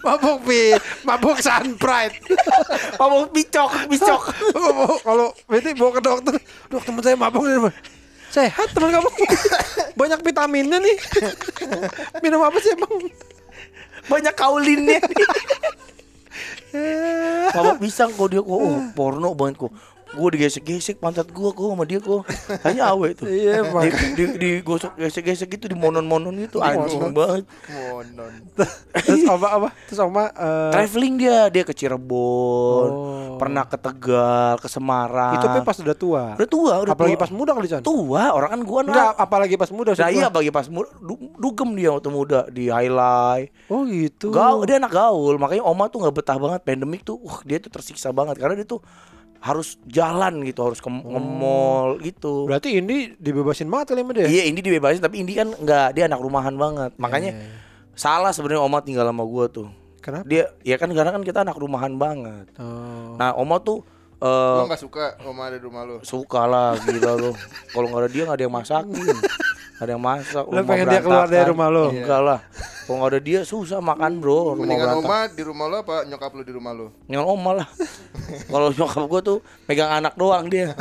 mabok 0.04 0.38
pi, 0.44 0.76
mabok 1.08 1.40
sun 1.40 1.76
pride. 1.80 2.16
Ngomong 3.00 3.32
picok, 3.32 3.72
picok 3.88 4.22
Kalau 5.04 5.32
berarti 5.48 5.70
bawa 5.76 5.92
ke 5.96 6.02
dokter, 6.04 6.36
dok 6.68 6.84
teman 6.84 7.02
saya 7.04 7.16
mabok 7.16 7.44
nih. 7.48 7.60
Bang." 7.68 7.76
Sehat 8.34 8.68
teman 8.74 8.90
kamu. 8.90 9.10
Banyak 9.94 10.20
vitaminnya 10.26 10.82
nih. 10.82 10.98
Minum 12.26 12.42
apa 12.42 12.58
sih 12.58 12.74
emang? 12.74 12.92
Banyak 14.12 14.36
kaulinnya. 14.36 15.00
Mabok 17.54 17.86
pisang 17.86 18.10
kok 18.18 18.28
dia 18.34 18.42
kok 18.42 18.50
Oh 18.50 18.82
porno 18.98 19.38
banget 19.38 19.62
kok 19.62 19.72
Gue 20.14 20.30
digesek-gesek 20.32 20.98
pantat 20.98 21.26
gue 21.28 21.50
kok 21.50 21.66
sama 21.66 21.84
dia 21.84 21.98
kok 21.98 22.22
Hanya 22.62 22.90
awe 22.90 23.10
tuh 23.12 23.26
Iya, 23.26 23.66
di, 23.66 23.90
di, 24.14 24.24
digosok 24.38 24.94
gesek-gesek 24.96 25.50
gitu 25.52 25.66
di 25.66 25.74
monon-monon 25.74 26.38
gitu 26.40 26.58
Anjing 26.60 27.10
banget 27.12 27.50
Monon. 27.68 28.34
Terus 28.96 29.26
oma 29.26 29.48
apa? 29.52 29.68
Terus 29.84 30.00
oma 30.00 30.30
eh, 30.30 30.72
Traveling 30.72 31.14
dia, 31.18 31.38
dia 31.48 31.64
ke 31.64 31.74
Cirebon 31.74 32.86
Oh. 32.86 33.36
Pernah 33.36 33.66
ke 33.66 33.76
Tegal, 33.76 34.56
ke 34.56 34.68
Semarang 34.68 35.34
itu 35.36 35.48
pas 35.62 35.74
udah 35.76 35.96
tua. 35.96 36.24
Udah 36.34 36.46
tua, 36.48 36.74
udah 36.80 36.94
Apalagi 36.94 37.16
tua. 37.16 37.24
pas 37.24 37.32
muda 37.32 37.52
kali 37.52 37.66
Chan. 37.66 37.82
tua 37.82 38.30
orang 38.30 38.50
kan 38.52 38.62
gua 38.62 38.80
Enggak, 38.84 39.10
anak 39.10 39.18
apalagi 39.20 39.56
pas 39.56 39.70
muda 39.70 39.92
nah 39.94 40.10
iya 40.10 40.28
gua. 40.28 40.36
bagi 40.36 40.52
pas 40.52 40.68
muda 40.68 40.90
du- 40.96 41.34
dugem 41.36 41.70
dia 41.74 41.90
waktu 41.90 42.10
muda 42.10 42.46
di 42.48 42.70
highlight 42.70 43.50
Oh 43.68 43.84
gitu. 43.84 44.30
gaul 44.30 44.64
dia 44.64 44.78
anak 44.78 44.92
gaul 44.92 45.36
makanya 45.36 45.64
oma 45.64 45.88
tuh 45.88 46.00
nggak 46.00 46.14
betah 46.14 46.38
banget 46.38 46.62
pandemik 46.62 47.02
tuh 47.02 47.18
wah 47.18 47.42
dia 47.42 47.58
tuh 47.58 47.70
tersiksa 47.70 48.12
banget 48.12 48.38
karena 48.38 48.54
dia 48.56 48.68
tuh 48.68 48.80
harus 49.44 49.76
jalan 49.86 50.40
gitu 50.42 50.64
harus 50.64 50.80
ke 50.80 50.88
Oh. 50.88 51.04
nge-mall 51.12 52.00
gitu 52.00 52.48
Berarti 52.48 52.80
ini 52.80 53.12
dibebasin 53.14 53.68
banget 53.68 53.92
kali 53.92 54.02
sama 54.02 54.12
dia. 54.14 54.26
iya 54.26 54.44
ini 54.46 54.58
dibebasin 54.58 55.00
tapi 55.00 55.20
ini 55.20 55.36
kan 55.36 55.52
nggak 55.52 55.88
dia 55.92 56.08
anak 56.08 56.18
rumahan 56.18 56.56
banget 56.56 56.96
makanya 56.96 57.36
Iya, 57.36 57.52
salah 57.94 58.32
sebenarnya 58.32 58.62
oma 58.62 58.80
tinggal 58.80 59.04
sama 59.04 59.24
gua 59.24 59.46
tuh 59.48 59.68
Kenapa? 60.00 60.24
dia 60.24 60.48
ya 60.62 60.76
kan 60.76 60.88
karena 60.90 61.12
kan 61.12 61.22
kita 61.22 61.44
anak 61.44 61.56
rumahan 61.56 61.92
banget 61.94 62.48
Oh. 62.56 63.14
nah 63.14 63.36
oma 63.36 63.60
tuh 63.60 63.84
Lo 64.18 64.64
eh 64.64 64.72
gak 64.72 64.80
suka 64.80 65.20
oma 65.22 65.46
ada 65.46 65.60
di 65.60 65.66
rumah 65.66 65.84
lo? 65.84 66.00
suka 66.02 66.48
lah 66.48 66.80
gila 66.80 67.12
lo 67.14 67.32
kalau 67.70 67.86
nggak 67.86 68.00
ada 68.00 68.10
dia 68.10 68.24
nggak 68.24 68.38
ada 68.40 68.46
yang 68.46 68.56
masakin 68.56 68.96
ada 69.74 69.90
yang 69.90 70.04
masak 70.04 70.46
Lo 70.46 70.60
pengen 70.64 70.86
dia 70.88 71.02
keluar 71.02 71.26
dari 71.26 71.50
rumah 71.50 71.68
lo? 71.68 71.90
enggak 71.90 72.22
lah. 72.22 72.40
Kalau 72.84 72.98
nggak 73.00 73.10
ada 73.10 73.20
dia 73.20 73.40
susah 73.42 73.80
makan 73.80 74.20
bro. 74.20 74.54
Rumah 74.54 74.60
Mendingan 74.60 74.90
oma 74.98 75.20
di 75.28 75.42
rumah 75.42 75.66
lo 75.66 75.76
apa 75.82 76.04
nyokap 76.04 76.32
lo 76.32 76.42
di 76.42 76.54
rumah 76.54 76.72
lo? 76.72 76.86
dengan 77.04 77.26
oma 77.26 77.52
lah. 77.58 77.68
Kalau 78.52 78.70
nyokap 78.70 79.04
gue 79.08 79.22
tuh 79.24 79.38
megang 79.66 79.92
anak 79.94 80.14
doang 80.14 80.46
dia. 80.48 80.76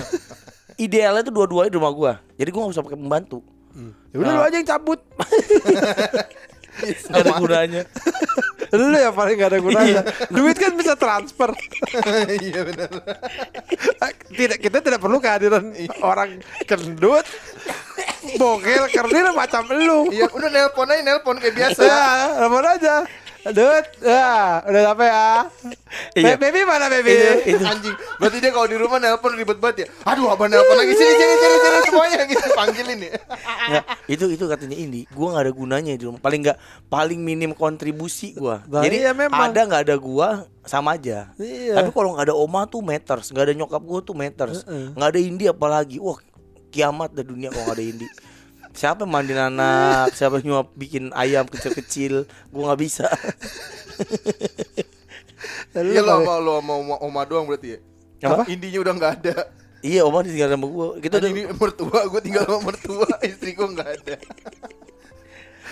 Idealnya 0.74 1.22
tuh 1.22 1.32
dua-duanya 1.32 1.70
di 1.70 1.78
rumah 1.78 1.92
gue 1.92 2.12
jadi 2.36 2.48
gue 2.48 2.60
nggak 2.60 2.74
usah 2.74 2.84
pakai 2.84 2.98
pembantu. 2.98 3.38
Ya 4.10 4.16
udah 4.20 4.32
lu 4.34 4.42
aja 4.42 4.56
yang 4.56 4.68
cabut. 4.68 5.00
nggak 6.82 7.20
ada 7.22 7.32
gunanya 7.36 7.82
lu 8.72 8.96
yang 8.96 9.12
paling 9.12 9.36
gak 9.36 9.50
ada 9.52 9.60
gunanya. 9.60 10.02
Duit 10.32 10.56
kan 10.56 10.72
bisa 10.76 10.96
transfer. 10.96 11.52
Iya 12.42 12.64
benar. 12.64 12.90
tidak 14.32 14.58
kita 14.58 14.78
tidak 14.80 15.00
perlu 15.00 15.20
kehadiran 15.20 15.70
orang 16.00 16.40
kendut 16.64 17.26
bogel 18.40 18.88
kerdil 18.88 19.36
macam 19.36 19.68
lu. 19.70 20.08
Iya 20.08 20.26
udah 20.32 20.48
nelpon 20.48 20.88
aja 20.88 21.02
nelpon 21.04 21.36
kayak 21.36 21.54
biasa. 21.54 21.82
Ya, 21.84 22.06
telepon 22.40 22.64
aja. 22.64 22.94
Dut, 23.44 23.86
ya, 23.98 24.62
udah 24.62 24.82
sampai 24.86 25.08
ya. 25.08 25.26
Iya. 26.14 26.34
Baby 26.36 26.62
mana 26.62 26.86
baby? 26.86 27.10
Itu- 27.10 27.42
itu. 27.52 27.64
Anjing. 27.64 27.96
Berarti 28.16 28.38
dia 28.38 28.50
kalau 28.50 28.64
di 28.64 28.76
rumah 28.76 28.96
nelpon 28.96 29.32
ribet 29.32 29.58
banget 29.58 29.76
ya. 29.82 29.86
Aduh 30.06 30.28
abang 30.28 30.46
nelpon 30.46 30.72
lagi 30.72 30.92
sini 30.92 31.12
sini 31.12 31.34
sini 31.36 31.56
sini 31.58 31.78
semuanya 31.84 32.20
gitu 32.24 32.46
panggilin 32.52 32.98
ya. 33.02 33.12
Nggak, 33.42 33.84
itu 34.08 34.24
itu 34.30 34.44
katanya 34.46 34.76
ini 34.76 35.00
gue 35.04 35.26
nggak 35.26 35.42
ada 35.42 35.52
gunanya 35.52 35.92
di 35.92 36.04
rumah 36.04 36.18
paling 36.18 36.40
nggak 36.40 36.58
paling 36.86 37.18
minim 37.18 37.50
kontribusi 37.52 38.30
gue 38.32 38.56
Nah, 38.62 38.80
jadi 38.80 38.96
iya, 39.00 39.12
memang. 39.12 39.50
ada 39.50 39.60
nggak 39.60 39.82
ada 39.84 39.96
gue 39.96 40.28
sama 40.62 40.94
aja 40.94 41.30
Iya. 41.36 41.74
tapi 41.76 41.90
kalau 41.90 42.14
nggak 42.14 42.26
ada 42.28 42.36
oma 42.36 42.62
tuh 42.64 42.80
meters 42.80 43.28
nggak 43.28 43.44
ada 43.44 43.54
nyokap 43.54 43.78
gue 43.80 44.00
tuh 44.02 44.14
meters 44.14 44.62
nggak 44.66 45.08
ada 45.08 45.20
Indi 45.20 45.44
apalagi 45.46 45.98
wah 45.98 46.18
kiamat 46.68 47.10
dah 47.12 47.22
dunia 47.22 47.48
kalau 47.48 47.64
nggak 47.64 47.76
ada 47.76 47.84
Indi 47.84 48.06
siapa 48.72 49.04
mandiin 49.04 49.38
anak 49.48 50.10
siapa 50.18 50.40
nyuap 50.40 50.72
bikin 50.74 51.12
ayam 51.12 51.44
kecil-kecil 51.44 52.24
gue 52.24 52.62
nggak 52.62 52.80
bisa 52.80 53.06
Iya 55.72 56.00
lo 56.00 56.20
sama 56.20 56.34
lo 56.38 56.52
sama 56.58 56.72
oma, 56.76 56.94
oma 57.00 57.20
doang 57.24 57.48
berarti 57.48 57.74
ya. 57.74 57.78
Apa? 58.22 58.44
Indinya 58.46 58.78
udah 58.80 58.92
nggak 58.94 59.12
ada. 59.18 59.36
iya 59.82 60.06
oma 60.06 60.22
tinggal 60.22 60.46
sama 60.46 60.66
gue 60.68 60.86
kita 61.02 61.18
udah 61.18 61.26
ini 61.28 61.42
mertua 61.50 62.00
gue 62.06 62.20
tinggal 62.22 62.44
sama 62.44 62.60
mertua 62.62 63.08
istri 63.26 63.50
gue 63.50 63.66
nggak 63.66 63.88
ada. 63.98 64.14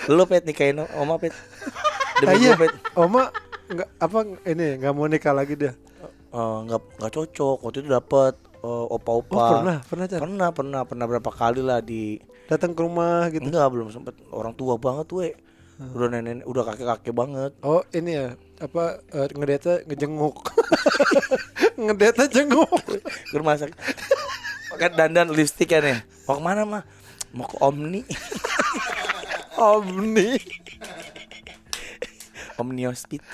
lo 0.09 0.25
pet 0.25 0.43
nikahin 0.43 0.83
oma 0.95 1.15
pet 1.15 1.31
Ah, 2.21 2.27
demi 2.27 2.43
iya. 2.43 2.53
gue 2.53 2.67
pet 2.67 2.73
Oma 2.93 3.31
nggak 3.65 3.89
apa 3.97 4.17
ini 4.45 4.67
nggak 4.77 4.91
mau 4.91 5.07
nikah 5.07 5.31
lagi 5.31 5.55
dia. 5.55 5.71
Eh, 6.27 6.57
nggak 6.61 6.81
nggak 6.99 7.11
cocok 7.13 7.57
waktu 7.61 7.77
itu 7.79 7.89
dapat 7.89 8.33
eh, 8.59 8.85
opa-opa 8.91 9.31
Oh, 9.33 9.49
pernah, 9.55 9.77
pernah, 9.81 10.05
pernah 10.11 10.49
pernah 10.51 10.81
pernah 10.83 11.05
berapa 11.07 11.31
kali 11.31 11.61
lah 11.61 11.79
di 11.79 12.19
Datang 12.49 12.71
ke 12.73 12.81
rumah 12.81 13.29
gitu. 13.29 13.45
enggak 13.45 13.67
belum 13.69 13.89
sempet. 13.93 14.15
Orang 14.31 14.55
tua 14.55 14.77
banget 14.79 15.07
we. 15.13 15.29
Hmm. 15.81 15.97
udah 15.97 16.07
nenek 16.13 16.45
udah 16.45 16.61
kakek 16.61 16.85
kakek 16.85 17.13
banget. 17.17 17.51
Oh 17.65 17.81
ini 17.89 18.13
ya? 18.13 18.27
Apa 18.61 19.01
uh, 19.17 19.27
ngedeta 19.33 19.81
ngejenguk? 19.89 20.37
Ngedeta 21.81 22.29
jenguk. 22.29 22.69
Ke 23.01 23.35
rumah 23.35 23.57
sakit. 23.57 23.77
Kan 24.77 24.91
dandan 24.93 25.33
lipstick 25.33 25.73
kan 25.73 25.81
ya 25.81 25.97
mau 26.29 26.37
ke 26.37 26.41
mana 26.41 26.61
mah 26.69 26.83
mau 27.33 27.49
ke 27.49 27.57
Omni. 27.59 28.05
Omni. 29.57 30.37
Omni 32.61 32.81
Hospital. 32.85 33.25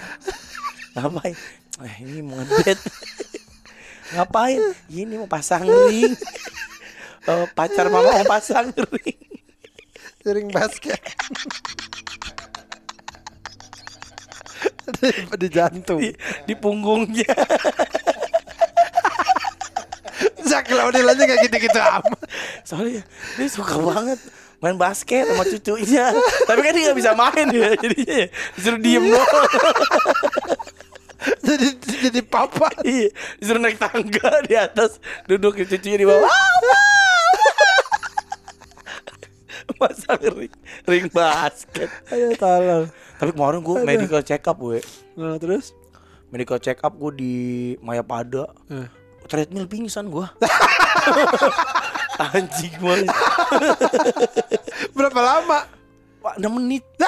Ngapain? 0.96 1.36
Eh 1.84 1.96
ini 2.02 2.20
mau 2.24 2.40
ngedet 2.40 2.80
ngapain? 4.16 4.62
Ini 4.88 5.14
mau 5.20 5.28
pasang 5.28 5.68
ring 5.68 6.16
Eh, 7.28 7.46
pacar 7.52 7.92
mama 7.92 8.08
mau 8.08 8.24
pasang 8.24 8.72
ring 8.96 9.20
sering 10.24 10.48
basket. 10.48 10.96
Di, 14.88 15.12
di 15.36 15.48
jantung. 15.52 16.00
Di, 16.00 16.16
di 16.48 16.56
punggungnya. 16.56 17.28
Zak 20.48 20.72
Laudil 20.72 21.04
aja 21.04 21.20
gak 21.28 21.40
gitu-gitu 21.44 21.76
amat? 21.76 22.20
Soalnya 22.64 23.04
dia 23.36 23.48
suka 23.52 23.76
banget 23.76 24.20
main 24.64 24.80
basket 24.80 25.28
sama 25.28 25.44
cucunya. 25.44 26.16
Tapi 26.48 26.60
kan 26.64 26.72
dia 26.72 26.84
nggak 26.88 26.98
bisa 26.98 27.12
main 27.12 27.48
ya 27.52 27.76
jadinya 27.76 28.16
ya 28.24 28.28
disuruh 28.56 28.80
diem 28.80 29.04
doang. 29.04 29.52
Jadi 31.44 31.68
jadi 32.08 32.22
papa. 32.24 32.72
Iya 32.88 33.12
disuruh 33.44 33.60
naik 33.60 33.76
tangga 33.76 34.32
di 34.48 34.56
atas 34.56 35.04
duduk 35.28 35.60
cucunya 35.60 36.00
di 36.00 36.08
bawah 36.08 36.32
Pasang 39.80 40.20
ring, 40.36 40.54
ring 40.88 41.08
basket. 41.12 41.92
Ayo 42.08 42.32
tolong. 42.40 42.88
Tapi 43.20 43.32
kemarin 43.36 43.60
gue 43.60 43.76
medical 43.84 44.22
check 44.24 44.48
up 44.48 44.58
gue. 44.58 44.80
Nah, 45.20 45.36
terus? 45.36 45.76
Medical 46.32 46.60
check 46.60 46.80
up 46.84 46.96
gue 46.96 47.12
di 47.16 47.34
Mayapada. 47.84 48.48
Eh. 48.72 48.88
Treadmill 49.28 49.68
pingsan 49.68 50.08
gue. 50.08 50.24
Anjing 52.34 52.76
banget. 52.80 53.12
Berapa 54.96 55.20
lama? 55.20 55.60
Pak 56.24 56.36
6 56.42 56.58
menit. 56.60 56.84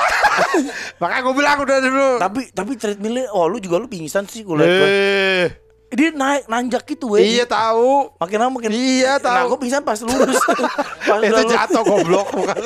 Makanya 1.02 1.22
gue 1.26 1.34
bilang 1.36 1.58
udah 1.64 1.78
dulu. 1.82 2.08
tapi 2.22 2.42
tapi 2.56 2.72
treadmillnya, 2.80 3.34
oh 3.36 3.50
lu 3.52 3.60
juga 3.60 3.82
lu 3.82 3.90
pingsan 3.90 4.24
sih 4.30 4.46
gue 4.48 4.56
liat. 4.56 4.70
Eh, 4.70 5.48
Dia 5.90 6.14
naik 6.14 6.46
nanjak 6.46 6.86
gitu 6.86 7.18
weh. 7.18 7.26
iya 7.26 7.46
tahu. 7.50 8.14
Makin 8.18 8.38
lama 8.38 8.52
makin 8.54 8.70
Iya, 8.70 9.18
Nah 9.18 9.42
tahu. 9.42 9.58
gue 9.58 9.60
pingsan 9.66 9.82
pas 9.82 9.98
lurus 9.98 10.38
Pas 11.10 11.20
Itu 11.20 11.42
jatuh 11.50 11.82
goblok 11.82 12.30
bukan. 12.30 12.62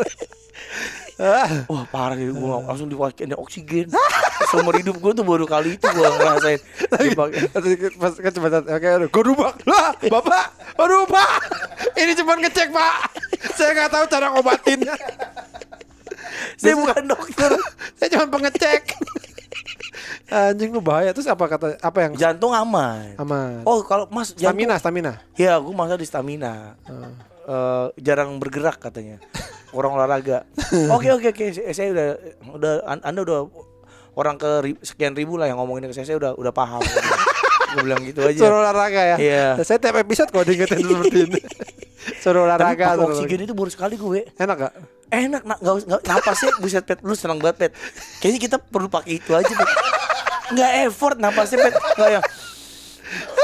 Ah, 1.22 1.48
Wah 1.72 1.86
parah 1.88 2.18
gitu 2.18 2.36
gue 2.36 2.50
langsung 2.68 2.90
ada 2.90 3.38
oksigen. 3.38 3.88
Seumur 4.50 4.76
hidup 4.76 4.98
gue 4.98 5.12
tuh 5.14 5.24
baru 5.24 5.48
kali 5.48 5.80
itu 5.80 5.86
gue 5.86 6.04
ngerasain. 6.04 6.60
Pas 7.96 8.12
kan 8.18 8.32
cuma 8.34 8.48
aduh, 8.52 9.08
gue 9.08 9.24
rubah. 9.24 9.56
Lah 9.64 9.96
bapak 10.04 10.46
aduh 10.74 11.06
pak 11.06 11.32
ini 11.96 12.12
cuma 12.18 12.36
ngecek 12.36 12.74
pak. 12.74 12.96
Saya 13.54 13.72
nggak 13.72 13.92
tahu 13.94 14.06
cara 14.10 14.34
ngobatinnya 14.34 14.96
Saya 16.58 16.74
bukan 16.76 17.04
dokter. 17.06 17.52
Saya 17.96 18.10
cuma 18.18 18.26
pengecek 18.34 18.82
anjing 20.34 20.74
lu 20.74 20.82
bahaya. 20.82 21.14
Terus 21.14 21.30
apa 21.30 21.46
kata 21.46 21.78
apa 21.78 21.98
yang 22.02 22.14
Jantung 22.16 22.52
aman. 22.52 23.14
Aman. 23.16 23.62
Oh 23.64 23.82
kalau 23.82 24.10
mas 24.10 24.34
jantung 24.34 24.66
stamina 24.66 24.76
stamina. 24.78 25.12
Ya 25.34 25.56
gue 25.56 25.72
masa 25.72 25.94
di 25.94 26.04
stamina. 26.04 26.74
Eh, 27.44 27.86
Jarang 28.00 28.40
bergerak 28.40 28.80
katanya. 28.80 29.22
Orang 29.70 29.94
olahraga. 29.94 30.46
Oke 30.96 31.10
oke 31.10 31.30
oke. 31.30 31.46
Saya 31.52 31.74
saya 31.74 31.88
udah 31.92 32.08
udah 32.52 32.74
an- 32.86 33.04
Anda 33.04 33.22
udah 33.22 33.40
Orang 34.14 34.38
ke 34.38 34.50
ri- 34.62 34.78
sekian 34.80 35.18
ribu 35.18 35.42
lah 35.42 35.50
yang 35.50 35.58
ngomongin 35.58 35.90
ke 35.90 35.96
saya. 35.96 36.06
Saya 36.06 36.22
udah 36.22 36.32
udah 36.38 36.54
paham. 36.54 36.78
Gue 37.74 37.82
bilang 37.82 38.06
gitu 38.06 38.22
aja. 38.22 38.38
Suruh 38.38 38.62
olahraga 38.62 39.02
ya? 39.02 39.18
Iya. 39.18 39.46
saya 39.66 39.82
tiap 39.82 39.98
episode 39.98 40.30
kalau 40.30 40.46
diingetin 40.46 40.78
seperti 40.78 41.20
ini. 41.26 41.42
Suruh 42.22 42.46
Tapi 42.46 42.48
olahraga 42.48 42.86
suruh 42.94 43.10
oksigen 43.10 43.50
itu 43.50 43.58
baru 43.58 43.74
sekali 43.74 43.98
gue. 43.98 44.30
Enak 44.38 44.56
gak 44.56 44.74
enak 45.10 45.42
nak. 45.42 45.58
Nggak 45.58 45.76
nggak 45.90 46.02
napasnya 46.06 46.52
buset 46.62 46.84
pet. 46.86 47.00
Lu 47.02 47.18
senang 47.18 47.42
banget 47.42 47.58
pet. 47.58 47.72
Kayaknya 48.22 48.40
kita 48.40 48.58
perlu 48.62 48.86
pakai 48.88 49.18
itu 49.18 49.34
aja 49.34 49.50
pet 49.50 49.70
nggak 50.52 50.72
effort 50.90 51.16
napasnya 51.22 51.64
pet 51.64 51.74
nggak 51.96 52.10
yang 52.20 52.26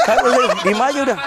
kan 0.05 0.17
udah 0.25 0.51
diem 0.65 0.81
aja 0.81 0.99
udah. 1.05 1.17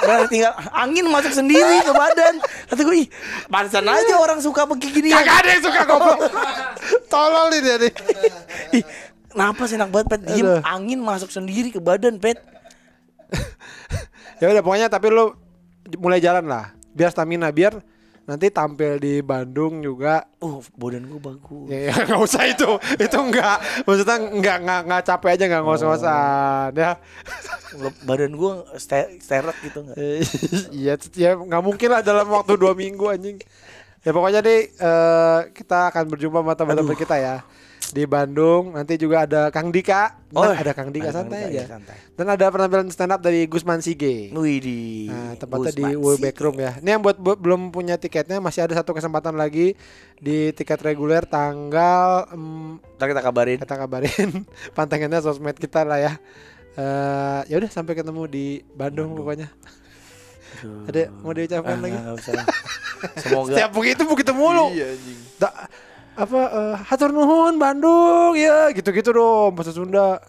Udah 0.00 0.16
tinggal 0.32 0.52
angin 0.72 1.04
masuk 1.10 1.32
sendiri 1.34 1.82
ke 1.84 1.92
badan. 1.92 2.34
Kata 2.40 2.80
gue 2.86 2.96
ih 3.04 3.08
pantesan 3.52 3.84
aja 3.84 4.14
orang 4.16 4.40
suka 4.40 4.64
begini. 4.64 5.12
Kagak 5.12 5.44
ada 5.44 5.48
yang 5.58 5.64
suka 5.64 5.80
goblok. 5.84 6.18
Tolol 7.12 7.46
dia 7.58 7.76
nih. 7.76 7.92
Ih 8.80 8.84
napas 9.34 9.74
enak 9.74 9.90
banget 9.92 10.06
pet. 10.16 10.20
Diem 10.30 10.46
Aduh. 10.46 10.62
angin 10.64 11.00
masuk 11.02 11.28
sendiri 11.28 11.68
ke 11.74 11.80
badan 11.82 12.16
pet. 12.20 12.38
Ya 14.40 14.48
udah 14.48 14.64
pokoknya 14.64 14.88
tapi 14.88 15.12
lu 15.12 15.36
mulai 16.00 16.16
jalan 16.16 16.48
lah. 16.48 16.72
Biar 16.96 17.12
stamina 17.12 17.52
biar 17.52 17.76
nanti 18.30 18.46
tampil 18.54 19.02
di 19.02 19.18
Bandung 19.26 19.82
juga. 19.82 20.22
Oh 20.38 20.62
badan 20.78 21.10
gue 21.10 21.18
bagus. 21.18 21.66
Ya, 21.66 21.90
ya 21.90 21.94
nggak 22.06 22.22
usah 22.22 22.46
itu, 22.46 22.70
itu 22.94 23.18
enggak, 23.18 23.58
maksudnya 23.82 24.16
enggak 24.22 24.56
nggak 24.62 24.80
nggak 24.86 25.02
capek 25.02 25.30
aja 25.34 25.44
nggak 25.50 25.62
ngos-ngosan 25.66 26.70
ya. 26.78 26.92
badan 28.06 28.32
gue 28.38 28.52
sterek 29.18 29.58
gitu 29.66 29.78
nggak? 29.82 29.96
Eh, 29.98 30.22
Iya, 30.86 30.94
ya 31.18 31.30
nggak 31.34 31.62
mungkin 31.66 31.88
lah 31.90 32.06
dalam 32.06 32.30
waktu 32.30 32.54
dua 32.54 32.78
minggu 32.78 33.10
anjing. 33.10 33.42
Ya 34.06 34.10
pokoknya 34.14 34.40
deh 34.46 34.70
eh, 34.70 35.40
kita 35.50 35.90
akan 35.90 36.06
berjumpa 36.06 36.38
sama 36.40 36.54
teman-teman 36.54 36.94
kita 36.94 37.18
ya 37.18 37.42
di 37.90 38.04
Bandung. 38.04 38.72
Nanti 38.72 38.94
juga 38.94 39.22
ada 39.22 39.48
Kang 39.48 39.68
Dika. 39.68 40.16
Oh, 40.30 40.42
Nah, 40.42 40.54
ada 40.54 40.70
Kang 40.70 40.88
Dika 40.88 41.10
santai 41.10 41.44
Dika, 41.44 41.50
aja. 41.50 41.64
santai. 41.72 41.96
Dan 42.12 42.26
ada 42.26 42.46
penampilan 42.46 42.86
stand 42.86 43.10
up 43.10 43.18
dari 43.18 43.44
Gusman 43.44 43.78
Sige. 43.78 44.30
Wih 44.30 44.58
di 44.58 44.80
Nah, 45.06 45.34
tempatnya 45.34 45.72
di 45.72 45.84
Gusman 45.84 46.00
W 46.00 46.08
sih. 46.08 46.22
Backroom 46.22 46.56
ya. 46.56 46.72
Ini 46.76 46.88
yang 46.90 47.00
buat 47.00 47.16
bu- 47.16 47.36
belum 47.36 47.68
punya 47.68 47.94
tiketnya 47.94 48.38
masih 48.38 48.62
ada 48.62 48.74
satu 48.74 48.90
kesempatan 48.90 49.34
lagi 49.34 49.74
di 50.16 50.50
tiket 50.50 50.78
reguler 50.80 51.22
tanggal 51.22 52.30
em, 52.30 52.76
Ntar 52.94 53.06
kita 53.08 53.20
kabarin 53.20 53.58
kita 53.58 53.76
kabarin 53.76 54.30
pantangannya 54.76 55.18
sosmed 55.18 55.54
kita 55.54 55.82
lah 55.82 55.98
ya. 55.98 56.12
Eh 56.72 57.40
ya 57.46 57.56
udah 57.56 57.68
sampai 57.68 57.94
ketemu 57.94 58.22
di 58.24 58.46
Bandung, 58.70 59.12
pokoknya. 59.12 59.50
Ada 60.84 61.08
mau 61.16 61.30
diucapkan 61.30 61.72
Ah, 61.72 61.80
lagi? 61.80 61.96
usah. 62.12 62.42
Semoga 63.16 63.50
Setiap 63.54 63.70
begitu 63.72 64.02
begitu 64.04 64.30
mulu. 64.30 64.70
Iya 64.70 64.92
anjing. 64.92 65.18
Da- 65.36 65.56
apa 66.20 66.40
eh, 66.52 66.74
hatur 66.84 67.10
nuhun 67.16 67.56
Bandung 67.56 68.36
ya 68.36 68.68
gitu-gitu 68.76 69.16
dong 69.16 69.56
bahasa 69.56 69.72
Sunda. 69.72 70.20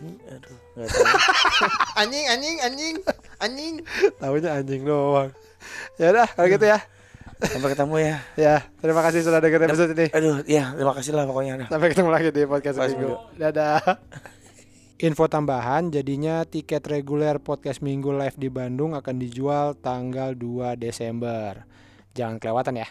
Aduh. 0.00 0.58
Anjing 2.00 2.26
anjing 2.26 2.56
anjing 2.58 2.94
anjing. 3.38 3.74
Tahunya 4.18 4.50
anjing 4.50 4.82
doang. 4.82 5.30
Ya 6.00 6.10
udah 6.10 6.28
kalau 6.34 6.48
gitu 6.50 6.66
ya. 6.66 6.78
Sampai 7.44 7.70
ketemu 7.76 7.96
ya. 8.00 8.16
Ya, 8.38 8.56
terima 8.80 9.04
kasih 9.04 9.20
sudah 9.20 9.38
dengerin 9.42 9.68
episode 9.68 9.92
ini. 9.92 10.06
Aduh, 10.16 10.40
ya 10.48 10.72
terima 10.72 10.92
kasih 10.96 11.12
lah 11.12 11.28
pokoknya. 11.28 11.68
Sampai 11.68 11.92
ketemu 11.92 12.10
lagi 12.10 12.28
di 12.32 12.42
podcast 12.48 12.78
Podcast 12.80 12.96
minggu. 12.96 13.14
Dadah. 13.36 13.82
Info 15.02 15.26
tambahan, 15.26 15.90
jadinya 15.90 16.46
tiket 16.46 16.86
reguler 16.86 17.42
podcast 17.42 17.82
minggu 17.82 18.14
live 18.14 18.38
di 18.38 18.48
Bandung 18.48 18.94
akan 18.94 19.14
dijual 19.18 19.76
tanggal 19.76 20.32
2 20.38 20.78
Desember. 20.78 21.66
Jangan 22.14 22.38
kelewatan 22.38 22.80
ya. 22.80 22.88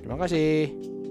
Terima 0.00 0.16
kasih. 0.22 1.01